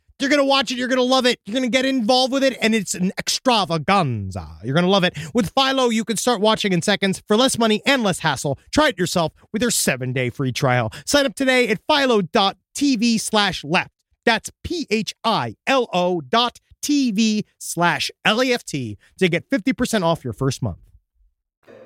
You're 0.21 0.29
going 0.29 0.39
to 0.39 0.45
watch 0.45 0.71
it. 0.71 0.77
You're 0.77 0.87
going 0.87 0.97
to 0.97 1.03
love 1.03 1.25
it. 1.25 1.39
You're 1.45 1.53
going 1.53 1.69
to 1.69 1.75
get 1.75 1.85
involved 1.85 2.31
with 2.31 2.43
it, 2.43 2.57
and 2.61 2.75
it's 2.75 2.93
an 2.93 3.11
extravaganza. 3.17 4.47
You're 4.63 4.73
going 4.73 4.85
to 4.85 4.91
love 4.91 5.03
it. 5.03 5.17
With 5.33 5.51
Philo, 5.53 5.89
you 5.89 6.05
can 6.05 6.17
start 6.17 6.41
watching 6.41 6.73
in 6.73 6.81
seconds 6.81 7.21
for 7.27 7.35
less 7.35 7.57
money 7.57 7.81
and 7.85 8.03
less 8.03 8.19
hassle. 8.19 8.59
Try 8.71 8.89
it 8.89 8.99
yourself 8.99 9.33
with 9.51 9.61
your 9.61 9.71
seven 9.71 10.13
day 10.13 10.29
free 10.29 10.51
trial. 10.51 10.91
Sign 11.05 11.25
up 11.25 11.35
today 11.35 11.67
at 11.69 11.79
philo.tv 11.87 13.19
slash 13.19 13.63
left. 13.63 13.91
That's 14.25 14.51
P 14.63 14.85
H 14.89 15.13
I 15.23 15.55
L 15.65 15.87
O 15.91 16.21
dot 16.21 16.59
TV 16.83 17.43
slash 17.57 18.11
L 18.23 18.41
A 18.41 18.51
F 18.51 18.63
T 18.63 18.97
to 19.17 19.27
get 19.27 19.49
50% 19.49 20.03
off 20.03 20.23
your 20.23 20.33
first 20.33 20.61
month. 20.61 20.77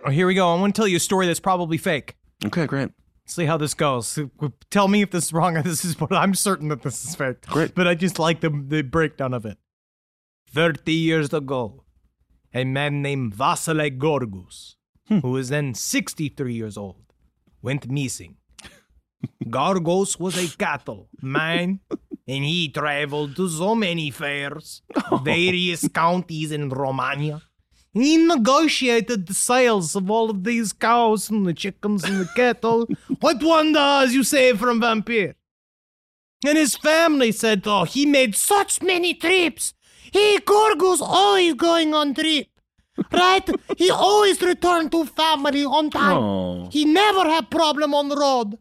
Oh, 0.05 0.11
here 0.11 0.27
we 0.27 0.35
go. 0.35 0.53
I 0.53 0.59
want 0.59 0.75
to 0.75 0.79
tell 0.79 0.87
you 0.87 0.97
a 0.97 0.99
story 0.99 1.25
that's 1.25 1.39
probably 1.39 1.77
fake. 1.77 2.15
Okay, 2.45 2.65
great. 2.67 2.89
See 3.25 3.45
how 3.45 3.57
this 3.57 3.73
goes. 3.73 4.19
Tell 4.69 4.87
me 4.87 5.01
if 5.01 5.11
this 5.11 5.25
is 5.25 5.33
wrong. 5.33 5.55
This 5.63 5.83
is 5.83 5.99
what 5.99 6.13
I'm 6.13 6.35
certain 6.35 6.69
that 6.69 6.83
this 6.83 7.03
is 7.03 7.15
fake. 7.15 7.45
Great. 7.47 7.73
But 7.73 7.87
I 7.87 7.95
just 7.95 8.19
like 8.19 8.41
the, 8.41 8.49
the 8.49 8.83
breakdown 8.83 9.33
of 9.33 9.45
it. 9.45 9.57
30 10.53 10.93
years 10.93 11.33
ago, 11.33 11.83
a 12.53 12.63
man 12.63 13.01
named 13.01 13.33
Vasile 13.33 13.89
Gorgos, 13.89 14.77
hmm. 15.07 15.19
who 15.19 15.31
was 15.31 15.49
then 15.49 15.73
63 15.73 16.53
years 16.53 16.77
old, 16.77 17.03
went 17.61 17.89
missing. 17.89 18.37
Gorgos 19.49 20.19
was 20.19 20.37
a 20.37 20.55
cattle 20.55 21.09
man, 21.21 21.79
and 22.27 22.43
he 22.45 22.69
traveled 22.69 23.35
to 23.35 23.49
so 23.49 23.75
many 23.75 24.11
fairs, 24.11 24.83
various 25.23 25.87
counties 25.89 26.51
in 26.51 26.69
Romania. 26.69 27.41
He 27.95 28.17
negotiated 28.17 29.25
the 29.25 29.33
sales 29.33 29.95
of 29.95 30.11
all 30.11 30.29
of 30.29 30.43
these 30.43 30.73
cows 30.73 31.29
and 31.29 31.45
the 31.45 31.53
chickens 31.53 32.03
and 32.03 32.19
the 32.19 32.29
cattle. 32.35 32.87
what 33.21 33.41
wonder, 33.41 33.79
as 33.79 34.13
you 34.13 34.21
say, 34.25 34.51
from 34.51 34.81
Vampire? 34.81 35.35
And 36.45 36.57
his 36.57 36.75
family 36.75 37.31
said, 37.31 37.63
oh, 37.65 37.85
he 37.85 38.05
made 38.05 38.35
such 38.35 38.81
many 38.81 39.13
trips. 39.13 39.73
He, 40.11 40.39
Gorgos, 40.39 41.01
always 41.01 41.53
going 41.53 41.93
on 41.93 42.13
trip. 42.13 42.47
Right? 43.13 43.49
he 43.77 43.89
always 44.07 44.41
returned 44.41 44.91
to 44.91 45.05
family 45.05 45.63
on 45.63 45.89
time. 45.89 46.17
Oh. 46.17 46.69
He 46.69 46.83
never 46.83 47.23
had 47.29 47.49
problem 47.49 47.93
on 47.93 48.09
the 48.09 48.17
road. 48.17 48.57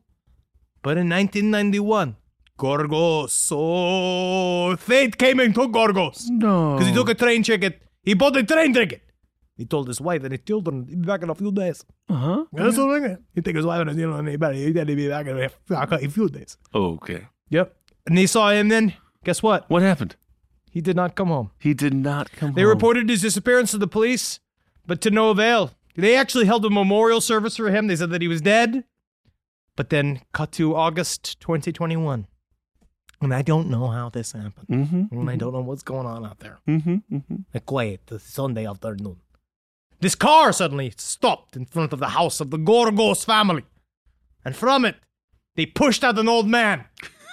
But 0.80 0.96
in 0.96 1.08
1991, 1.08 2.14
Gorgos, 2.56 3.48
oh, 3.50 4.76
fate 4.76 5.18
came 5.18 5.40
and 5.40 5.52
took 5.52 5.72
Gorgos. 5.72 6.28
No. 6.30 6.74
Because 6.74 6.88
he 6.88 6.94
took 6.94 7.08
a 7.08 7.14
train 7.14 7.42
ticket. 7.42 7.82
He 8.04 8.14
bought 8.14 8.36
a 8.36 8.44
train 8.44 8.72
ticket. 8.72 9.02
He 9.56 9.64
told 9.64 9.86
his 9.86 10.00
wife 10.00 10.24
and 10.24 10.32
his 10.32 10.40
children 10.44 10.86
he'd 10.88 11.00
be 11.02 11.06
back 11.06 11.22
in 11.22 11.30
a 11.30 11.34
few 11.34 11.52
days. 11.52 11.84
Uh 12.08 12.14
huh. 12.14 12.44
That's. 12.52 12.76
He 13.34 13.40
take 13.42 13.54
his 13.56 13.64
wife 13.66 13.80
and 13.80 13.90
his 13.90 13.98
children 13.98 14.18
and 14.20 14.28
anybody. 14.28 14.64
He 14.64 14.72
said 14.72 14.88
he'd 14.88 14.96
be 14.96 15.08
back 15.08 15.26
in 15.26 15.38
a, 15.38 16.08
few 16.10 16.28
days. 16.28 16.56
Okay. 16.74 17.28
Yep. 17.50 17.74
And 18.06 18.18
they 18.18 18.26
saw 18.26 18.50
him 18.50 18.68
then. 18.68 18.94
Guess 19.24 19.42
what? 19.42 19.68
What 19.70 19.82
happened? 19.82 20.16
He 20.70 20.80
did 20.80 20.96
not 20.96 21.14
come 21.14 21.28
home. 21.28 21.52
He 21.58 21.72
did 21.72 21.94
not 21.94 22.32
come 22.32 22.52
They 22.52 22.62
home. 22.62 22.70
reported 22.70 23.08
his 23.08 23.22
disappearance 23.22 23.70
to 23.70 23.78
the 23.78 23.86
police, 23.86 24.40
but 24.86 25.00
to 25.02 25.10
no 25.10 25.30
avail. 25.30 25.70
They 25.96 26.16
actually 26.16 26.46
held 26.46 26.64
a 26.64 26.70
memorial 26.70 27.20
service 27.20 27.56
for 27.56 27.70
him. 27.70 27.86
They 27.86 27.94
said 27.96 28.10
that 28.10 28.20
he 28.22 28.28
was 28.28 28.40
dead. 28.40 28.82
But 29.76 29.90
then, 29.90 30.20
cut 30.32 30.50
to 30.52 30.74
August 30.74 31.40
2021. 31.40 32.26
And 33.20 33.34
I 33.34 33.42
don't 33.42 33.70
know 33.70 33.88
how 33.88 34.08
this 34.10 34.32
happened. 34.32 34.66
Mm-hmm. 34.68 35.18
And 35.18 35.30
I 35.30 35.36
don't 35.36 35.52
know 35.52 35.60
what's 35.60 35.82
going 35.82 36.06
on 36.06 36.26
out 36.26 36.40
there. 36.40 36.58
Mm-hmm. 36.68 37.16
Mm-hmm. 37.16 37.36
A 37.54 37.60
quiet 37.60 38.00
Sunday 38.18 38.66
afternoon. 38.66 39.16
This 40.00 40.14
car 40.14 40.52
suddenly 40.52 40.92
stopped 40.96 41.56
in 41.56 41.64
front 41.66 41.92
of 41.92 41.98
the 42.00 42.08
house 42.10 42.40
of 42.40 42.50
the 42.50 42.58
Gorgos 42.58 43.24
family. 43.24 43.64
And 44.44 44.54
from 44.54 44.84
it, 44.84 44.96
they 45.56 45.66
pushed 45.66 46.04
out 46.04 46.18
an 46.18 46.28
old 46.28 46.48
man. 46.48 46.84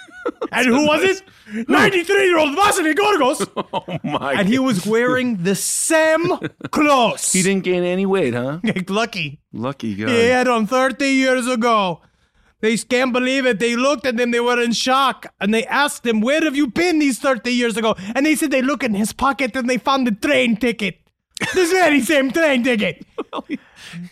and 0.52 0.68
who 0.68 0.86
was 0.88 1.04
it? 1.04 1.24
93 1.68 2.26
year 2.26 2.38
old 2.38 2.56
Vasily 2.56 2.94
Gorgos. 2.94 3.46
Oh 3.74 3.84
my. 4.04 4.20
God. 4.20 4.40
And 4.40 4.48
he 4.48 4.60
was 4.60 4.86
wearing 4.86 5.44
the 5.44 5.56
same 5.56 6.38
clothes. 6.72 7.32
He 7.32 7.42
didn't 7.42 7.64
gain 7.64 7.84
any 7.84 8.06
weight, 8.06 8.34
huh? 8.34 8.60
Lucky. 8.88 9.40
Lucky 9.54 9.96
guy. 9.96 10.10
He 10.10 10.28
had 10.28 10.48
them 10.48 10.68
30 10.68 11.06
years 11.08 11.48
ago. 11.48 12.02
They 12.62 12.78
can't 12.78 13.12
believe 13.12 13.46
it. 13.46 13.60
They 13.60 13.76
looked 13.76 14.06
at 14.06 14.20
him. 14.20 14.32
They 14.32 14.40
were 14.40 14.62
in 14.62 14.72
shock. 14.74 15.26
And 15.40 15.54
they 15.54 15.66
asked 15.66 16.06
him, 16.06 16.22
Where 16.22 16.42
have 16.42 16.56
you 16.56 16.68
been 16.68 17.00
these 17.00 17.18
30 17.20 17.52
years 17.52 17.76
ago? 17.76 17.96
And 18.16 18.26
they 18.26 18.36
said 18.36 18.52
they 18.52 18.62
looked 18.62 18.84
in 18.84 18.94
his 18.94 19.14
pocket 19.14 19.56
and 19.56 19.70
they 19.70 19.78
found 19.78 20.06
the 20.06 20.12
train 20.12 20.56
ticket. 20.58 21.01
This 21.54 21.72
very 21.72 22.02
same 22.02 22.32
train 22.32 22.64
ticket. 22.64 23.06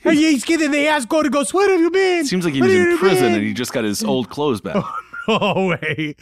and 0.04 0.18
he's 0.18 0.44
kidding. 0.44 0.72
They 0.72 0.86
to 0.86 1.30
go. 1.30 1.44
Where 1.52 1.70
have 1.72 1.80
you 1.80 1.92
been? 1.92 2.26
Seems 2.26 2.46
like 2.46 2.54
he 2.54 2.62
Where 2.62 2.70
was 2.70 2.78
have 2.78 2.86
in 2.88 2.92
you 2.92 2.98
prison 2.98 3.24
been?" 3.26 3.34
and 3.36 3.44
he 3.44 3.54
just 3.54 3.72
got 3.74 3.84
his 3.84 4.04
old 4.04 4.30
clothes 4.30 4.62
back. 4.62 4.84
Oh, 5.32 5.54
no 5.54 5.68
way. 5.68 6.16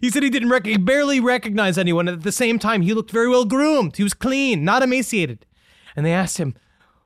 He 0.00 0.08
said 0.08 0.22
he 0.22 0.30
didn't 0.30 0.50
rec- 0.50 0.66
he 0.66 0.76
barely 0.76 1.18
recognize 1.18 1.76
anyone. 1.76 2.06
And 2.06 2.18
at 2.18 2.22
the 2.22 2.30
same 2.30 2.60
time, 2.60 2.82
he 2.82 2.94
looked 2.94 3.10
very 3.10 3.28
well 3.28 3.44
groomed. 3.44 3.96
He 3.96 4.04
was 4.04 4.14
clean, 4.14 4.62
not 4.62 4.84
emaciated. 4.84 5.46
And 5.96 6.06
they 6.06 6.12
asked 6.12 6.38
him, 6.38 6.54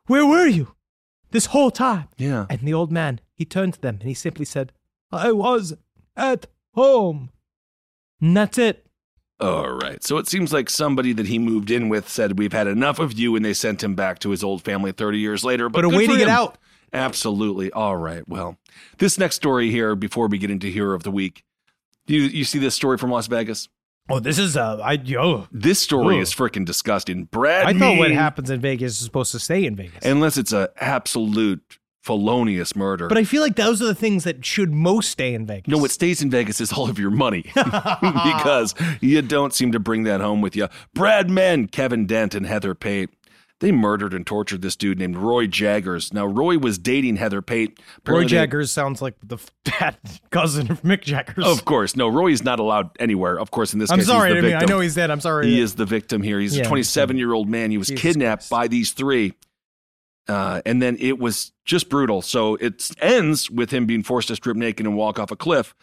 Where 0.06 0.26
were 0.26 0.46
you? 0.46 0.74
this 1.30 1.46
whole 1.46 1.70
time. 1.70 2.08
Yeah. 2.16 2.46
And 2.48 2.60
the 2.60 2.74
old 2.74 2.92
man, 2.92 3.20
he 3.34 3.44
turned 3.44 3.74
to 3.74 3.80
them 3.80 3.96
and 4.00 4.08
he 4.08 4.14
simply 4.14 4.44
said, 4.44 4.72
I 5.12 5.32
was 5.32 5.74
at 6.16 6.46
home. 6.74 7.30
And 8.20 8.36
that's 8.36 8.58
it. 8.58 8.85
All 9.38 9.70
right. 9.70 10.02
So 10.02 10.16
it 10.16 10.26
seems 10.26 10.52
like 10.52 10.70
somebody 10.70 11.12
that 11.12 11.26
he 11.26 11.38
moved 11.38 11.70
in 11.70 11.88
with 11.88 12.08
said, 12.08 12.38
We've 12.38 12.52
had 12.52 12.66
enough 12.66 12.98
of 12.98 13.12
you, 13.12 13.36
and 13.36 13.44
they 13.44 13.54
sent 13.54 13.82
him 13.82 13.94
back 13.94 14.18
to 14.20 14.30
his 14.30 14.42
old 14.42 14.62
family 14.62 14.92
30 14.92 15.18
years 15.18 15.44
later. 15.44 15.68
But, 15.68 15.82
But 15.82 15.94
a 15.94 15.96
way 15.96 16.06
to 16.06 16.16
get 16.16 16.28
out. 16.28 16.56
Absolutely. 16.92 17.70
All 17.72 17.96
right. 17.96 18.26
Well, 18.26 18.56
this 18.98 19.18
next 19.18 19.36
story 19.36 19.70
here, 19.70 19.94
before 19.94 20.28
we 20.28 20.38
get 20.38 20.50
into 20.50 20.68
Hero 20.68 20.94
of 20.94 21.02
the 21.02 21.10
Week, 21.10 21.44
you, 22.06 22.22
you 22.22 22.44
see 22.44 22.58
this 22.58 22.74
story 22.74 22.96
from 22.96 23.10
Las 23.10 23.26
Vegas? 23.26 23.68
Oh, 24.08 24.20
this 24.20 24.38
is 24.38 24.56
uh, 24.56 24.78
I 24.82 24.92
yo. 24.92 25.48
This 25.50 25.80
story 25.80 26.16
Ugh. 26.16 26.22
is 26.22 26.32
freaking 26.32 26.64
disgusting. 26.64 27.24
Brad, 27.24 27.66
I 27.66 27.76
thought 27.76 27.98
what 27.98 28.12
happens 28.12 28.50
in 28.50 28.60
Vegas 28.60 28.92
is 28.92 28.98
supposed 28.98 29.32
to 29.32 29.40
stay 29.40 29.64
in 29.64 29.74
Vegas. 29.74 30.04
unless 30.04 30.38
it's 30.38 30.52
an 30.52 30.68
absolute 30.76 31.78
felonious 32.06 32.76
murder. 32.76 33.08
but 33.08 33.18
I 33.18 33.24
feel 33.24 33.42
like 33.42 33.56
those 33.56 33.82
are 33.82 33.86
the 33.86 33.94
things 33.94 34.22
that 34.24 34.44
should 34.46 34.72
most 34.72 35.10
stay 35.10 35.34
in 35.34 35.44
Vegas. 35.44 35.66
no, 35.66 35.76
what 35.76 35.90
stays 35.90 36.22
in 36.22 36.30
Vegas 36.30 36.60
is 36.60 36.72
all 36.72 36.88
of 36.88 36.98
your 37.00 37.10
money 37.10 37.42
because 37.54 38.74
you 39.00 39.20
don't 39.22 39.52
seem 39.52 39.72
to 39.72 39.80
bring 39.80 40.04
that 40.04 40.20
home 40.20 40.40
with 40.40 40.54
you. 40.56 40.68
Brad 40.94 41.28
Mann, 41.28 41.66
Kevin 41.66 42.06
Dent, 42.06 42.34
and 42.34 42.46
Heather 42.46 42.74
Pate. 42.74 43.10
They 43.60 43.72
murdered 43.72 44.12
and 44.12 44.26
tortured 44.26 44.60
this 44.60 44.76
dude 44.76 44.98
named 44.98 45.16
Roy 45.16 45.46
Jaggers. 45.46 46.12
Now, 46.12 46.26
Roy 46.26 46.58
was 46.58 46.76
dating 46.76 47.16
Heather 47.16 47.40
Pate. 47.40 47.70
Roy 47.78 47.84
Apparently 47.96 48.24
they- 48.24 48.28
Jaggers 48.30 48.70
sounds 48.70 49.00
like 49.00 49.14
the 49.22 49.38
fat 49.64 50.20
cousin 50.30 50.70
of 50.70 50.82
Mick 50.82 51.02
Jaggers. 51.02 51.44
Of 51.46 51.64
course. 51.64 51.96
No, 51.96 52.06
Roy 52.06 52.32
is 52.32 52.44
not 52.44 52.58
allowed 52.60 52.90
anywhere. 53.00 53.40
Of 53.40 53.50
course, 53.50 53.72
in 53.72 53.78
this 53.78 53.90
I'm 53.90 53.98
case, 53.98 54.06
sorry. 54.08 54.36
I 54.36 54.40
mean, 54.42 54.54
I 54.54 54.66
know 54.66 54.80
he's 54.80 54.94
dead. 54.94 55.10
I'm 55.10 55.20
sorry. 55.22 55.46
He 55.46 55.58
is 55.58 55.74
the 55.74 55.86
victim 55.86 56.22
here. 56.22 56.38
He's 56.38 56.54
Yeah, 56.56 56.64
a 56.64 56.68
27 56.68 57.16
year 57.16 57.32
old 57.32 57.48
man. 57.48 57.70
He 57.70 57.78
was 57.78 57.88
Jesus 57.88 58.02
kidnapped 58.02 58.42
Christ. 58.42 58.50
by 58.50 58.68
these 58.68 58.92
three. 58.92 59.32
Uh, 60.28 60.60
and 60.66 60.82
then 60.82 60.96
it 60.98 61.18
was 61.18 61.52
just 61.64 61.88
brutal. 61.88 62.20
So 62.22 62.56
it 62.56 62.90
ends 63.00 63.50
with 63.50 63.70
him 63.70 63.86
being 63.86 64.02
forced 64.02 64.28
to 64.28 64.36
strip 64.36 64.56
naked 64.56 64.84
and 64.86 64.96
walk 64.96 65.18
off 65.18 65.30
a 65.30 65.36
cliff. 65.36 65.74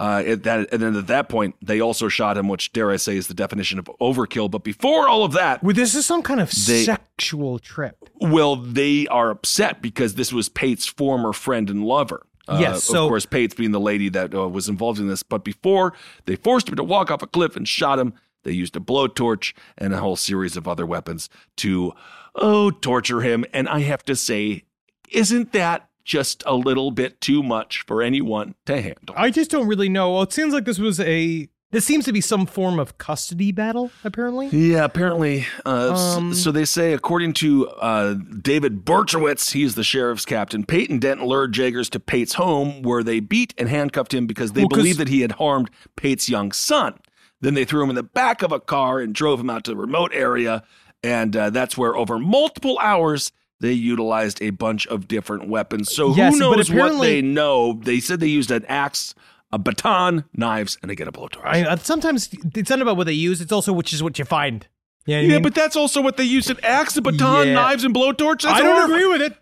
Uh, 0.00 0.22
at 0.26 0.42
that, 0.42 0.72
and 0.72 0.80
then 0.82 0.96
at 0.96 1.06
that 1.06 1.28
point, 1.28 1.54
they 1.60 1.78
also 1.80 2.08
shot 2.08 2.36
him, 2.38 2.48
which 2.48 2.72
dare 2.72 2.90
I 2.90 2.96
say 2.96 3.16
is 3.16 3.26
the 3.28 3.34
definition 3.34 3.78
of 3.78 3.84
overkill. 4.00 4.50
But 4.50 4.64
before 4.64 5.06
all 5.06 5.22
of 5.22 5.32
that, 5.32 5.62
Well, 5.62 5.74
this 5.74 5.94
is 5.94 6.06
some 6.06 6.22
kind 6.22 6.40
of 6.40 6.50
They- 6.50 6.84
sexual 6.84 7.58
trip. 7.58 7.96
well, 8.20 8.56
they 8.56 9.06
are 9.08 9.30
upset 9.30 9.82
because 9.82 10.14
this 10.14 10.32
was 10.32 10.48
Pate's 10.48 10.86
former 10.86 11.32
friend 11.34 11.68
and 11.68 11.84
lover. 11.84 12.26
Uh, 12.48 12.58
Yes, 12.60 12.84
so- 12.84 13.04
of 13.04 13.08
course, 13.10 13.26
Pate's 13.26 13.54
being 13.54 13.70
the 13.70 13.78
lady 13.78 14.08
that 14.08 14.34
uh, 14.34 14.48
was 14.48 14.68
involved 14.68 14.98
in 14.98 15.08
this. 15.08 15.22
But 15.22 15.44
before 15.44 15.92
they 16.24 16.36
forced 16.36 16.68
him 16.70 16.76
to 16.76 16.82
walk 16.84 17.10
off 17.10 17.22
a 17.22 17.26
cliff 17.26 17.54
and 17.54 17.68
shot 17.68 17.98
him, 17.98 18.14
they 18.44 18.52
used 18.52 18.74
a 18.74 18.80
blowtorch 18.80 19.52
and 19.78 19.92
a 19.94 19.98
whole 19.98 20.16
series 20.16 20.56
of 20.56 20.66
other 20.66 20.86
weapons 20.86 21.28
to, 21.58 21.92
oh, 22.34 22.70
torture 22.70 23.20
him. 23.20 23.44
And 23.52 23.68
I 23.68 23.80
have 23.80 24.02
to 24.04 24.16
say, 24.16 24.64
isn't 25.10 25.52
that 25.52 25.88
just 26.04 26.42
a 26.46 26.54
little 26.54 26.90
bit 26.90 27.20
too 27.20 27.42
much 27.42 27.84
for 27.86 28.02
anyone 28.02 28.54
to 28.66 28.80
handle? 28.80 29.14
I 29.16 29.30
just 29.30 29.50
don't 29.50 29.68
really 29.68 29.88
know. 29.88 30.12
Well, 30.14 30.22
it 30.22 30.32
seems 30.32 30.52
like 30.52 30.64
this 30.64 30.78
was 30.78 31.00
a. 31.00 31.48
This 31.70 31.86
seems 31.86 32.04
to 32.04 32.12
be 32.12 32.20
some 32.20 32.44
form 32.44 32.78
of 32.78 32.98
custody 32.98 33.50
battle, 33.50 33.90
apparently. 34.04 34.48
Yeah, 34.48 34.84
apparently. 34.84 35.46
Uh, 35.64 35.94
Um, 36.18 36.34
so 36.34 36.52
they 36.52 36.66
say, 36.66 36.92
according 36.92 37.32
to 37.34 37.66
uh, 37.70 38.12
David 38.42 38.84
Berchowitz, 38.84 39.52
he's 39.52 39.74
the 39.74 39.82
sheriff's 39.82 40.26
captain. 40.26 40.64
Peyton 40.66 40.98
Dent 40.98 41.22
lured 41.24 41.52
Jaggers 41.52 41.88
to 41.88 41.98
Pate's 41.98 42.34
home, 42.34 42.82
where 42.82 43.02
they 43.02 43.20
beat 43.20 43.54
and 43.56 43.70
handcuffed 43.70 44.12
him 44.12 44.26
because 44.26 44.52
they 44.52 44.64
Well, 44.64 44.68
believed 44.68 44.98
that 44.98 45.08
he 45.08 45.22
had 45.22 45.32
harmed 45.32 45.70
Pate's 45.96 46.28
young 46.28 46.52
son. 46.52 46.98
Then 47.40 47.54
they 47.54 47.64
threw 47.64 47.82
him 47.82 47.88
in 47.88 47.96
the 47.96 48.02
back 48.02 48.42
of 48.42 48.52
a 48.52 48.60
car 48.60 49.00
and 49.00 49.14
drove 49.14 49.40
him 49.40 49.48
out 49.48 49.64
to 49.64 49.72
a 49.72 49.76
remote 49.76 50.10
area, 50.12 50.64
and 51.02 51.36
uh, 51.36 51.50
that's 51.50 51.76
where, 51.76 51.96
over 51.96 52.18
multiple 52.18 52.78
hours, 52.80 53.32
they 53.60 53.72
utilized 53.72 54.40
a 54.42 54.50
bunch 54.50 54.86
of 54.88 55.08
different 55.08 55.48
weapons. 55.48 55.92
So 55.94 56.14
Yes, 56.14 56.34
who 56.34 56.40
knows 56.40 56.70
what 56.70 57.00
they 57.00 57.22
know? 57.22 57.74
They 57.74 58.00
said 58.00 58.20
they 58.20 58.26
used 58.28 58.50
an 58.50 58.64
axe, 58.66 59.14
a 59.52 59.58
baton, 59.58 60.24
knives, 60.34 60.78
and 60.82 60.90
again 60.90 61.08
a 61.08 61.12
blowtorch. 61.12 61.44
I, 61.44 61.62
uh, 61.62 61.76
sometimes 61.76 62.28
it's 62.54 62.70
not 62.70 62.80
about 62.82 62.96
what 62.96 63.06
they 63.06 63.12
use; 63.12 63.40
it's 63.40 63.52
also 63.52 63.72
which 63.72 63.92
is 63.92 64.02
what 64.02 64.18
you 64.18 64.24
find. 64.24 64.66
You 65.06 65.14
know 65.16 65.20
what 65.22 65.26
Yeah, 65.28 65.34
mean? 65.34 65.42
but 65.42 65.54
that's 65.54 65.76
also 65.76 66.00
what 66.00 66.16
they 66.16 66.24
used 66.24 66.48
an 66.50 66.58
axe, 66.62 66.96
a 66.96 67.02
baton, 67.02 67.48
Yeah. 67.48 67.54
knives, 67.54 67.84
and 67.84 67.94
blowtorch. 67.94 68.42
That's 68.42 68.60
I 68.60 68.62
don't 68.62 68.90
agree 68.90 69.06
with 69.06 69.20
it. 69.22 69.36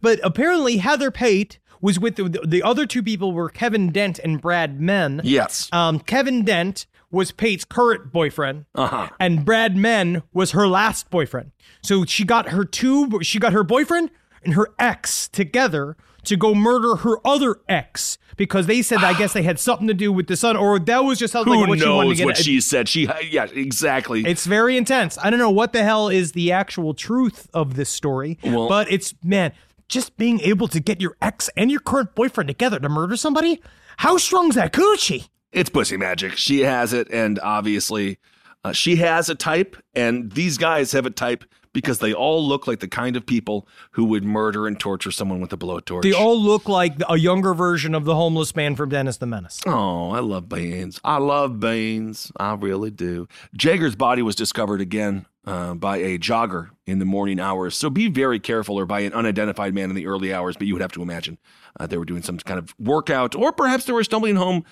But 0.00 0.18
apparently, 0.24 0.78
Heather 0.78 1.10
Pate 1.10 1.58
was 1.80 1.98
with 2.00 2.16
the, 2.16 2.28
the 2.46 2.62
other 2.62 2.84
two 2.86 3.02
people 3.02 3.32
were 3.32 3.48
Kevin 3.48 3.90
Dent 3.90 4.18
and 4.18 4.40
Brad 4.40 4.80
Mann. 4.80 5.20
Yes. 5.24 5.68
Um, 5.72 6.00
Kevin 6.00 6.44
Dent 6.44 6.86
was 7.14 7.32
Pate's 7.32 7.64
current 7.64 8.12
boyfriend, 8.12 8.66
Uh-huh. 8.74 9.08
and 9.18 9.44
Brad 9.44 9.76
Mann 9.76 10.22
was 10.34 10.50
her 10.50 10.66
last 10.68 11.08
boyfriend. 11.10 11.52
So 11.82 12.04
she 12.04 12.24
got 12.24 12.50
her 12.50 12.64
two, 12.64 13.20
she 13.22 13.38
got 13.38 13.52
her 13.54 13.62
boyfriend 13.64 14.10
and 14.44 14.54
her 14.54 14.68
ex 14.78 15.28
together 15.28 15.96
to 16.24 16.36
go 16.36 16.54
murder 16.54 16.96
her 16.96 17.16
other 17.26 17.56
ex 17.68 18.18
because 18.36 18.66
they 18.66 18.80
said 18.82 19.04
I 19.04 19.12
guess 19.16 19.32
they 19.34 19.42
had 19.42 19.58
something 19.60 19.86
to 19.88 19.94
do 19.94 20.10
with 20.10 20.26
the 20.26 20.36
son, 20.36 20.56
or 20.56 20.78
that 20.78 21.04
was 21.04 21.18
just 21.18 21.32
how 21.34 21.44
Who 21.44 21.50
like 21.60 21.68
what 21.68 21.78
she 21.78 21.86
wanted 21.88 22.00
to 22.00 22.08
knows 22.08 22.16
get. 22.18 22.24
what 22.26 22.36
she 22.38 22.60
said? 22.60 22.88
She, 22.88 23.08
yeah, 23.30 23.44
exactly. 23.44 24.24
It's 24.26 24.44
very 24.46 24.76
intense. 24.76 25.16
I 25.22 25.30
don't 25.30 25.38
know 25.38 25.50
what 25.50 25.72
the 25.72 25.84
hell 25.84 26.08
is 26.08 26.32
the 26.32 26.50
actual 26.52 26.94
truth 26.94 27.48
of 27.54 27.74
this 27.76 27.90
story, 27.90 28.38
Well- 28.42 28.68
but 28.68 28.90
it's 28.90 29.14
man, 29.22 29.52
just 29.88 30.16
being 30.16 30.40
able 30.40 30.66
to 30.68 30.80
get 30.80 31.00
your 31.00 31.14
ex 31.20 31.50
and 31.56 31.70
your 31.70 31.80
current 31.80 32.14
boyfriend 32.14 32.48
together 32.48 32.78
to 32.80 32.88
murder 32.88 33.16
somebody. 33.16 33.60
How 33.98 34.16
strong's 34.16 34.54
that 34.56 34.72
coochie? 34.72 35.28
It's 35.54 35.70
pussy 35.70 35.96
magic. 35.96 36.36
She 36.36 36.60
has 36.60 36.92
it, 36.92 37.08
and 37.12 37.38
obviously, 37.38 38.18
uh, 38.64 38.72
she 38.72 38.96
has 38.96 39.28
a 39.28 39.34
type, 39.34 39.76
and 39.94 40.32
these 40.32 40.58
guys 40.58 40.92
have 40.92 41.06
a 41.06 41.10
type 41.10 41.44
because 41.72 41.98
they 41.98 42.12
all 42.14 42.46
look 42.46 42.66
like 42.66 42.80
the 42.80 42.88
kind 42.88 43.16
of 43.16 43.26
people 43.26 43.68
who 43.92 44.04
would 44.04 44.24
murder 44.24 44.66
and 44.66 44.78
torture 44.80 45.10
someone 45.10 45.40
with 45.40 45.52
a 45.52 45.56
blowtorch. 45.56 46.02
They 46.02 46.12
all 46.12 46.40
look 46.40 46.68
like 46.68 46.94
a 47.08 47.18
younger 47.18 47.52
version 47.52 47.94
of 47.94 48.04
the 48.04 48.14
homeless 48.14 48.56
man 48.56 48.74
from 48.74 48.88
Dennis 48.88 49.18
the 49.18 49.26
Menace. 49.26 49.60
Oh, 49.66 50.10
I 50.10 50.20
love 50.20 50.48
beans. 50.48 51.00
I 51.04 51.18
love 51.18 51.60
beans. 51.60 52.32
I 52.38 52.54
really 52.54 52.90
do. 52.90 53.28
Jaggers' 53.56 53.96
body 53.96 54.22
was 54.22 54.36
discovered 54.36 54.80
again 54.80 55.26
uh, 55.46 55.74
by 55.74 55.98
a 55.98 56.18
jogger 56.18 56.70
in 56.86 57.00
the 57.00 57.04
morning 57.04 57.38
hours. 57.38 57.76
So 57.76 57.90
be 57.90 58.08
very 58.08 58.40
careful, 58.40 58.78
or 58.78 58.86
by 58.86 59.00
an 59.00 59.12
unidentified 59.12 59.74
man 59.74 59.90
in 59.90 59.96
the 59.96 60.06
early 60.06 60.32
hours. 60.32 60.56
But 60.56 60.66
you 60.66 60.74
would 60.74 60.82
have 60.82 60.92
to 60.92 61.02
imagine 61.02 61.38
uh, 61.78 61.86
they 61.86 61.98
were 61.98 62.04
doing 62.04 62.22
some 62.22 62.38
kind 62.38 62.58
of 62.58 62.74
workout, 62.78 63.34
or 63.34 63.52
perhaps 63.52 63.84
they 63.84 63.92
were 63.92 64.04
stumbling 64.04 64.36
home 64.36 64.64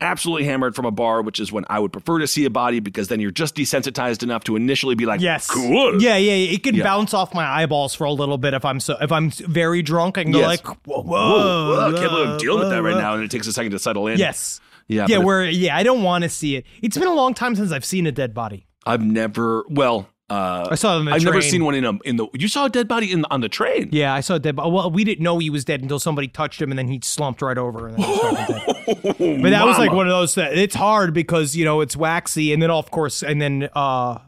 absolutely 0.00 0.44
hammered 0.44 0.74
from 0.76 0.84
a 0.84 0.90
bar, 0.90 1.22
which 1.22 1.40
is 1.40 1.50
when 1.52 1.64
I 1.68 1.78
would 1.78 1.92
prefer 1.92 2.18
to 2.18 2.26
see 2.26 2.44
a 2.44 2.50
body 2.50 2.80
because 2.80 3.08
then 3.08 3.20
you're 3.20 3.30
just 3.30 3.54
desensitized 3.54 4.22
enough 4.22 4.44
to 4.44 4.56
initially 4.56 4.94
be 4.94 5.06
like, 5.06 5.20
Yes. 5.20 5.48
cool. 5.50 6.00
Yeah, 6.02 6.16
yeah. 6.16 6.32
It 6.52 6.62
can 6.62 6.74
Yeah. 6.74 6.84
bounce 6.84 7.14
off 7.14 7.34
my 7.34 7.44
eyeballs 7.44 7.94
for 7.94 8.04
a 8.04 8.12
little 8.12 8.38
bit 8.38 8.54
if 8.54 8.64
I'm 8.64 8.80
so 8.80 8.96
if 9.00 9.10
I'm 9.12 9.30
very 9.30 9.82
drunk. 9.82 10.18
I 10.18 10.22
can 10.24 10.32
go 10.32 10.40
like, 10.40 10.66
whoa, 10.66 11.02
whoa, 11.02 11.02
Whoa, 11.02 11.74
whoa, 11.74 11.88
I 11.88 11.98
can't 11.98 12.10
believe 12.10 12.28
I'm 12.28 12.38
dealing 12.38 12.60
with 12.60 12.70
that 12.70 12.82
right 12.82 12.96
now, 12.96 13.14
and 13.14 13.22
it 13.24 13.30
takes 13.30 13.46
a 13.46 13.52
second 13.52 13.72
to 13.72 13.78
settle 13.78 14.06
in. 14.06 14.18
Yes. 14.18 14.60
Yeah, 14.86 15.06
Yeah. 15.08 15.18
Where 15.18 15.44
yeah, 15.44 15.76
I 15.76 15.82
don't 15.82 16.02
want 16.02 16.22
to 16.24 16.30
see 16.30 16.56
it. 16.56 16.64
It's 16.82 16.96
been 16.96 17.08
a 17.08 17.14
long 17.14 17.34
time 17.34 17.54
since 17.56 17.72
I've 17.72 17.84
seen 17.84 18.06
a 18.06 18.12
dead 18.12 18.32
body. 18.34 18.66
I've 18.86 19.02
never. 19.04 19.64
Well, 19.68 20.08
uh, 20.30 20.68
I 20.70 20.74
saw 20.74 21.00
it 21.00 21.04
the 21.04 21.10
I've 21.10 21.24
never 21.24 21.40
seen 21.40 21.64
one 21.64 21.74
in 21.74 21.84
a 21.84 21.92
in 22.04 22.16
the. 22.16 22.26
You 22.34 22.48
saw 22.48 22.66
a 22.66 22.68
dead 22.68 22.86
body 22.86 23.10
in 23.10 23.24
on 23.26 23.40
the 23.40 23.48
train. 23.48 23.88
Yeah, 23.92 24.12
I 24.12 24.20
saw 24.20 24.34
a 24.34 24.38
dead 24.38 24.56
body. 24.56 24.70
Well, 24.70 24.90
we 24.90 25.02
didn't 25.04 25.22
know 25.22 25.38
he 25.38 25.48
was 25.50 25.64
dead 25.64 25.80
until 25.80 25.98
somebody 25.98 26.28
touched 26.28 26.60
him, 26.60 26.70
and 26.70 26.78
then 26.78 26.88
he 26.88 27.00
slumped 27.02 27.40
right 27.40 27.56
over. 27.56 27.88
And 27.88 27.96
then 27.96 28.06
he 28.06 28.20
dead. 28.52 29.42
But 29.42 29.50
that 29.50 29.64
was 29.66 29.78
like 29.78 29.92
one 29.92 30.06
of 30.06 30.10
those 30.12 30.34
that 30.34 30.56
it's 30.56 30.74
hard 30.74 31.14
because 31.14 31.56
you 31.56 31.64
know 31.64 31.80
it's 31.80 31.96
waxy, 31.96 32.52
and 32.52 32.60
then 32.62 32.70
of 32.70 32.90
course, 32.90 33.22
and 33.22 33.40
then 33.40 33.68
uh 33.74 34.18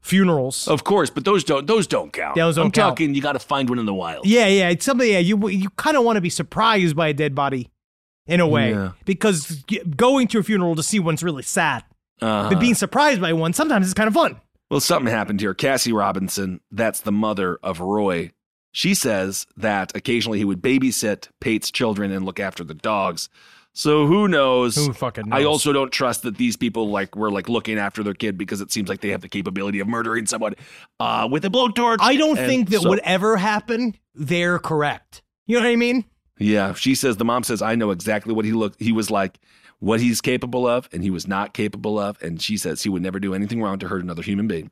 funerals. 0.00 0.68
Of 0.68 0.84
course, 0.84 1.10
but 1.10 1.24
those 1.24 1.44
don't 1.44 1.66
those 1.66 1.86
don't 1.86 2.12
count. 2.12 2.36
Those 2.36 2.56
don't 2.56 2.66
I'm 2.66 2.70
count. 2.72 2.90
talking. 2.96 3.14
You 3.14 3.20
got 3.22 3.32
to 3.32 3.38
find 3.40 3.68
one 3.68 3.78
in 3.78 3.86
the 3.86 3.94
wild. 3.94 4.26
Yeah, 4.26 4.46
yeah, 4.46 4.68
it's 4.70 4.84
something. 4.84 5.10
Yeah, 5.10 5.18
you 5.18 5.48
you 5.48 5.70
kind 5.70 5.96
of 5.96 6.04
want 6.04 6.16
to 6.16 6.20
be 6.20 6.30
surprised 6.30 6.94
by 6.96 7.08
a 7.08 7.14
dead 7.14 7.34
body, 7.34 7.70
in 8.26 8.40
a 8.40 8.46
way, 8.46 8.70
Yeah. 8.70 8.92
because 9.04 9.64
going 9.96 10.28
to 10.28 10.38
a 10.38 10.42
funeral 10.42 10.76
to 10.76 10.82
see 10.82 10.98
one's 11.00 11.22
really 11.22 11.42
sad. 11.42 11.84
Uh-huh. 12.20 12.50
But 12.50 12.58
being 12.60 12.74
surprised 12.74 13.20
by 13.20 13.32
one 13.32 13.52
sometimes 13.52 13.86
is 13.86 13.94
kind 13.94 14.08
of 14.08 14.14
fun. 14.14 14.40
Well, 14.70 14.80
something 14.80 15.12
happened 15.12 15.40
here. 15.40 15.54
Cassie 15.54 15.92
Robinson, 15.92 16.60
that's 16.70 17.00
the 17.00 17.12
mother 17.12 17.58
of 17.62 17.80
Roy. 17.80 18.32
She 18.70 18.94
says 18.94 19.46
that 19.56 19.96
occasionally 19.96 20.38
he 20.38 20.44
would 20.44 20.60
babysit 20.62 21.28
Pate's 21.40 21.70
children 21.70 22.12
and 22.12 22.24
look 22.26 22.38
after 22.38 22.62
the 22.64 22.74
dogs. 22.74 23.28
So 23.72 24.06
who 24.06 24.28
knows? 24.28 24.76
Who 24.76 24.92
fucking 24.92 25.28
knows? 25.28 25.40
I 25.40 25.44
also 25.44 25.72
don't 25.72 25.90
trust 25.92 26.22
that 26.22 26.36
these 26.36 26.56
people 26.56 26.90
like 26.90 27.14
were 27.16 27.30
like 27.30 27.48
looking 27.48 27.78
after 27.78 28.02
their 28.02 28.14
kid 28.14 28.36
because 28.36 28.60
it 28.60 28.70
seems 28.72 28.88
like 28.88 29.00
they 29.00 29.10
have 29.10 29.20
the 29.20 29.28
capability 29.28 29.78
of 29.80 29.88
murdering 29.88 30.26
someone 30.26 30.54
uh, 31.00 31.28
with 31.30 31.44
a 31.44 31.48
blowtorch. 31.48 31.98
I 32.00 32.16
don't 32.16 32.36
And 32.38 32.46
think 32.46 32.70
that 32.70 32.82
so- 32.82 32.88
whatever 32.88 33.36
happened, 33.36 33.98
they're 34.14 34.58
correct. 34.58 35.22
You 35.46 35.56
know 35.56 35.62
what 35.64 35.70
I 35.70 35.76
mean? 35.76 36.04
Yeah, 36.38 36.74
she 36.74 36.94
says 36.94 37.16
the 37.16 37.24
mom 37.24 37.42
says 37.42 37.62
I 37.62 37.74
know 37.74 37.90
exactly 37.90 38.34
what 38.34 38.44
he 38.44 38.52
looked 38.52 38.80
he 38.80 38.92
was 38.92 39.10
like, 39.10 39.38
what 39.80 40.00
he's 40.00 40.20
capable 40.20 40.66
of 40.66 40.88
and 40.92 41.02
he 41.02 41.10
was 41.10 41.28
not 41.28 41.54
capable 41.54 41.98
of 41.98 42.20
and 42.22 42.42
she 42.42 42.56
says 42.56 42.82
he 42.82 42.88
would 42.88 43.02
never 43.02 43.20
do 43.20 43.34
anything 43.34 43.62
wrong 43.62 43.78
to 43.78 43.88
hurt 43.88 44.02
another 44.02 44.22
human 44.22 44.46
being. 44.48 44.70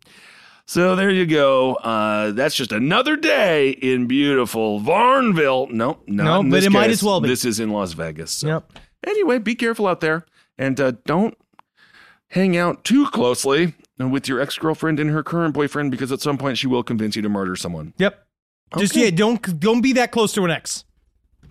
So 0.68 0.96
there 0.96 1.10
you 1.10 1.26
go. 1.26 1.74
Uh, 1.74 2.32
that's 2.32 2.56
just 2.56 2.72
another 2.72 3.16
day 3.16 3.70
in 3.70 4.06
beautiful 4.06 4.80
Varnville. 4.80 5.70
Nope, 5.70 6.02
No, 6.08 6.40
in 6.40 6.50
but 6.50 6.56
this 6.56 6.66
it 6.66 6.70
might 6.72 6.90
as 6.90 7.04
well 7.04 7.20
be. 7.20 7.28
This 7.28 7.44
is 7.44 7.60
in 7.60 7.70
Las 7.70 7.92
Vegas. 7.92 8.32
So. 8.32 8.48
Yep. 8.48 8.72
Anyway, 9.06 9.38
be 9.38 9.54
careful 9.54 9.86
out 9.86 10.00
there 10.00 10.26
and 10.58 10.80
uh, 10.80 10.92
don't 11.04 11.36
hang 12.30 12.56
out 12.56 12.82
too 12.82 13.06
closely 13.10 13.74
with 13.98 14.26
your 14.28 14.40
ex 14.40 14.58
girlfriend 14.58 14.98
and 14.98 15.10
her 15.10 15.22
current 15.22 15.54
boyfriend 15.54 15.92
because 15.92 16.10
at 16.10 16.20
some 16.20 16.36
point 16.36 16.58
she 16.58 16.66
will 16.66 16.82
convince 16.82 17.14
you 17.14 17.22
to 17.22 17.28
murder 17.28 17.54
someone. 17.54 17.94
Yep. 17.98 18.26
Just 18.78 18.92
Okay. 18.94 19.04
yeah, 19.04 19.10
don't 19.10 19.60
don't 19.60 19.80
be 19.80 19.92
that 19.92 20.10
close 20.10 20.32
to 20.32 20.44
an 20.44 20.50
ex. 20.50 20.84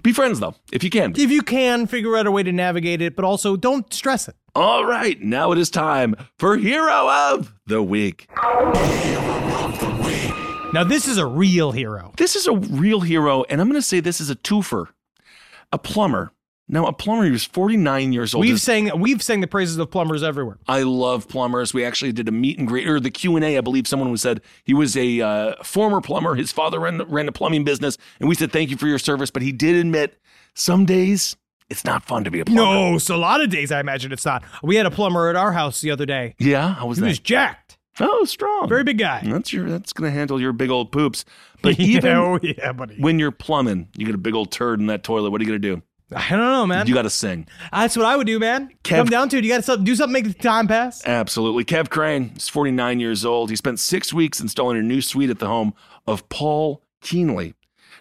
Be 0.05 0.13
friends 0.13 0.39
though, 0.39 0.53
if 0.71 0.83
you 0.83 0.91
can. 0.91 1.13
If 1.17 1.31
you 1.31 1.41
can, 1.41 1.87
figure 1.87 2.15
out 2.15 2.27
a 2.27 2.31
way 2.31 2.43
to 2.43 2.51
navigate 2.51 3.01
it, 3.01 3.15
but 3.15 3.25
also 3.25 3.55
don't 3.55 3.91
stress 3.91 4.27
it. 4.27 4.35
All 4.53 4.85
right, 4.85 5.19
now 5.19 5.51
it 5.51 5.57
is 5.57 5.71
time 5.71 6.15
for 6.37 6.57
Hero 6.57 7.09
of 7.09 7.55
the 7.65 7.81
Week. 7.81 8.29
Now 10.73 10.83
this 10.83 11.07
is 11.07 11.17
a 11.17 11.25
real 11.25 11.71
hero. 11.71 12.13
This 12.17 12.35
is 12.35 12.45
a 12.45 12.53
real 12.53 12.99
hero, 12.99 13.45
and 13.49 13.59
I'm 13.59 13.67
going 13.67 13.81
to 13.81 13.87
say 13.87 13.99
this 13.99 14.21
is 14.21 14.29
a 14.29 14.35
twofer. 14.35 14.89
A 15.71 15.79
plumber. 15.79 16.31
Now, 16.67 16.87
a 16.87 16.93
plumber 16.93 17.27
who's 17.27 17.43
49 17.45 18.11
years 18.11 18.33
old. 18.33 18.43
We've 18.43 18.55
is- 18.55 18.63
sang 18.63 18.89
we've 18.99 19.21
sang 19.21 19.41
the 19.41 19.47
praises 19.47 19.77
of 19.77 19.91
plumbers 19.91 20.23
everywhere. 20.23 20.57
I 20.67 20.81
love 20.81 21.27
plumbers. 21.27 21.73
We 21.73 21.85
actually 21.85 22.11
did 22.11 22.27
a 22.27 22.31
meet 22.31 22.57
and 22.57 22.67
greet, 22.67 22.87
or 22.87 22.99
the 22.99 23.11
Q 23.11 23.35
and 23.35 23.45
A. 23.45 23.57
I 23.57 23.61
believe 23.61 23.87
someone 23.87 24.09
was 24.09 24.21
said 24.21 24.41
he 24.63 24.73
was 24.73 24.97
a 24.97 25.21
uh, 25.21 25.63
former 25.63 26.01
plumber. 26.01 26.33
His 26.35 26.51
father 26.51 26.79
ran, 26.79 27.01
ran 27.09 27.27
a 27.27 27.31
plumbing 27.31 27.63
business, 27.65 27.97
and 28.19 28.27
we 28.27 28.33
said 28.35 28.51
thank 28.51 28.71
you 28.71 28.77
for 28.77 28.87
your 28.87 28.97
service. 28.99 29.29
But 29.29 29.43
he 29.43 29.51
did 29.51 29.75
admit 29.75 30.19
some 30.55 30.85
days 30.85 31.35
it's 31.69 31.85
not 31.85 32.03
fun 32.03 32.23
to 32.23 32.31
be 32.31 32.39
a 32.39 32.45
plumber. 32.45 32.61
No, 32.63 32.97
so 32.97 33.15
a 33.15 33.17
lot 33.17 33.41
of 33.41 33.49
days 33.51 33.71
I 33.71 33.79
imagine 33.79 34.11
it's 34.11 34.25
not. 34.25 34.43
We 34.63 34.75
had 34.75 34.85
a 34.87 34.91
plumber 34.91 35.29
at 35.29 35.35
our 35.35 35.51
house 35.51 35.81
the 35.81 35.91
other 35.91 36.05
day. 36.07 36.35
Yeah, 36.39 36.73
how 36.75 36.87
was 36.87 36.97
He 36.97 37.01
that? 37.01 37.07
He 37.07 37.11
was 37.11 37.19
jacked. 37.19 37.77
oh, 37.99 38.25
strong. 38.25 38.67
Very 38.69 38.83
big 38.83 38.97
guy. 38.97 39.21
That's 39.23 39.53
your. 39.53 39.69
That's 39.69 39.93
going 39.93 40.11
to 40.11 40.17
handle 40.17 40.41
your 40.41 40.51
big 40.51 40.69
old 40.71 40.91
poops. 40.91 41.25
But 41.61 41.79
Yeah, 41.79 41.97
even 41.97 42.11
oh, 42.17 42.39
yeah, 42.43 42.71
buddy. 42.73 42.95
when 42.99 43.17
you're 43.17 43.31
plumbing, 43.31 43.87
you 43.97 44.05
get 44.05 44.13
a 44.13 44.19
big 44.19 44.35
old 44.35 44.51
turd 44.51 44.79
in 44.79 44.85
that 44.87 45.03
toilet. 45.03 45.31
What 45.31 45.41
are 45.41 45.43
you 45.43 45.49
going 45.49 45.61
to 45.61 45.75
do? 45.75 45.81
I 46.15 46.29
don't 46.29 46.39
know, 46.39 46.67
man. 46.67 46.85
You 46.87 46.93
got 46.93 47.01
to 47.03 47.09
sing. 47.09 47.47
That's 47.71 47.97
what 47.97 48.05
I 48.05 48.15
would 48.15 48.27
do, 48.27 48.37
man. 48.37 48.69
Kev- 48.83 48.97
Come 48.97 49.07
down 49.07 49.29
to 49.29 49.37
it. 49.37 49.43
You 49.43 49.49
got 49.49 49.63
to 49.63 49.77
do 49.77 49.95
something, 49.95 50.13
make 50.13 50.25
the 50.25 50.33
time 50.33 50.67
pass. 50.67 51.05
Absolutely. 51.05 51.65
Kev 51.65 51.89
Crane 51.89 52.33
is 52.35 52.47
49 52.47 52.99
years 52.99 53.25
old. 53.25 53.49
He 53.49 53.55
spent 53.55 53.79
six 53.79 54.13
weeks 54.13 54.39
installing 54.39 54.77
a 54.77 54.83
new 54.83 55.01
suite 55.01 55.29
at 55.31 55.39
the 55.39 55.47
home 55.47 55.73
of 56.05 56.27
Paul 56.29 56.83
Keenley. 57.01 57.53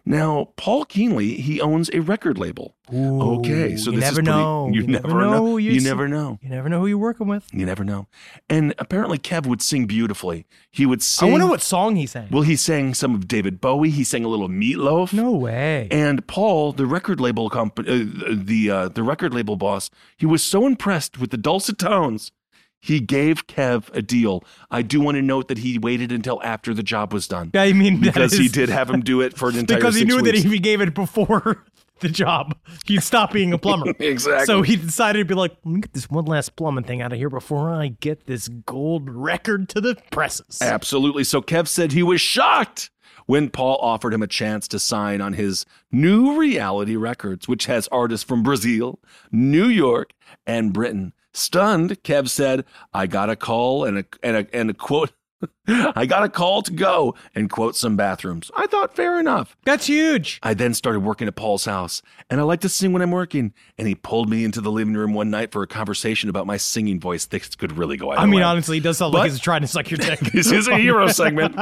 Now, 0.06 0.50
Paul 0.56 0.84
Keenley, 0.84 1.38
he 1.38 1.60
owns 1.62 1.88
a 1.94 2.00
record 2.00 2.36
label. 2.36 2.74
okay, 2.92 3.74
so 3.76 3.90
you 3.90 4.00
this 4.00 4.04
never 4.04 4.20
is 4.20 4.24
pretty, 4.26 4.28
know. 4.28 4.68
You, 4.70 4.82
You 4.82 4.86
never, 4.88 5.08
never 5.08 5.20
know. 5.20 5.30
know 5.30 5.56
You 5.56 5.80
never 5.80 6.08
know. 6.08 6.38
You 6.42 6.50
never 6.50 6.68
know 6.68 6.80
who 6.80 6.86
you're 6.86 6.98
working 6.98 7.26
with. 7.26 7.46
You 7.54 7.64
never 7.64 7.84
know. 7.84 8.06
And 8.50 8.74
apparently, 8.78 9.18
Kev 9.18 9.46
would 9.46 9.62
sing 9.62 9.86
beautifully. 9.86 10.46
He 10.70 10.84
would 10.84 11.02
sing. 11.02 11.28
I 11.30 11.32
wonder 11.32 11.46
what 11.46 11.62
song 11.62 11.96
he 11.96 12.06
sang. 12.06 12.28
Well, 12.30 12.42
he 12.42 12.54
sang 12.56 12.92
some 12.92 13.14
of 13.14 13.26
David 13.26 13.62
Bowie. 13.62 13.88
He 13.90 14.04
sang 14.04 14.24
a 14.24 14.28
little 14.28 14.48
Meatloaf. 14.48 15.14
no 15.14 15.32
way. 15.32 15.88
And 15.90 16.26
Paul, 16.26 16.72
the 16.72 16.84
record 16.86 17.18
label 17.18 17.48
company, 17.48 17.88
uh, 18.02 18.34
the 18.34 18.70
uh, 18.70 18.88
the 18.88 19.02
record 19.02 19.32
label 19.32 19.56
boss, 19.56 19.88
he 20.18 20.26
was 20.26 20.42
so 20.44 20.66
impressed 20.66 21.18
with 21.18 21.30
the 21.30 21.38
dulcet 21.38 21.78
tones, 21.78 22.30
he 22.84 23.00
gave 23.00 23.46
Kev 23.46 23.88
a 23.94 24.02
deal. 24.02 24.44
I 24.70 24.82
do 24.82 25.00
want 25.00 25.16
to 25.16 25.22
note 25.22 25.48
that 25.48 25.56
he 25.56 25.78
waited 25.78 26.12
until 26.12 26.38
after 26.42 26.74
the 26.74 26.82
job 26.82 27.14
was 27.14 27.26
done 27.26 27.50
I 27.54 27.72
mean, 27.72 27.98
because 27.98 28.34
he 28.34 28.46
did 28.46 28.68
have 28.68 28.90
him 28.90 29.00
do 29.00 29.22
it 29.22 29.34
for 29.34 29.48
an 29.48 29.56
entire 29.60 29.78
because 29.78 29.94
he 29.94 30.04
knew 30.04 30.20
that 30.20 30.34
if 30.34 30.44
he 30.44 30.58
gave 30.58 30.82
it 30.82 30.94
before 30.94 31.64
the 32.00 32.10
job, 32.10 32.54
he'd 32.84 33.02
stop 33.02 33.32
being 33.32 33.54
a 33.54 33.58
plumber. 33.58 33.94
Exactly. 33.98 34.44
So 34.44 34.60
he 34.60 34.76
decided 34.76 35.20
to 35.20 35.24
be 35.24 35.34
like, 35.34 35.56
let 35.64 35.74
me 35.74 35.80
get 35.80 35.94
this 35.94 36.10
one 36.10 36.26
last 36.26 36.56
plumbing 36.56 36.84
thing 36.84 37.00
out 37.00 37.10
of 37.10 37.18
here 37.18 37.30
before 37.30 37.72
I 37.72 37.88
get 37.88 38.26
this 38.26 38.48
gold 38.48 39.08
record 39.08 39.70
to 39.70 39.80
the 39.80 39.96
presses. 40.10 40.60
Absolutely. 40.60 41.24
So 41.24 41.40
Kev 41.40 41.66
said 41.68 41.92
he 41.92 42.02
was 42.02 42.20
shocked 42.20 42.90
when 43.24 43.48
Paul 43.48 43.78
offered 43.80 44.12
him 44.12 44.22
a 44.22 44.26
chance 44.26 44.68
to 44.68 44.78
sign 44.78 45.22
on 45.22 45.32
his 45.32 45.64
new 45.90 46.38
reality 46.38 46.96
records, 46.96 47.48
which 47.48 47.64
has 47.64 47.88
artists 47.88 48.28
from 48.28 48.42
Brazil, 48.42 49.00
New 49.32 49.68
York, 49.68 50.12
and 50.46 50.74
Britain. 50.74 51.14
Stunned, 51.34 52.02
Kev 52.02 52.28
said, 52.28 52.64
I 52.92 53.06
got 53.06 53.28
a 53.28 53.36
call 53.36 53.84
and 53.84 53.98
a 53.98 54.04
and 54.22 54.36
a 54.36 54.46
and 54.56 54.70
a 54.70 54.74
quote 54.74 55.12
I 55.68 56.06
got 56.06 56.22
a 56.22 56.28
call 56.28 56.62
to 56.62 56.72
go 56.72 57.14
and 57.34 57.50
quote 57.50 57.76
some 57.76 57.96
bathrooms. 57.96 58.50
I 58.56 58.66
thought 58.66 58.94
fair 58.96 59.18
enough. 59.20 59.56
That's 59.64 59.86
huge. 59.86 60.38
I 60.42 60.54
then 60.54 60.72
started 60.74 61.00
working 61.00 61.26
at 61.28 61.34
Paul's 61.36 61.64
house, 61.66 62.00
and 62.30 62.40
I 62.40 62.44
like 62.44 62.60
to 62.62 62.68
sing 62.68 62.92
when 62.92 63.02
I'm 63.02 63.10
working. 63.10 63.52
And 63.76 63.86
he 63.88 63.94
pulled 63.94 64.30
me 64.30 64.44
into 64.44 64.60
the 64.62 64.70
living 64.70 64.94
room 64.94 65.12
one 65.12 65.30
night 65.30 65.52
for 65.52 65.62
a 65.62 65.66
conversation 65.66 66.30
about 66.30 66.46
my 66.46 66.56
singing 66.56 66.98
voice. 67.00 67.26
This 67.26 67.54
could 67.56 67.76
really 67.76 67.96
go 67.98 68.12
I 68.12 68.24
mean, 68.26 68.36
way. 68.36 68.42
honestly, 68.42 68.76
he 68.76 68.80
does 68.80 68.98
sound 68.98 69.12
But- 69.12 69.18
like 69.18 69.30
he's 69.32 69.40
trying 69.40 69.62
to 69.62 69.66
suck 69.66 69.90
your 69.90 69.98
dick. 69.98 70.20
this 70.32 70.50
is 70.50 70.68
a 70.68 70.78
hero 70.78 71.08
segment. 71.08 71.56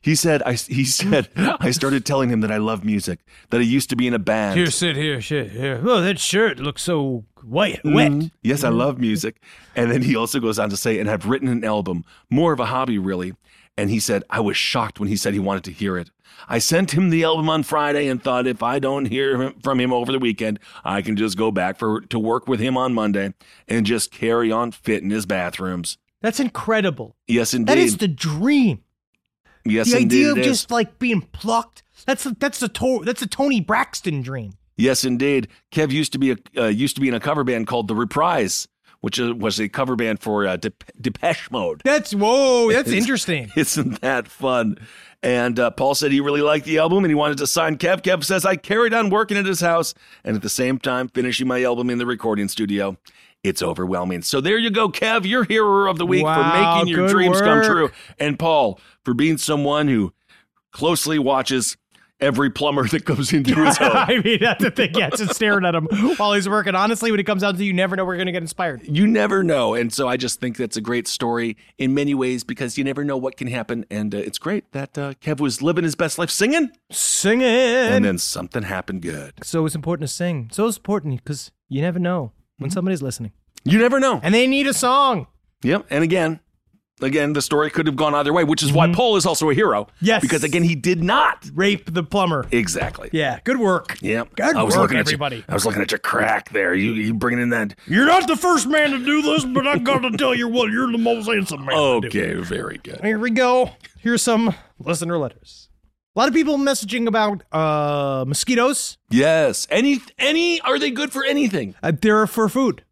He 0.00 0.14
said, 0.14 0.42
I, 0.42 0.52
he 0.54 0.84
said, 0.84 1.28
I 1.36 1.72
started 1.72 2.06
telling 2.06 2.30
him 2.30 2.40
that 2.42 2.52
I 2.52 2.58
love 2.58 2.84
music, 2.84 3.20
that 3.50 3.58
I 3.58 3.64
used 3.64 3.90
to 3.90 3.96
be 3.96 4.06
in 4.06 4.14
a 4.14 4.18
band. 4.18 4.56
Here, 4.58 4.70
sit 4.70 4.96
here, 4.96 5.20
shit 5.20 5.50
here. 5.50 5.80
Oh, 5.84 6.00
that 6.00 6.18
shirt 6.18 6.58
looks 6.58 6.82
so 6.82 7.24
white, 7.46 7.80
wet. 7.84 8.10
Mhm. 8.12 8.30
Yes, 8.42 8.64
I 8.64 8.68
love 8.68 8.98
music. 8.98 9.40
And 9.74 9.90
then 9.90 10.02
he 10.02 10.16
also 10.16 10.40
goes 10.40 10.58
on 10.58 10.70
to 10.70 10.76
say, 10.76 10.98
and 10.98 11.08
have 11.08 11.26
written 11.26 11.48
an 11.48 11.64
album, 11.64 12.04
more 12.30 12.52
of 12.52 12.60
a 12.60 12.66
hobby, 12.66 12.98
really. 12.98 13.34
And 13.78 13.90
he 13.90 14.00
said, 14.00 14.24
I 14.30 14.40
was 14.40 14.56
shocked 14.56 14.98
when 15.00 15.08
he 15.08 15.16
said 15.16 15.34
he 15.34 15.38
wanted 15.40 15.64
to 15.64 15.72
hear 15.72 15.98
it. 15.98 16.10
I 16.48 16.58
sent 16.58 16.92
him 16.92 17.10
the 17.10 17.24
album 17.24 17.48
on 17.48 17.62
Friday 17.62 18.08
and 18.08 18.22
thought 18.22 18.46
if 18.46 18.62
I 18.62 18.78
don't 18.78 19.06
hear 19.06 19.40
him- 19.40 19.54
from 19.62 19.80
him 19.80 19.92
over 19.92 20.12
the 20.12 20.18
weekend, 20.18 20.58
I 20.84 21.02
can 21.02 21.16
just 21.16 21.36
go 21.36 21.50
back 21.50 21.78
for 21.78 22.00
to 22.02 22.18
work 22.18 22.46
with 22.48 22.60
him 22.60 22.76
on 22.76 22.92
Monday 22.94 23.32
and 23.68 23.84
just 23.86 24.10
carry 24.10 24.50
on 24.52 24.70
fitting 24.72 25.10
his 25.10 25.26
bathrooms. 25.26 25.98
That's 26.22 26.40
incredible. 26.40 27.16
Yes, 27.28 27.52
indeed. 27.54 27.68
That 27.72 27.78
is 27.78 27.98
the 27.98 28.08
dream. 28.08 28.80
yes, 29.64 29.90
the 29.90 29.98
indeed. 29.98 30.30
idea 30.30 30.30
of 30.32 30.36
just 30.38 30.70
like 30.70 30.98
being 30.98 31.22
plucked. 31.32 31.82
That's 32.06 32.24
a, 32.26 32.30
that's 32.38 32.62
a 32.62 32.68
to- 32.68 33.02
that's 33.04 33.22
a 33.22 33.26
Toni 33.26 33.60
Braxton 33.60 34.22
dream. 34.22 34.54
Yes, 34.76 35.04
indeed. 35.04 35.48
Kev 35.72 35.90
used 35.90 36.12
to 36.12 36.18
be 36.18 36.32
a 36.32 36.36
uh, 36.56 36.66
used 36.66 36.94
to 36.96 37.00
be 37.00 37.08
in 37.08 37.14
a 37.14 37.20
cover 37.20 37.44
band 37.44 37.66
called 37.66 37.88
The 37.88 37.94
Reprise, 37.94 38.68
which 39.00 39.18
was 39.18 39.58
a 39.60 39.68
cover 39.68 39.96
band 39.96 40.20
for 40.20 40.46
uh, 40.46 40.56
Dep- 40.56 40.84
Depeche 41.00 41.50
Mode. 41.50 41.80
That's 41.84 42.12
whoa. 42.14 42.70
That's 42.70 42.88
It's- 42.88 43.02
interesting. 43.02 43.50
Isn't 43.56 44.00
that 44.02 44.28
fun? 44.28 44.78
And 45.22 45.58
uh, 45.58 45.70
Paul 45.70 45.94
said 45.94 46.12
he 46.12 46.20
really 46.20 46.42
liked 46.42 46.66
the 46.66 46.78
album 46.78 47.02
and 47.02 47.10
he 47.10 47.14
wanted 47.14 47.38
to 47.38 47.46
sign 47.46 47.78
Kev. 47.78 48.02
Kev 48.02 48.22
says 48.22 48.44
I 48.44 48.56
carried 48.56 48.92
on 48.94 49.08
working 49.10 49.36
at 49.38 49.46
his 49.46 49.60
house 49.60 49.94
and 50.22 50.36
at 50.36 50.42
the 50.42 50.48
same 50.48 50.78
time 50.78 51.08
finishing 51.08 51.48
my 51.48 51.62
album 51.64 51.88
in 51.90 51.98
the 51.98 52.06
recording 52.06 52.46
studio. 52.48 52.96
It's 53.42 53.62
overwhelming. 53.62 54.22
So 54.22 54.40
there 54.40 54.58
you 54.58 54.70
go, 54.70 54.88
Kev, 54.88 55.24
your 55.24 55.44
hero 55.44 55.90
of 55.90 55.98
the 55.98 56.06
week 56.06 56.24
Wow, 56.24 56.34
for 56.34 56.76
making 56.84 56.88
your 56.94 57.08
dreams 57.08 57.40
come 57.40 57.64
true, 57.64 57.90
and 58.18 58.38
Paul 58.38 58.78
for 59.04 59.14
being 59.14 59.38
someone 59.38 59.88
who 59.88 60.12
closely 60.72 61.18
watches 61.18 61.76
every 62.20 62.50
plumber 62.50 62.86
that 62.88 63.04
comes 63.04 63.32
into 63.32 63.54
his 63.54 63.76
home. 63.78 63.92
I 63.94 64.20
mean, 64.24 64.38
that's 64.40 64.62
the 64.62 64.70
thing. 64.70 64.94
Yeah, 64.94 65.10
just 65.10 65.34
staring 65.34 65.64
at 65.64 65.74
him 65.74 65.86
while 66.16 66.32
he's 66.32 66.48
working. 66.48 66.74
Honestly, 66.74 67.10
when 67.10 67.20
it 67.20 67.24
comes 67.24 67.42
down 67.42 67.56
to 67.56 67.64
you 67.64 67.72
never 67.72 67.94
know 67.96 68.04
where 68.04 68.14
you're 68.14 68.18
going 68.18 68.26
to 68.26 68.32
get 68.32 68.42
inspired. 68.42 68.82
you 68.86 69.06
never 69.06 69.42
know. 69.42 69.74
And 69.74 69.92
so 69.92 70.08
I 70.08 70.16
just 70.16 70.40
think 70.40 70.56
that's 70.56 70.76
a 70.76 70.80
great 70.80 71.06
story 71.08 71.56
in 71.78 71.94
many 71.94 72.14
ways 72.14 72.44
because 72.44 72.78
you 72.78 72.84
never 72.84 73.04
know 73.04 73.16
what 73.16 73.36
can 73.36 73.48
happen. 73.48 73.84
And 73.90 74.14
uh, 74.14 74.18
it's 74.18 74.38
great 74.38 74.72
that 74.72 74.96
uh, 74.96 75.14
Kev 75.14 75.40
was 75.40 75.60
living 75.62 75.84
his 75.84 75.94
best 75.94 76.18
life 76.18 76.30
singing, 76.30 76.70
Singing. 76.90 77.42
and 77.46 78.04
then 78.04 78.18
something 78.18 78.62
happened 78.62 79.02
good. 79.02 79.34
so 79.42 79.66
it's 79.66 79.74
important 79.74 80.08
to 80.08 80.14
sing. 80.14 80.48
So 80.52 80.66
it's 80.66 80.76
important 80.76 81.22
because 81.22 81.50
you 81.68 81.80
never 81.82 81.98
know 81.98 82.32
when 82.58 82.70
somebody's 82.70 83.02
listening 83.02 83.32
You 83.64 83.78
never 83.78 84.00
know. 84.00 84.20
and 84.22 84.34
they 84.34 84.46
need 84.46 84.66
a 84.66 84.72
song. 84.74 85.26
Yep. 85.62 85.86
And 85.90 86.04
again, 86.04 86.40
again, 87.00 87.32
the 87.32 87.42
story 87.42 87.70
could 87.70 87.86
have 87.86 87.96
gone 87.96 88.14
either 88.14 88.32
way, 88.32 88.44
which 88.44 88.62
is 88.62 88.72
why 88.72 88.92
Paul 88.92 89.16
is 89.16 89.26
also 89.26 89.50
a 89.50 89.54
hero. 89.54 89.84
Mm-hmm. 89.84 90.06
Yes. 90.06 90.22
Because 90.22 90.44
again, 90.44 90.62
he 90.62 90.74
did 90.74 91.02
not. 91.02 91.48
Rape 91.54 91.92
the 91.92 92.02
plumber. 92.02 92.46
Exactly. 92.52 93.10
Yeah, 93.12 93.40
good 93.44 93.58
work. 93.58 93.98
Yep. 94.00 94.36
Good 94.36 94.56
I 94.56 94.62
was 94.62 94.74
work, 94.74 94.82
looking 94.82 94.98
everybody. 94.98 95.36
At 95.36 95.40
you, 95.40 95.44
I 95.48 95.54
was 95.54 95.66
looking 95.66 95.82
at 95.82 95.90
your 95.90 95.98
crack 95.98 96.50
there. 96.50 96.74
You 96.74 96.92
you 96.92 97.14
bringing 97.14 97.42
in 97.42 97.50
that? 97.50 97.74
You're 97.86 98.06
not 98.06 98.26
the 98.26 98.36
first 98.36 98.66
man 98.66 98.90
to 98.90 98.98
do 99.04 99.22
this, 99.22 99.44
but 99.44 99.66
I 99.66 99.78
got 99.78 99.98
to 100.00 100.10
tell 100.16 100.34
you 100.34 100.48
what, 100.48 100.70
you're 100.70 100.90
the 100.90 100.98
most 100.98 101.26
handsome 101.26 101.64
man. 101.64 102.00
to 102.02 102.08
do. 102.08 102.18
Okay, 102.18 102.34
very 102.34 102.78
good. 102.78 103.00
Here 103.02 103.18
we 103.18 103.30
go. 103.30 103.70
Here's 103.98 104.22
some 104.22 104.54
listener 104.78 105.18
letters. 105.18 105.68
A 106.14 106.18
lot 106.18 106.28
of 106.28 106.34
people 106.34 106.56
messaging 106.56 107.06
about 107.08 107.42
uh, 107.52 108.24
mosquitoes. 108.26 108.96
Yes. 109.10 109.66
Any 109.70 110.00
any 110.18 110.60
are 110.62 110.78
they 110.78 110.90
good 110.90 111.12
for 111.12 111.22
anything? 111.24 111.74
Uh, 111.82 111.92
they're 112.00 112.26
for 112.26 112.48
food. 112.48 112.84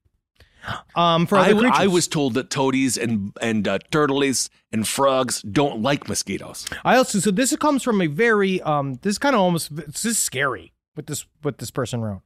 Um, 0.94 1.26
for 1.26 1.38
I, 1.38 1.50
other 1.50 1.60
creatures. 1.60 1.78
I 1.78 1.86
was 1.86 2.08
told 2.08 2.34
that 2.34 2.50
toadies 2.50 2.96
and 2.96 3.32
and 3.40 3.66
uh, 3.68 3.78
turtles 3.90 4.50
and 4.72 4.86
frogs 4.86 5.42
don't 5.42 5.82
like 5.82 6.08
mosquitoes. 6.08 6.66
I 6.84 6.96
also 6.96 7.18
so 7.18 7.30
this 7.30 7.54
comes 7.56 7.82
from 7.82 8.00
a 8.00 8.06
very 8.06 8.60
um 8.62 8.94
this 9.02 9.12
is 9.12 9.18
kind 9.18 9.34
of 9.34 9.40
almost 9.40 9.74
this 9.74 10.04
is 10.04 10.18
scary 10.18 10.72
what 10.94 11.06
this 11.06 11.26
what 11.42 11.58
this 11.58 11.70
person 11.70 12.00
wrote. 12.00 12.22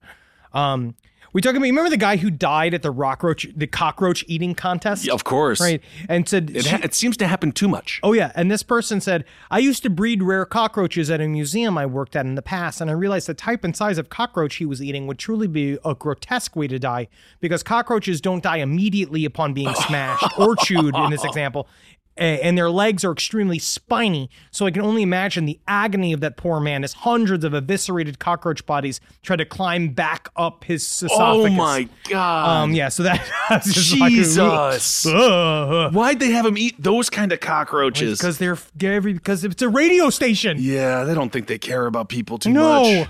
Um 0.53 0.95
we 1.33 1.41
talking 1.41 1.57
about 1.59 1.66
remember 1.66 1.91
the 1.91 1.97
guy 1.97 2.16
who 2.16 2.31
died 2.31 2.74
at 2.74 2.83
the 2.83 2.93
rockroach 2.93 3.53
the 3.57 3.66
cockroach 3.66 4.24
eating 4.29 4.55
contest? 4.55 5.05
Yeah, 5.05 5.12
of 5.12 5.24
course. 5.24 5.61
Right. 5.61 5.83
And 6.09 6.29
said 6.29 6.51
It, 6.51 6.66
ha- 6.66 6.81
it 6.83 6.95
seems 6.95 7.16
to 7.18 7.26
happen 7.26 7.53
too 7.53 7.68
much. 7.68 8.01
Oh 8.03 8.12
yeah, 8.12 8.33
and 8.35 8.51
this 8.51 8.62
person 8.62 9.01
said, 9.01 9.24
"I 9.51 9.59
used 9.59 9.83
to 9.83 9.91
breed 9.91 10.22
rare 10.22 10.45
cockroaches 10.45 11.11
at 11.11 11.20
a 11.20 11.29
museum 11.29 11.76
I 11.76 11.87
worked 11.87 12.16
at 12.16 12.26
in 12.26 12.35
the 12.35 12.43
past, 12.43 12.81
and 12.81 12.91
I 12.91 12.95
realized 12.95 13.29
the 13.29 13.35
type 13.35 13.64
and 13.64 13.76
size 13.76 13.99
of 13.99 14.09
cockroach 14.09 14.57
he 14.57 14.64
was 14.64 14.83
eating 14.83 15.07
would 15.07 15.18
truly 15.18 15.47
be 15.47 15.79
a 15.85 15.95
grotesque 15.95 16.57
way 16.57 16.66
to 16.68 16.79
die 16.79 17.09
because 17.41 17.62
cockroaches 17.62 18.20
don't 18.20 18.43
die 18.43 18.59
immediately 18.59 19.24
upon 19.24 19.55
being 19.55 19.74
smashed 19.87 20.39
or 20.39 20.57
chewed 20.57 20.97
in 20.97 21.11
this 21.11 21.24
example." 21.24 21.68
A- 22.19 22.43
and 22.43 22.59
their 22.59 22.71
legs 22.71 23.05
are 23.05 23.12
extremely 23.12 23.59
spiny. 23.59 24.29
So 24.51 24.66
I 24.66 24.71
can 24.71 24.83
only 24.83 25.03
imagine 25.03 25.45
the 25.47 25.59
agony 25.69 26.12
of 26.12 26.21
that 26.21 26.37
poor 26.37 26.61
man 26.61 26.85
as 26.85 26.93
hundreds 26.93 27.45
of 27.45 27.55
eviscerated 27.55 28.19
cockroach 28.19 28.66
bodies 28.66 29.01
try 29.23 29.37
to 29.37 29.45
climb 29.45 29.89
back 29.91 30.29
up 30.37 30.64
his 30.64 30.83
esophagus. 30.83 31.12
Oh 31.21 31.49
my 31.49 31.89
god. 32.09 32.49
Um, 32.64 32.73
yeah, 32.73 32.89
so 32.89 33.03
that 33.05 33.25
that's 33.49 33.73
just 33.73 33.97
like, 33.99 34.11
Jesus. 34.12 35.07
uh, 35.07 35.91
Why'd 35.93 36.19
they 36.21 36.31
have 36.31 36.45
him 36.47 36.59
eat 36.59 36.75
those 36.83 37.09
kind 37.11 37.33
of 37.33 37.41
cockroaches? 37.41 38.19
because 38.19 38.39
they're 38.39 38.59
because 39.03 39.45
it's 39.45 39.62
a 39.62 39.69
radio 39.69 40.11
station. 40.11 40.57
yeah, 40.61 41.05
they 41.05 41.14
don't 41.14 41.31
think 41.33 41.47
they 41.47 41.59
care 41.59 41.87
about 41.87 42.09
people 42.09 42.39
too 42.39 42.51
No. 42.51 42.83
much. 43.01 43.09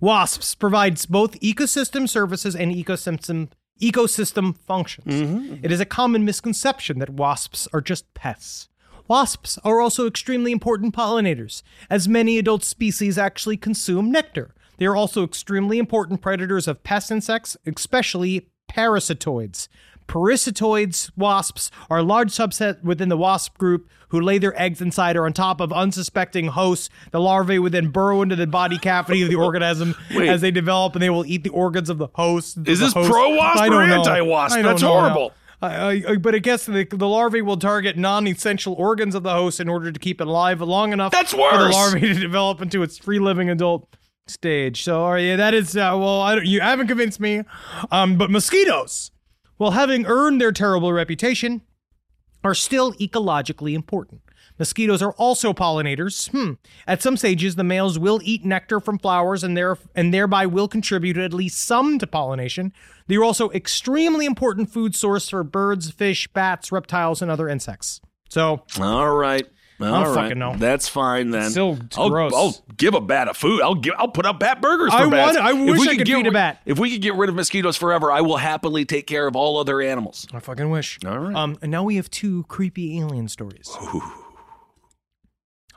Wasps 0.00 0.54
provides 0.54 1.04
both 1.04 1.38
ecosystem 1.40 2.08
services 2.08 2.56
and 2.56 2.72
ecosystem 2.74 3.48
ecosystem 3.80 4.56
functions. 4.56 5.14
Mm-hmm, 5.14 5.38
mm-hmm. 5.38 5.64
It 5.64 5.72
is 5.72 5.80
a 5.80 5.84
common 5.84 6.24
misconception 6.24 6.98
that 6.98 7.10
wasps 7.10 7.68
are 7.72 7.80
just 7.80 8.12
pests. 8.14 8.68
Wasps 9.08 9.58
are 9.64 9.80
also 9.80 10.06
extremely 10.06 10.52
important 10.52 10.94
pollinators, 10.94 11.62
as 11.88 12.06
many 12.06 12.38
adult 12.38 12.62
species 12.62 13.18
actually 13.18 13.56
consume 13.56 14.12
nectar. 14.12 14.54
They 14.76 14.86
are 14.86 14.96
also 14.96 15.24
extremely 15.24 15.78
important 15.78 16.22
predators 16.22 16.68
of 16.68 16.84
pest 16.84 17.10
insects, 17.10 17.56
especially 17.66 18.46
parasitoids. 18.70 19.68
Parasitoids, 20.10 21.10
wasps, 21.16 21.70
are 21.88 21.98
a 21.98 22.02
large 22.02 22.30
subset 22.30 22.82
within 22.82 23.08
the 23.08 23.16
wasp 23.16 23.56
group 23.58 23.88
who 24.08 24.20
lay 24.20 24.38
their 24.38 24.60
eggs 24.60 24.80
inside 24.80 25.16
or 25.16 25.24
on 25.24 25.32
top 25.32 25.60
of 25.60 25.72
unsuspecting 25.72 26.48
hosts. 26.48 26.88
The 27.12 27.20
larvae 27.20 27.58
would 27.60 27.72
then 27.72 27.88
burrow 27.88 28.22
into 28.22 28.34
the 28.36 28.46
body 28.46 28.76
cavity 28.76 29.22
of 29.22 29.28
the 29.30 29.36
organism 29.46 29.94
Wait. 30.14 30.28
as 30.28 30.40
they 30.40 30.50
develop, 30.50 30.94
and 30.94 31.02
they 31.02 31.10
will 31.10 31.24
eat 31.26 31.44
the 31.44 31.50
organs 31.50 31.88
of 31.90 31.98
the 31.98 32.08
host. 32.14 32.58
Is 32.66 32.80
The 32.80 32.86
this 32.86 32.92
host- 32.92 33.10
pro-wasp 33.10 33.60
I 33.60 33.66
or 33.66 33.70
don't 33.70 33.88
know. 33.88 33.94
anti-wasp? 33.98 34.56
I 34.56 34.62
don't 34.62 34.72
That's 34.72 34.82
know 34.82 34.94
now. 34.94 35.00
horrible. 35.00 35.32
I, 35.62 36.02
I, 36.08 36.16
but 36.16 36.34
I 36.34 36.38
guess 36.38 36.64
the, 36.66 36.84
the 36.90 37.06
larvae 37.06 37.42
will 37.42 37.56
target 37.58 37.96
non-essential 37.98 38.72
organs 38.74 39.14
of 39.14 39.22
the 39.22 39.30
host 39.32 39.60
in 39.60 39.68
order 39.68 39.92
to 39.92 39.98
keep 40.00 40.20
it 40.20 40.26
alive 40.26 40.60
long 40.62 40.92
enough 40.92 41.12
That's 41.12 41.32
for 41.32 41.50
the 41.52 41.68
larvae 41.68 42.00
to 42.00 42.14
develop 42.14 42.62
into 42.62 42.82
its 42.82 42.96
free-living 42.98 43.50
adult 43.50 43.94
stage. 44.26 44.82
So, 44.82 45.06
right, 45.06 45.18
yeah, 45.18 45.36
that 45.36 45.52
is 45.54 45.76
uh, 45.76 45.92
well, 45.94 46.22
I 46.22 46.34
don't, 46.34 46.46
you 46.46 46.60
haven't 46.62 46.86
convinced 46.88 47.20
me. 47.20 47.42
Um, 47.90 48.16
but 48.16 48.30
mosquitoes, 48.30 49.10
well, 49.60 49.72
having 49.72 50.06
earned 50.06 50.40
their 50.40 50.52
terrible 50.52 50.92
reputation, 50.92 51.60
are 52.42 52.54
still 52.54 52.94
ecologically 52.94 53.74
important. 53.74 54.22
Mosquitoes 54.58 55.02
are 55.02 55.12
also 55.12 55.52
pollinators. 55.52 56.30
Hmm. 56.30 56.54
At 56.86 57.02
some 57.02 57.18
stages, 57.18 57.56
the 57.56 57.64
males 57.64 57.98
will 57.98 58.20
eat 58.22 58.44
nectar 58.44 58.80
from 58.80 58.98
flowers 58.98 59.44
and, 59.44 59.54
there, 59.56 59.76
and 59.94 60.12
thereby 60.12 60.46
will 60.46 60.66
contribute 60.66 61.18
at 61.18 61.34
least 61.34 61.60
some 61.60 61.98
to 61.98 62.06
pollination. 62.06 62.72
They 63.06 63.16
are 63.16 63.24
also 63.24 63.50
extremely 63.50 64.24
important 64.24 64.70
food 64.70 64.94
source 64.94 65.28
for 65.28 65.44
birds, 65.44 65.90
fish, 65.90 66.26
bats, 66.28 66.72
reptiles, 66.72 67.20
and 67.20 67.30
other 67.30 67.48
insects. 67.48 68.00
So, 68.30 68.64
All 68.80 69.14
right. 69.14 69.46
All 69.82 69.94
I 69.94 70.04
don't 70.04 70.14
right. 70.14 70.22
fucking 70.24 70.38
know. 70.38 70.54
That's 70.56 70.88
fine 70.88 71.30
then. 71.30 71.50
Still, 71.50 71.78
it's 71.86 71.96
I'll, 71.96 72.10
gross. 72.10 72.32
I'll 72.34 72.54
give 72.76 72.94
a 72.94 73.00
bat 73.00 73.28
a 73.28 73.34
food. 73.34 73.62
I'll 73.62 73.74
give. 73.74 73.94
I'll 73.96 74.08
put 74.08 74.26
up 74.26 74.38
bat 74.40 74.60
burgers 74.60 74.90
for 74.92 74.98
I 74.98 75.08
bats. 75.10 75.36
want- 75.38 75.46
I 75.46 75.50
If 75.58 75.66
wish 75.70 75.80
we 75.80 75.88
I 75.88 75.96
could 75.96 76.06
get 76.06 76.16
feed 76.16 76.26
a 76.26 76.32
bat. 76.32 76.60
If 76.66 76.78
we 76.78 76.90
could 76.90 77.00
get 77.02 77.14
rid 77.14 77.28
of 77.28 77.34
mosquitoes 77.34 77.76
forever, 77.76 78.12
I 78.12 78.20
will 78.20 78.36
happily 78.36 78.84
take 78.84 79.06
care 79.06 79.26
of 79.26 79.34
all 79.36 79.58
other 79.58 79.80
animals. 79.80 80.26
I 80.32 80.40
fucking 80.40 80.68
wish. 80.70 80.98
All 81.06 81.18
right. 81.18 81.34
Um, 81.34 81.56
and 81.62 81.70
now 81.70 81.82
we 81.84 81.96
have 81.96 82.10
two 82.10 82.44
creepy 82.44 82.98
alien 83.00 83.28
stories. 83.28 83.70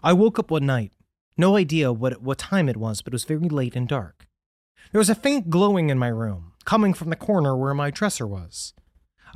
I 0.03 0.13
woke 0.13 0.37
up 0.39 0.51
one 0.51 0.65
night, 0.65 0.91
no 1.37 1.55
idea 1.55 1.93
what 1.93 2.21
what 2.21 2.37
time 2.37 2.67
it 2.69 2.77
was, 2.77 3.01
but 3.01 3.13
it 3.13 3.15
was 3.15 3.23
very 3.25 3.47
late 3.49 3.75
and 3.75 3.87
dark. 3.87 4.27
There 4.91 4.99
was 4.99 5.09
a 5.09 5.15
faint 5.15 5.49
glowing 5.49 5.89
in 5.89 5.97
my 5.97 6.09
room, 6.09 6.51
coming 6.65 6.93
from 6.93 7.09
the 7.09 7.15
corner 7.15 7.55
where 7.55 7.73
my 7.73 7.89
dresser 7.89 8.27
was. 8.27 8.73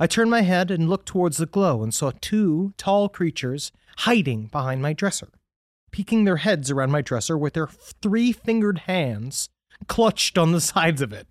I 0.00 0.06
turned 0.06 0.30
my 0.30 0.42
head 0.42 0.70
and 0.70 0.88
looked 0.88 1.06
towards 1.06 1.38
the 1.38 1.46
glow 1.46 1.82
and 1.82 1.92
saw 1.92 2.12
two 2.20 2.72
tall 2.76 3.08
creatures 3.08 3.72
hiding 3.98 4.46
behind 4.46 4.80
my 4.80 4.92
dresser, 4.92 5.28
peeking 5.90 6.24
their 6.24 6.36
heads 6.36 6.70
around 6.70 6.92
my 6.92 7.02
dresser 7.02 7.36
with 7.36 7.54
their 7.54 7.66
three-fingered 7.66 8.80
hands 8.80 9.48
clutched 9.86 10.38
on 10.38 10.52
the 10.52 10.60
sides 10.72 11.02
of 11.02 11.12
it. 11.12 11.26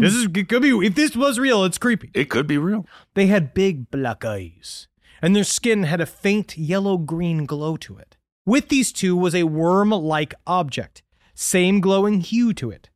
This 0.00 0.14
is 0.14 0.26
it 0.26 0.48
could 0.48 0.62
be 0.62 0.86
if 0.86 0.94
this 0.94 1.16
was 1.16 1.38
real, 1.38 1.64
it's 1.64 1.78
creepy. 1.78 2.10
It 2.14 2.30
could 2.30 2.46
be 2.46 2.58
real. 2.58 2.86
They 3.14 3.26
had 3.26 3.54
big 3.54 3.90
black 3.90 4.24
eyes, 4.24 4.88
and 5.20 5.34
their 5.34 5.44
skin 5.44 5.84
had 5.84 6.00
a 6.00 6.06
faint 6.06 6.56
yellow 6.56 6.98
green 6.98 7.46
glow 7.46 7.76
to 7.78 7.98
it. 7.98 8.16
With 8.46 8.68
these 8.68 8.92
two 8.92 9.16
was 9.16 9.34
a 9.34 9.44
worm 9.44 9.90
like 9.90 10.34
object, 10.46 11.02
same 11.34 11.80
glowing 11.80 12.20
hue 12.20 12.52
to 12.54 12.70
it. 12.70 12.90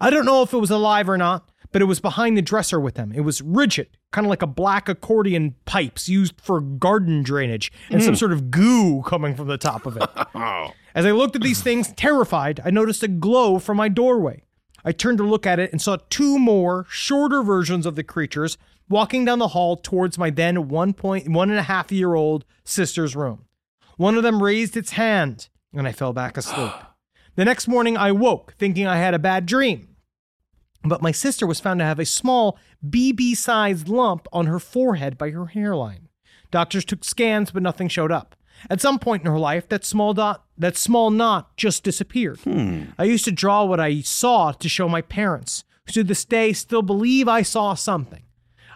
I 0.00 0.10
don't 0.10 0.26
know 0.26 0.42
if 0.42 0.52
it 0.52 0.58
was 0.58 0.70
alive 0.70 1.08
or 1.08 1.16
not, 1.16 1.50
but 1.76 1.82
it 1.82 1.84
was 1.84 2.00
behind 2.00 2.38
the 2.38 2.40
dresser 2.40 2.80
with 2.80 2.94
them. 2.94 3.12
It 3.14 3.20
was 3.20 3.42
rigid, 3.42 3.98
kind 4.10 4.26
of 4.26 4.30
like 4.30 4.40
a 4.40 4.46
black 4.46 4.88
accordion 4.88 5.56
pipes 5.66 6.08
used 6.08 6.40
for 6.40 6.58
garden 6.58 7.22
drainage, 7.22 7.70
and 7.90 8.02
some 8.02 8.14
hmm. 8.14 8.18
sort 8.18 8.32
of 8.32 8.50
goo 8.50 9.02
coming 9.02 9.34
from 9.34 9.48
the 9.48 9.58
top 9.58 9.84
of 9.84 9.98
it. 9.98 10.08
Oh. 10.34 10.72
As 10.94 11.04
I 11.04 11.10
looked 11.10 11.36
at 11.36 11.42
these 11.42 11.60
things, 11.60 11.92
terrified, 11.92 12.62
I 12.64 12.70
noticed 12.70 13.02
a 13.02 13.08
glow 13.08 13.58
from 13.58 13.76
my 13.76 13.90
doorway. 13.90 14.44
I 14.86 14.92
turned 14.92 15.18
to 15.18 15.24
look 15.24 15.44
at 15.44 15.58
it 15.58 15.70
and 15.70 15.82
saw 15.82 15.98
two 16.08 16.38
more, 16.38 16.86
shorter 16.88 17.42
versions 17.42 17.84
of 17.84 17.94
the 17.94 18.02
creatures 18.02 18.56
walking 18.88 19.26
down 19.26 19.38
the 19.38 19.48
hall 19.48 19.76
towards 19.76 20.16
my 20.16 20.30
then 20.30 20.68
one 20.68 20.94
point 20.94 21.28
one 21.28 21.50
and 21.50 21.58
a 21.58 21.64
half 21.64 21.92
year 21.92 22.14
old 22.14 22.46
sister's 22.64 23.14
room. 23.14 23.44
One 23.98 24.16
of 24.16 24.22
them 24.22 24.42
raised 24.42 24.78
its 24.78 24.92
hand, 24.92 25.50
and 25.74 25.86
I 25.86 25.92
fell 25.92 26.14
back 26.14 26.38
asleep. 26.38 26.72
The 27.34 27.44
next 27.44 27.68
morning, 27.68 27.98
I 27.98 28.12
woke 28.12 28.54
thinking 28.56 28.86
I 28.86 28.96
had 28.96 29.12
a 29.12 29.18
bad 29.18 29.44
dream. 29.44 29.95
But 30.88 31.02
my 31.02 31.12
sister 31.12 31.46
was 31.46 31.60
found 31.60 31.80
to 31.80 31.84
have 31.84 31.98
a 31.98 32.04
small 32.04 32.58
BB 32.86 33.36
sized 33.36 33.88
lump 33.88 34.28
on 34.32 34.46
her 34.46 34.58
forehead 34.58 35.18
by 35.18 35.30
her 35.30 35.46
hairline. 35.46 36.08
Doctors 36.50 36.84
took 36.84 37.04
scans, 37.04 37.50
but 37.50 37.62
nothing 37.62 37.88
showed 37.88 38.12
up. 38.12 38.36
At 38.70 38.80
some 38.80 38.98
point 38.98 39.24
in 39.24 39.30
her 39.30 39.38
life, 39.38 39.68
that 39.68 39.84
small 39.84 40.14
dot, 40.14 40.44
that 40.56 40.76
small 40.76 41.10
knot 41.10 41.56
just 41.56 41.84
disappeared. 41.84 42.40
Hmm. 42.40 42.84
I 42.98 43.04
used 43.04 43.24
to 43.26 43.32
draw 43.32 43.64
what 43.64 43.80
I 43.80 44.00
saw 44.00 44.52
to 44.52 44.68
show 44.68 44.88
my 44.88 45.02
parents, 45.02 45.64
who 45.86 45.92
to 45.92 46.04
this 46.04 46.24
day 46.24 46.52
still 46.52 46.82
believe 46.82 47.28
I 47.28 47.42
saw 47.42 47.74
something. 47.74 48.22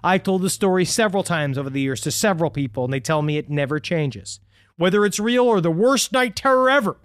I've 0.02 0.22
told 0.22 0.42
the 0.42 0.50
story 0.50 0.84
several 0.84 1.22
times 1.22 1.58
over 1.58 1.70
the 1.70 1.80
years 1.80 2.00
to 2.02 2.10
several 2.10 2.50
people, 2.50 2.84
and 2.84 2.92
they 2.92 3.00
tell 3.00 3.22
me 3.22 3.36
it 3.36 3.50
never 3.50 3.78
changes. 3.78 4.40
Whether 4.76 5.04
it's 5.04 5.20
real 5.20 5.44
or 5.44 5.60
the 5.60 5.70
worst 5.70 6.12
night 6.12 6.36
terror 6.36 6.70
ever, 6.70 6.96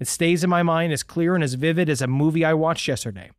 it 0.00 0.08
stays 0.08 0.44
in 0.44 0.50
my 0.50 0.62
mind 0.62 0.92
as 0.92 1.02
clear 1.02 1.34
and 1.34 1.44
as 1.44 1.54
vivid 1.54 1.88
as 1.88 2.00
a 2.00 2.06
movie 2.06 2.44
I 2.44 2.54
watched 2.54 2.88
yesterday. 2.88 3.30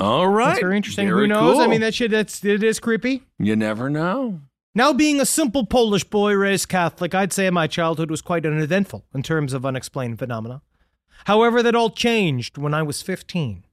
All 0.00 0.28
right. 0.28 0.48
That's 0.48 0.60
very 0.60 0.76
interesting. 0.76 1.08
Very 1.08 1.22
Who 1.22 1.26
knows? 1.26 1.58
I 1.58 1.66
mean, 1.66 1.80
that 1.82 1.94
shit, 1.94 2.10
that's, 2.10 2.44
it 2.44 2.62
is 2.62 2.80
creepy. 2.80 3.22
you 3.38 3.56
never 3.56 3.90
know. 3.90 4.40
Now, 4.74 4.94
being 4.94 5.20
a 5.20 5.26
simple 5.26 5.66
Polish 5.66 6.04
boy 6.04 6.32
raised 6.32 6.68
Catholic, 6.70 7.14
I'd 7.14 7.32
say 7.32 7.50
my 7.50 7.66
childhood 7.66 8.10
was 8.10 8.22
quite 8.22 8.46
uneventful 8.46 9.04
in 9.14 9.22
terms 9.22 9.52
of 9.52 9.66
unexplained 9.66 10.18
phenomena. 10.18 10.62
However, 11.26 11.62
that 11.62 11.74
all 11.74 11.90
changed 11.90 12.56
when 12.56 12.72
I 12.72 12.82
was 12.82 13.02
15. 13.02 13.64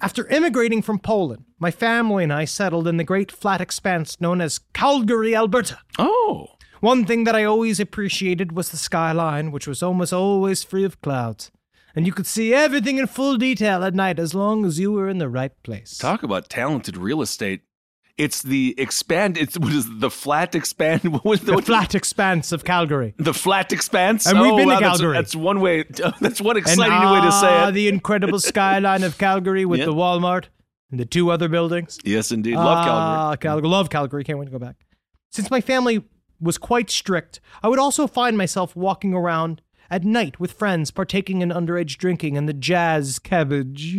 After 0.00 0.26
immigrating 0.28 0.80
from 0.80 0.98
Poland, 0.98 1.44
my 1.58 1.70
family 1.70 2.24
and 2.24 2.32
I 2.32 2.46
settled 2.46 2.88
in 2.88 2.96
the 2.96 3.04
great 3.04 3.30
flat 3.30 3.60
expanse 3.60 4.20
known 4.20 4.40
as 4.40 4.58
Calgary, 4.72 5.36
Alberta. 5.36 5.78
Oh. 5.98 6.48
One 6.80 7.04
thing 7.04 7.24
that 7.24 7.36
I 7.36 7.44
always 7.44 7.78
appreciated 7.78 8.52
was 8.56 8.70
the 8.70 8.78
skyline, 8.78 9.52
which 9.52 9.68
was 9.68 9.82
almost 9.82 10.12
always 10.14 10.64
free 10.64 10.84
of 10.84 11.00
clouds. 11.02 11.52
And 11.94 12.06
you 12.06 12.12
could 12.12 12.26
see 12.26 12.54
everything 12.54 12.98
in 12.98 13.06
full 13.06 13.36
detail 13.36 13.84
at 13.84 13.94
night 13.94 14.18
as 14.18 14.34
long 14.34 14.64
as 14.64 14.78
you 14.78 14.92
were 14.92 15.08
in 15.08 15.18
the 15.18 15.28
right 15.28 15.52
place. 15.62 15.98
Talk 15.98 16.22
about 16.22 16.48
talented 16.48 16.96
real 16.96 17.20
estate. 17.22 17.62
It's 18.18 18.42
the 18.42 18.74
expand. 18.78 19.36
It's 19.38 19.58
what 19.58 19.72
is 19.72 19.86
the 20.00 20.10
flat 20.10 20.54
expand? 20.54 21.00
What 21.12 21.24
was 21.24 21.40
the, 21.40 21.56
the 21.56 21.62
flat 21.62 21.94
expanse 21.94 22.52
of 22.52 22.62
Calgary. 22.64 23.14
The 23.16 23.34
flat 23.34 23.72
expanse. 23.72 24.26
And 24.26 24.38
we've 24.40 24.52
Oh, 24.52 24.56
been 24.56 24.68
to 24.68 24.74
wow, 24.74 24.80
that's- 24.80 24.98
Calgary. 25.00 25.16
That's, 25.16 25.34
one 25.36 25.60
way. 25.60 25.82
That's 26.20 26.40
one 26.40 26.56
And 26.56 26.66
exciting 26.66 27.10
way 27.10 27.20
to 27.22 27.32
say 27.32 27.48
ah, 27.48 27.68
it. 27.68 27.72
the 27.72 27.88
incredible 27.88 28.38
skyline 28.52 29.02
of 29.02 29.16
Calgary 29.18 29.64
with 29.64 29.80
Yeah. 29.80 29.86
the 29.86 29.94
Walmart 29.94 30.44
and 30.90 31.00
the 31.00 31.06
two 31.06 31.30
other 31.30 31.48
buildings. 31.48 31.98
yes, 32.04 32.30
indeed. 32.32 32.54
Love 32.56 32.84
Calgary. 32.84 32.92
Ah, 32.92 33.36
Calgary. 33.36 33.68
Love 33.68 33.88
Calgary. 33.90 34.24
Can't 34.24 34.38
wait 34.38 34.44
to 34.46 34.50
go 34.52 34.58
back. 34.58 34.76
Since 35.30 35.50
my 35.50 35.62
family 35.62 36.04
was 36.38 36.58
quite 36.58 36.90
strict, 36.90 37.40
I 37.62 37.68
would 37.68 37.78
also 37.78 38.06
find 38.06 38.36
myself 38.36 38.76
walking 38.76 39.14
around 39.14 39.62
at 39.92 40.04
night 40.04 40.40
with 40.40 40.52
friends, 40.52 40.90
partaking 40.90 41.42
in 41.42 41.50
underage 41.50 41.98
drinking 41.98 42.38
and 42.38 42.48
the 42.48 42.54
jazz 42.54 43.18
cabbage. 43.18 43.94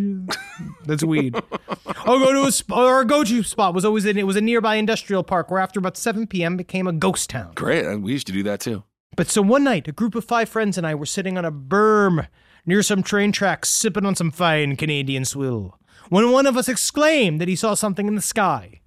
That's 0.86 1.04
weed. 1.04 1.36
I'll 1.98 2.18
go 2.18 2.34
to 2.34 2.48
a 2.48 2.52
sp- 2.52 2.74
or 2.74 3.02
a 3.02 3.06
go-to 3.06 3.44
spot 3.44 3.76
was 3.76 3.86
always 3.86 4.04
in 4.04 4.18
it 4.18 4.26
was 4.26 4.36
a 4.36 4.42
nearby 4.42 4.76
industrial 4.76 5.24
park 5.24 5.52
where 5.52 5.60
after 5.60 5.80
about 5.80 5.96
7 5.96 6.26
p.m. 6.26 6.58
became 6.58 6.88
a 6.88 6.94
ghost 6.94 7.30
town. 7.30 7.52
Great. 7.54 8.02
We 8.02 8.12
used 8.12 8.26
to 8.26 8.34
do 8.34 8.42
that 8.42 8.60
too. 8.60 8.84
But 9.16 9.30
so 9.30 9.44
one 9.44 9.64
night, 9.64 9.88
a 9.88 9.92
group 9.92 10.16
of 10.16 10.26
five 10.26 10.50
friends 10.50 10.80
and 10.80 10.88
I 10.88 10.96
were 10.96 11.06
sitting 11.06 11.38
on 11.38 11.46
a 11.46 11.52
berm 11.52 12.28
near 12.66 12.82
some 12.82 13.04
train 13.04 13.32
tracks, 13.32 13.70
sipping 13.70 14.06
on 14.06 14.16
some 14.16 14.32
fine 14.32 14.76
Canadian 14.76 15.26
swill, 15.26 15.78
when 16.10 16.32
one 16.32 16.48
of 16.48 16.58
us 16.58 16.68
exclaimed 16.68 17.40
that 17.40 17.48
he 17.48 17.56
saw 17.56 17.76
something 17.76 18.08
in 18.08 18.16
the 18.16 18.22
sky. 18.22 18.82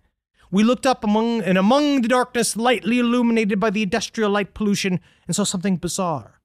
We 0.50 0.64
looked 0.64 0.86
up 0.86 1.04
among 1.04 1.42
and 1.42 1.56
among 1.56 2.02
the 2.02 2.08
darkness, 2.08 2.56
lightly 2.56 2.98
illuminated 2.98 3.60
by 3.60 3.70
the 3.70 3.82
industrial 3.82 4.30
light 4.30 4.54
pollution, 4.54 4.98
and 5.28 5.36
saw 5.36 5.44
something 5.44 5.76
bizarre. 5.76 6.35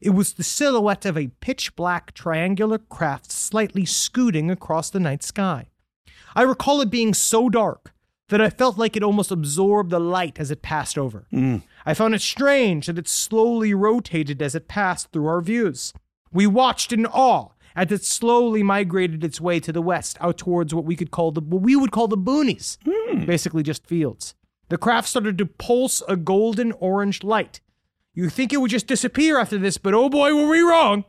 It 0.00 0.10
was 0.10 0.34
the 0.34 0.42
silhouette 0.42 1.04
of 1.04 1.16
a 1.16 1.28
pitch 1.40 1.74
black 1.76 2.12
triangular 2.12 2.78
craft 2.78 3.30
slightly 3.32 3.84
scooting 3.84 4.50
across 4.50 4.90
the 4.90 5.00
night 5.00 5.22
sky. 5.22 5.68
I 6.34 6.42
recall 6.42 6.80
it 6.80 6.90
being 6.90 7.14
so 7.14 7.48
dark 7.48 7.92
that 8.28 8.40
I 8.40 8.50
felt 8.50 8.76
like 8.76 8.96
it 8.96 9.02
almost 9.02 9.30
absorbed 9.30 9.90
the 9.90 10.00
light 10.00 10.38
as 10.38 10.50
it 10.50 10.62
passed 10.62 10.98
over. 10.98 11.26
Mm. 11.32 11.62
I 11.84 11.94
found 11.94 12.14
it 12.14 12.20
strange 12.20 12.86
that 12.86 12.98
it 12.98 13.08
slowly 13.08 13.72
rotated 13.72 14.42
as 14.42 14.54
it 14.54 14.68
passed 14.68 15.12
through 15.12 15.26
our 15.26 15.40
views. 15.40 15.92
We 16.32 16.46
watched 16.46 16.92
in 16.92 17.06
awe 17.06 17.50
as 17.76 17.92
it 17.92 18.04
slowly 18.04 18.62
migrated 18.62 19.22
its 19.22 19.40
way 19.40 19.60
to 19.60 19.72
the 19.72 19.82
west, 19.82 20.16
out 20.20 20.38
towards 20.38 20.74
what 20.74 20.84
we 20.84 20.96
could 20.96 21.10
call 21.10 21.30
the 21.30 21.42
what 21.42 21.62
we 21.62 21.76
would 21.76 21.92
call 21.92 22.08
the 22.08 22.16
boonies, 22.16 22.78
hmm. 22.84 23.24
basically 23.26 23.62
just 23.62 23.86
fields. 23.86 24.34
The 24.68 24.78
craft 24.78 25.08
started 25.08 25.38
to 25.38 25.46
pulse 25.46 26.02
a 26.08 26.16
golden 26.16 26.72
orange 26.72 27.22
light. 27.22 27.60
You 28.16 28.30
think 28.30 28.50
it 28.50 28.62
would 28.62 28.70
just 28.70 28.86
disappear 28.86 29.38
after 29.38 29.58
this, 29.58 29.76
but 29.76 29.92
oh 29.92 30.08
boy, 30.08 30.34
were 30.34 30.48
we 30.48 30.60
wrong! 30.60 31.04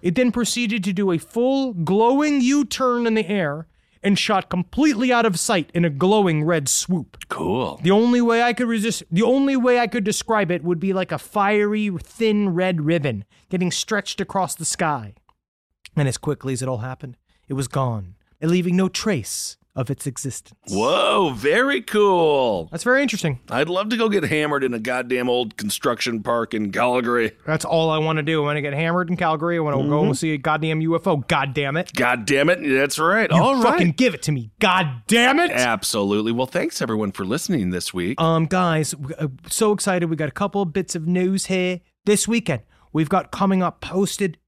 It 0.00 0.16
then 0.16 0.32
proceeded 0.32 0.82
to 0.84 0.92
do 0.92 1.12
a 1.12 1.18
full 1.18 1.72
glowing 1.72 2.40
U 2.40 2.64
turn 2.64 3.06
in 3.06 3.14
the 3.14 3.28
air 3.28 3.68
and 4.02 4.18
shot 4.18 4.50
completely 4.50 5.12
out 5.12 5.24
of 5.24 5.38
sight 5.38 5.70
in 5.74 5.84
a 5.84 5.90
glowing 5.90 6.42
red 6.42 6.68
swoop. 6.68 7.18
Cool. 7.28 7.78
The 7.84 7.92
only 7.92 8.20
way 8.20 8.42
I 8.42 8.52
could 8.52 8.66
resist, 8.66 9.04
the 9.12 9.22
only 9.22 9.56
way 9.56 9.78
I 9.78 9.86
could 9.86 10.02
describe 10.02 10.50
it 10.50 10.64
would 10.64 10.80
be 10.80 10.92
like 10.92 11.12
a 11.12 11.18
fiery, 11.18 11.88
thin 12.02 12.48
red 12.48 12.80
ribbon 12.80 13.24
getting 13.48 13.70
stretched 13.70 14.20
across 14.20 14.56
the 14.56 14.64
sky. 14.64 15.14
And 15.94 16.08
as 16.08 16.18
quickly 16.18 16.52
as 16.52 16.62
it 16.62 16.68
all 16.68 16.78
happened, 16.78 17.16
it 17.46 17.54
was 17.54 17.68
gone, 17.68 18.16
leaving 18.42 18.76
no 18.76 18.88
trace 18.88 19.56
of 19.78 19.90
its 19.90 20.08
existence. 20.08 20.58
Whoa, 20.70 21.30
very 21.36 21.80
cool. 21.80 22.68
That's 22.72 22.82
very 22.82 23.00
interesting. 23.00 23.38
I'd 23.48 23.68
love 23.68 23.90
to 23.90 23.96
go 23.96 24.08
get 24.08 24.24
hammered 24.24 24.64
in 24.64 24.74
a 24.74 24.80
goddamn 24.80 25.30
old 25.30 25.56
construction 25.56 26.20
park 26.20 26.52
in 26.52 26.72
Calgary. 26.72 27.30
That's 27.46 27.64
all 27.64 27.88
I 27.88 27.98
want 27.98 28.16
to 28.16 28.24
do. 28.24 28.42
I 28.42 28.46
want 28.46 28.56
to 28.56 28.60
get 28.60 28.72
hammered 28.72 29.08
in 29.08 29.16
Calgary, 29.16 29.56
I 29.56 29.60
want 29.60 29.80
to 29.80 29.88
go 29.88 30.04
and 30.04 30.18
see 30.18 30.34
a 30.34 30.36
goddamn 30.36 30.80
UFO. 30.80 31.26
God 31.28 31.54
damn 31.54 31.76
it. 31.76 31.92
God 31.94 32.26
damn 32.26 32.50
it. 32.50 32.58
That's 32.60 32.98
right. 32.98 33.30
You 33.30 33.36
All 33.40 33.54
right. 33.54 33.74
fucking 33.74 33.92
give 33.92 34.14
it 34.14 34.22
to 34.22 34.32
me. 34.32 34.50
God 34.58 35.02
damn 35.06 35.38
it. 35.38 35.52
Absolutely. 35.52 36.32
Well, 36.32 36.48
thanks 36.48 36.82
everyone 36.82 37.12
for 37.12 37.24
listening 37.24 37.70
this 37.70 37.94
week. 37.94 38.20
Um, 38.20 38.46
guys, 38.46 38.96
uh, 39.16 39.28
so 39.48 39.70
excited. 39.70 40.10
We 40.10 40.16
got 40.16 40.28
a 40.28 40.32
couple 40.32 40.60
of 40.60 40.72
bits 40.72 40.96
of 40.96 41.06
news 41.06 41.46
here 41.46 41.82
this 42.04 42.26
weekend. 42.26 42.62
We've 42.92 43.08
got 43.08 43.30
coming 43.30 43.62
up 43.62 43.80
posted, 43.80 44.38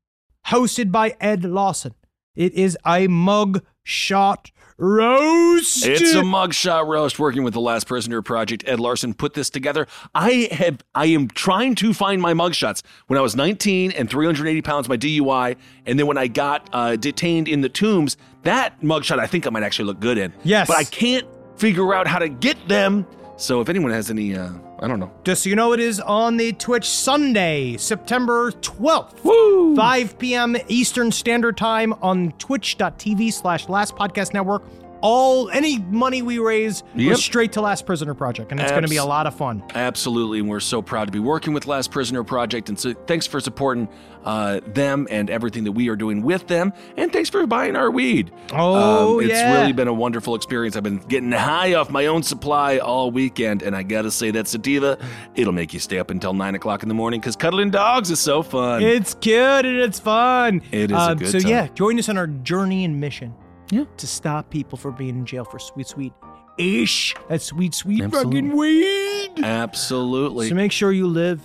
hosted 0.48 0.90
by 0.90 1.14
Ed 1.20 1.44
Larson. 1.44 1.94
It 2.34 2.52
is 2.54 2.76
a 2.84 3.06
mug 3.06 3.62
shot 3.84 4.50
roast. 4.80 5.86
It's 5.86 6.14
a 6.14 6.22
mugshot 6.22 6.86
roast 6.86 7.18
working 7.18 7.44
with 7.44 7.54
the 7.54 7.60
Last 7.60 7.86
Prisoner 7.86 8.22
Project. 8.22 8.64
Ed 8.66 8.80
Larson 8.80 9.14
put 9.14 9.34
this 9.34 9.50
together. 9.50 9.86
I 10.14 10.48
have 10.50 10.78
I 10.94 11.06
am 11.06 11.28
trying 11.28 11.74
to 11.76 11.92
find 11.92 12.20
my 12.20 12.32
mugshots. 12.32 12.82
When 13.06 13.18
I 13.18 13.22
was 13.22 13.36
19 13.36 13.92
and 13.92 14.08
380 14.08 14.62
pounds, 14.62 14.88
my 14.88 14.96
DUI, 14.96 15.56
and 15.86 15.98
then 15.98 16.06
when 16.06 16.18
I 16.18 16.26
got 16.26 16.68
uh, 16.72 16.96
detained 16.96 17.46
in 17.48 17.60
the 17.60 17.68
tombs, 17.68 18.16
that 18.42 18.80
mugshot 18.80 19.18
I 19.18 19.26
think 19.26 19.46
I 19.46 19.50
might 19.50 19.62
actually 19.62 19.86
look 19.86 20.00
good 20.00 20.18
in. 20.18 20.32
Yes. 20.42 20.66
But 20.66 20.78
I 20.78 20.84
can't 20.84 21.26
figure 21.56 21.94
out 21.94 22.06
how 22.06 22.18
to 22.18 22.28
get 22.28 22.56
them. 22.68 23.06
So 23.36 23.60
if 23.60 23.68
anyone 23.68 23.90
has 23.90 24.10
any, 24.10 24.36
uh, 24.36 24.52
I 24.82 24.88
don't 24.88 24.98
know. 24.98 25.10
Just 25.24 25.42
so 25.42 25.50
you 25.50 25.56
know, 25.56 25.72
it 25.74 25.80
is 25.80 26.00
on 26.00 26.38
the 26.38 26.52
Twitch 26.52 26.88
Sunday, 26.88 27.76
September 27.76 28.50
12th. 28.50 29.22
Woo! 29.22 29.76
5 29.76 30.18
p.m. 30.18 30.56
Eastern 30.68 31.12
Standard 31.12 31.58
Time 31.58 31.92
on 32.00 32.32
twitch.tv 32.38 33.30
slash 33.32 33.68
Last 33.68 33.94
Podcast 33.94 34.32
Network. 34.32 34.62
All 35.02 35.48
any 35.50 35.78
money 35.78 36.22
we 36.22 36.38
raise 36.38 36.82
Yep. 36.94 37.10
goes 37.10 37.24
straight 37.24 37.52
to 37.52 37.60
Last 37.60 37.86
Prisoner 37.86 38.14
Project, 38.14 38.50
and 38.52 38.60
it's 38.60 38.70
going 38.70 38.82
to 38.82 38.88
be 38.88 38.96
a 38.96 39.04
lot 39.04 39.26
of 39.26 39.34
fun. 39.34 39.62
Absolutely, 39.74 40.40
and 40.40 40.48
we're 40.48 40.60
so 40.60 40.82
proud 40.82 41.06
to 41.06 41.12
be 41.12 41.18
working 41.18 41.52
with 41.54 41.66
Last 41.66 41.90
Prisoner 41.90 42.22
Project. 42.24 42.68
And 42.68 42.78
so, 42.78 42.92
thanks 43.06 43.26
for 43.26 43.40
supporting 43.40 43.88
uh, 44.24 44.60
them 44.74 45.08
and 45.10 45.30
everything 45.30 45.64
that 45.64 45.72
we 45.72 45.88
are 45.88 45.96
doing 45.96 46.20
with 46.22 46.46
them. 46.46 46.74
And 46.98 47.10
thanks 47.10 47.30
for 47.30 47.46
buying 47.46 47.74
our 47.76 47.90
weed. 47.90 48.30
Oh, 48.52 49.18
it's 49.20 49.30
yeah. 49.30 49.58
really 49.60 49.72
been 49.72 49.88
a 49.88 49.94
wonderful 49.94 50.34
experience. 50.34 50.76
I've 50.76 50.82
been 50.82 50.98
getting 50.98 51.32
high 51.32 51.72
off 51.74 51.88
my 51.88 52.04
own 52.06 52.22
supply 52.22 52.76
all 52.78 53.10
weekend, 53.10 53.62
and 53.62 53.74
I 53.74 53.82
gotta 53.82 54.10
say 54.10 54.30
that 54.32 54.46
sativa, 54.46 54.98
it'll 55.34 55.54
make 55.54 55.72
you 55.72 55.80
stay 55.80 55.98
up 55.98 56.10
until 56.10 56.34
nine 56.34 56.54
o'clock 56.54 56.82
in 56.82 56.88
the 56.90 56.94
morning 56.94 57.20
because 57.20 57.36
cuddling 57.36 57.70
dogs 57.70 58.10
is 58.10 58.20
so 58.20 58.42
fun. 58.42 58.82
It's 58.82 59.14
cute 59.14 59.36
and 59.64 59.78
it's 59.78 59.98
fun. 59.98 60.60
It 60.70 60.90
is 60.90 60.96
a 60.96 61.00
Uh, 61.00 61.14
good 61.14 61.28
So 61.28 61.38
time. 61.38 61.48
yeah, 61.50 61.68
join 61.74 61.98
us 61.98 62.08
on 62.10 62.18
our 62.18 62.26
journey 62.26 62.84
and 62.84 63.00
mission. 63.00 63.32
Yeah. 63.70 63.84
To 63.98 64.06
stop 64.06 64.50
people 64.50 64.76
from 64.78 64.96
being 64.96 65.10
in 65.10 65.26
jail 65.26 65.44
for 65.44 65.58
sweet, 65.58 65.86
sweet 65.86 66.12
ish. 66.58 67.14
That 67.28 67.42
sweet, 67.42 67.74
sweet 67.74 68.02
Absolutely. 68.02 68.40
fucking 68.42 68.56
weed. 68.56 69.44
Absolutely. 69.44 70.48
So 70.48 70.54
make 70.54 70.72
sure 70.72 70.92
you 70.92 71.06
live 71.06 71.40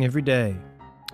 every 0.00 0.22
day 0.22 0.56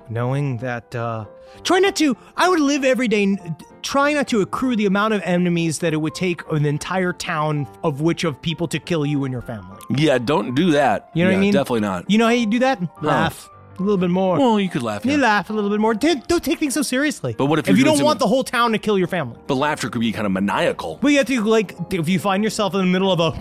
knowing 0.09 0.57
that 0.59 0.95
uh 0.95 1.25
try 1.65 1.79
not 1.79 1.97
to 1.97 2.17
I 2.37 2.49
would 2.49 2.61
live 2.61 2.85
every 2.85 3.09
day 3.09 3.37
try 3.83 4.13
not 4.13 4.29
to 4.29 4.41
accrue 4.41 4.77
the 4.77 4.87
amount 4.87 5.15
of 5.15 5.23
enemies 5.23 5.81
that 5.81 5.93
it 5.93 5.97
would 5.97 6.15
take 6.15 6.43
an 6.53 6.65
entire 6.65 7.13
town 7.13 7.67
of 7.83 8.01
which 8.01 8.25
of 8.25 8.41
people 8.41 8.69
to 8.69 8.79
kill 8.79 9.07
you 9.07 9.25
and 9.25 9.33
your 9.33 9.43
family. 9.43 9.79
yeah, 9.91 10.19
don't 10.19 10.55
do 10.55 10.73
that. 10.73 11.11
You 11.15 11.25
know 11.25 11.31
what 11.31 11.37
I 11.39 11.41
mean? 11.41 11.53
Definitely 11.53 11.81
not. 11.81 12.11
You 12.11 12.19
know 12.19 12.27
how 12.27 12.33
you 12.33 12.47
do 12.47 12.59
that? 12.61 12.81
Laugh 13.03 13.49
a 13.79 13.83
little 13.83 13.97
bit 13.99 14.11
more. 14.11 14.39
Well, 14.39 14.59
you 14.61 14.69
could 14.69 14.83
laugh. 14.83 15.05
you 15.05 15.13
Yeah. 15.13 15.19
laugh 15.19 15.51
a 15.51 15.53
little 15.53 15.71
bit 15.71 15.81
more. 15.81 15.95
Don't 15.95 16.27
don't 16.29 16.43
take 16.45 16.59
things 16.59 16.75
so 16.75 16.83
seriously. 16.83 17.35
But 17.37 17.47
what 17.47 17.59
if 17.59 17.67
you're 17.69 17.77
you 17.77 17.85
doing 17.85 17.97
don't 17.99 18.05
want 18.05 18.19
the 18.19 18.27
whole 18.27 18.45
town 18.45 18.73
to 18.73 18.79
kill 18.79 18.99
your 18.99 19.09
family? 19.09 19.39
But 19.47 19.55
laughter 19.57 19.89
could 19.91 20.01
be 20.01 20.13
kind 20.13 20.27
of 20.27 20.33
maniacal. 20.33 20.99
Well, 21.03 21.11
you 21.13 21.19
have 21.19 21.27
to 21.29 21.43
like 21.45 21.75
if 21.93 22.09
you 22.09 22.19
find 22.19 22.43
yourself 22.45 22.75
in 22.75 22.81
the 22.81 22.87
middle 22.87 23.13
of 23.13 23.21
a 23.21 23.33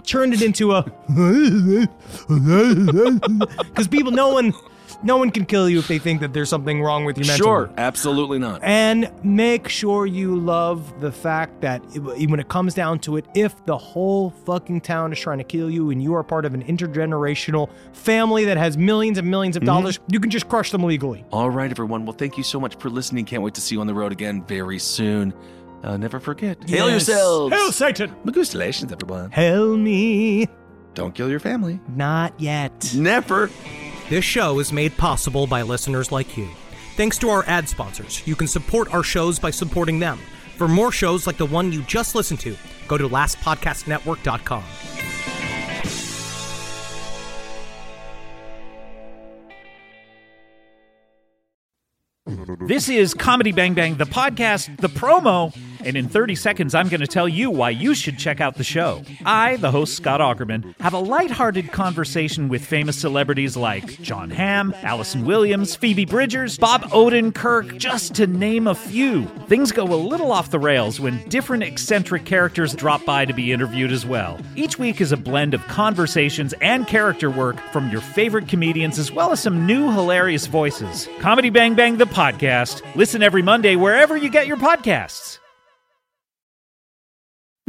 turn 0.06 0.32
it 0.32 0.42
into 0.42 0.72
a 0.72 0.82
because 2.28 3.88
people 3.88 4.12
no 4.12 4.28
one 4.32 4.52
no 5.02 5.16
one 5.16 5.30
can 5.30 5.44
kill 5.44 5.68
you 5.68 5.78
if 5.78 5.88
they 5.88 5.98
think 5.98 6.20
that 6.20 6.32
there's 6.32 6.48
something 6.48 6.82
wrong 6.82 7.04
with 7.04 7.18
you 7.18 7.24
mentally. 7.26 7.38
Sure, 7.46 7.70
absolutely 7.76 8.38
not. 8.38 8.60
And 8.62 9.10
make 9.22 9.68
sure 9.68 10.06
you 10.06 10.36
love 10.36 11.00
the 11.00 11.12
fact 11.12 11.60
that 11.62 11.82
it- 11.94 12.00
when 12.30 12.40
it 12.40 12.48
comes 12.48 12.74
down 12.74 12.98
to 13.00 13.16
it, 13.16 13.26
if 13.34 13.64
the 13.66 13.76
whole 13.76 14.30
fucking 14.44 14.80
town 14.82 15.12
is 15.12 15.18
trying 15.18 15.38
to 15.38 15.44
kill 15.44 15.70
you 15.70 15.90
and 15.90 16.02
you 16.02 16.14
are 16.14 16.22
part 16.22 16.44
of 16.44 16.54
an 16.54 16.62
intergenerational 16.64 17.68
family 17.92 18.44
that 18.44 18.56
has 18.56 18.76
millions 18.76 19.18
and 19.18 19.28
millions 19.30 19.56
of 19.56 19.64
dollars, 19.64 19.98
you 20.08 20.20
can 20.20 20.30
just 20.30 20.48
crush 20.48 20.70
them 20.70 20.82
legally. 20.84 21.24
All 21.32 21.50
right, 21.50 21.70
everyone. 21.70 22.04
Well, 22.04 22.16
thank 22.16 22.36
you 22.36 22.44
so 22.44 22.58
much 22.60 22.76
for 22.76 22.90
listening. 22.90 23.24
Can't 23.24 23.42
wait 23.42 23.54
to 23.54 23.60
see 23.60 23.74
you 23.74 23.80
on 23.80 23.86
the 23.86 23.94
road 23.94 24.12
again 24.12 24.44
very 24.46 24.78
soon. 24.78 25.32
Uh, 25.82 25.96
never 25.96 26.20
forget. 26.20 26.58
Hail 26.68 26.90
Yes. 26.90 27.08
yourselves. 27.08 27.54
Hail 27.54 27.72
Satan! 27.72 28.12
Congratulations, 28.24 28.92
everyone. 28.92 29.30
Hail 29.30 29.76
me! 29.78 30.46
Don't 30.94 31.14
kill 31.14 31.30
your 31.30 31.40
family. 31.40 31.80
Not 31.96 32.34
yet. 32.38 32.92
Never. 32.94 33.48
This 34.10 34.24
show 34.24 34.58
is 34.58 34.72
made 34.72 34.96
possible 34.96 35.46
by 35.46 35.62
listeners 35.62 36.10
like 36.10 36.36
you. 36.36 36.48
Thanks 36.96 37.16
to 37.18 37.30
our 37.30 37.44
ad 37.46 37.68
sponsors, 37.68 38.26
you 38.26 38.34
can 38.34 38.48
support 38.48 38.92
our 38.92 39.04
shows 39.04 39.38
by 39.38 39.52
supporting 39.52 40.00
them. 40.00 40.18
For 40.56 40.66
more 40.66 40.90
shows 40.90 41.28
like 41.28 41.36
the 41.36 41.46
one 41.46 41.70
you 41.70 41.82
just 41.82 42.16
listened 42.16 42.40
to, 42.40 42.56
go 42.88 42.98
to 42.98 43.08
lastpodcastnetwork.com. 43.08 44.64
This 52.66 52.88
is 52.88 53.14
Comedy 53.14 53.52
Bang 53.52 53.74
Bang, 53.74 53.94
the 53.94 54.06
podcast, 54.06 54.76
the 54.78 54.88
promo, 54.88 55.56
and 55.84 55.96
in 55.96 56.08
30 56.08 56.34
seconds, 56.34 56.74
I'm 56.74 56.88
going 56.88 57.00
to 57.00 57.06
tell 57.06 57.28
you 57.28 57.50
why 57.50 57.70
you 57.70 57.94
should 57.94 58.18
check 58.18 58.40
out 58.40 58.56
the 58.56 58.64
show. 58.64 59.02
I, 59.24 59.56
the 59.56 59.70
host 59.70 59.96
Scott 59.96 60.20
Aukerman, 60.20 60.74
have 60.80 60.94
a 60.94 60.98
lighthearted 60.98 61.72
conversation 61.72 62.48
with 62.48 62.64
famous 62.64 62.96
celebrities 62.96 63.56
like 63.56 64.00
Jon 64.02 64.30
Hamm, 64.30 64.74
Allison 64.82 65.24
Williams, 65.24 65.74
Phoebe 65.74 66.04
Bridgers, 66.04 66.58
Bob 66.58 66.82
Odenkirk, 66.90 67.78
just 67.78 68.14
to 68.14 68.26
name 68.26 68.66
a 68.66 68.74
few. 68.74 69.26
Things 69.48 69.72
go 69.72 69.84
a 69.84 69.94
little 69.96 70.32
off 70.32 70.50
the 70.50 70.58
rails 70.58 71.00
when 71.00 71.26
different 71.28 71.62
eccentric 71.62 72.24
characters 72.24 72.74
drop 72.74 73.04
by 73.04 73.24
to 73.24 73.32
be 73.32 73.52
interviewed 73.52 73.92
as 73.92 74.06
well. 74.06 74.38
Each 74.56 74.78
week 74.78 75.00
is 75.00 75.12
a 75.12 75.16
blend 75.16 75.54
of 75.54 75.66
conversations 75.66 76.54
and 76.60 76.86
character 76.86 77.30
work 77.30 77.58
from 77.72 77.90
your 77.90 78.00
favorite 78.00 78.48
comedians 78.48 78.98
as 78.98 79.10
well 79.10 79.32
as 79.32 79.40
some 79.40 79.66
new 79.66 79.90
hilarious 79.90 80.46
voices. 80.46 81.08
Comedy 81.20 81.50
Bang 81.50 81.74
Bang, 81.74 81.96
the 81.96 82.04
podcast. 82.04 82.82
Listen 82.94 83.22
every 83.22 83.42
Monday 83.42 83.76
wherever 83.76 84.16
you 84.16 84.30
get 84.30 84.46
your 84.46 84.56
podcasts. 84.56 85.39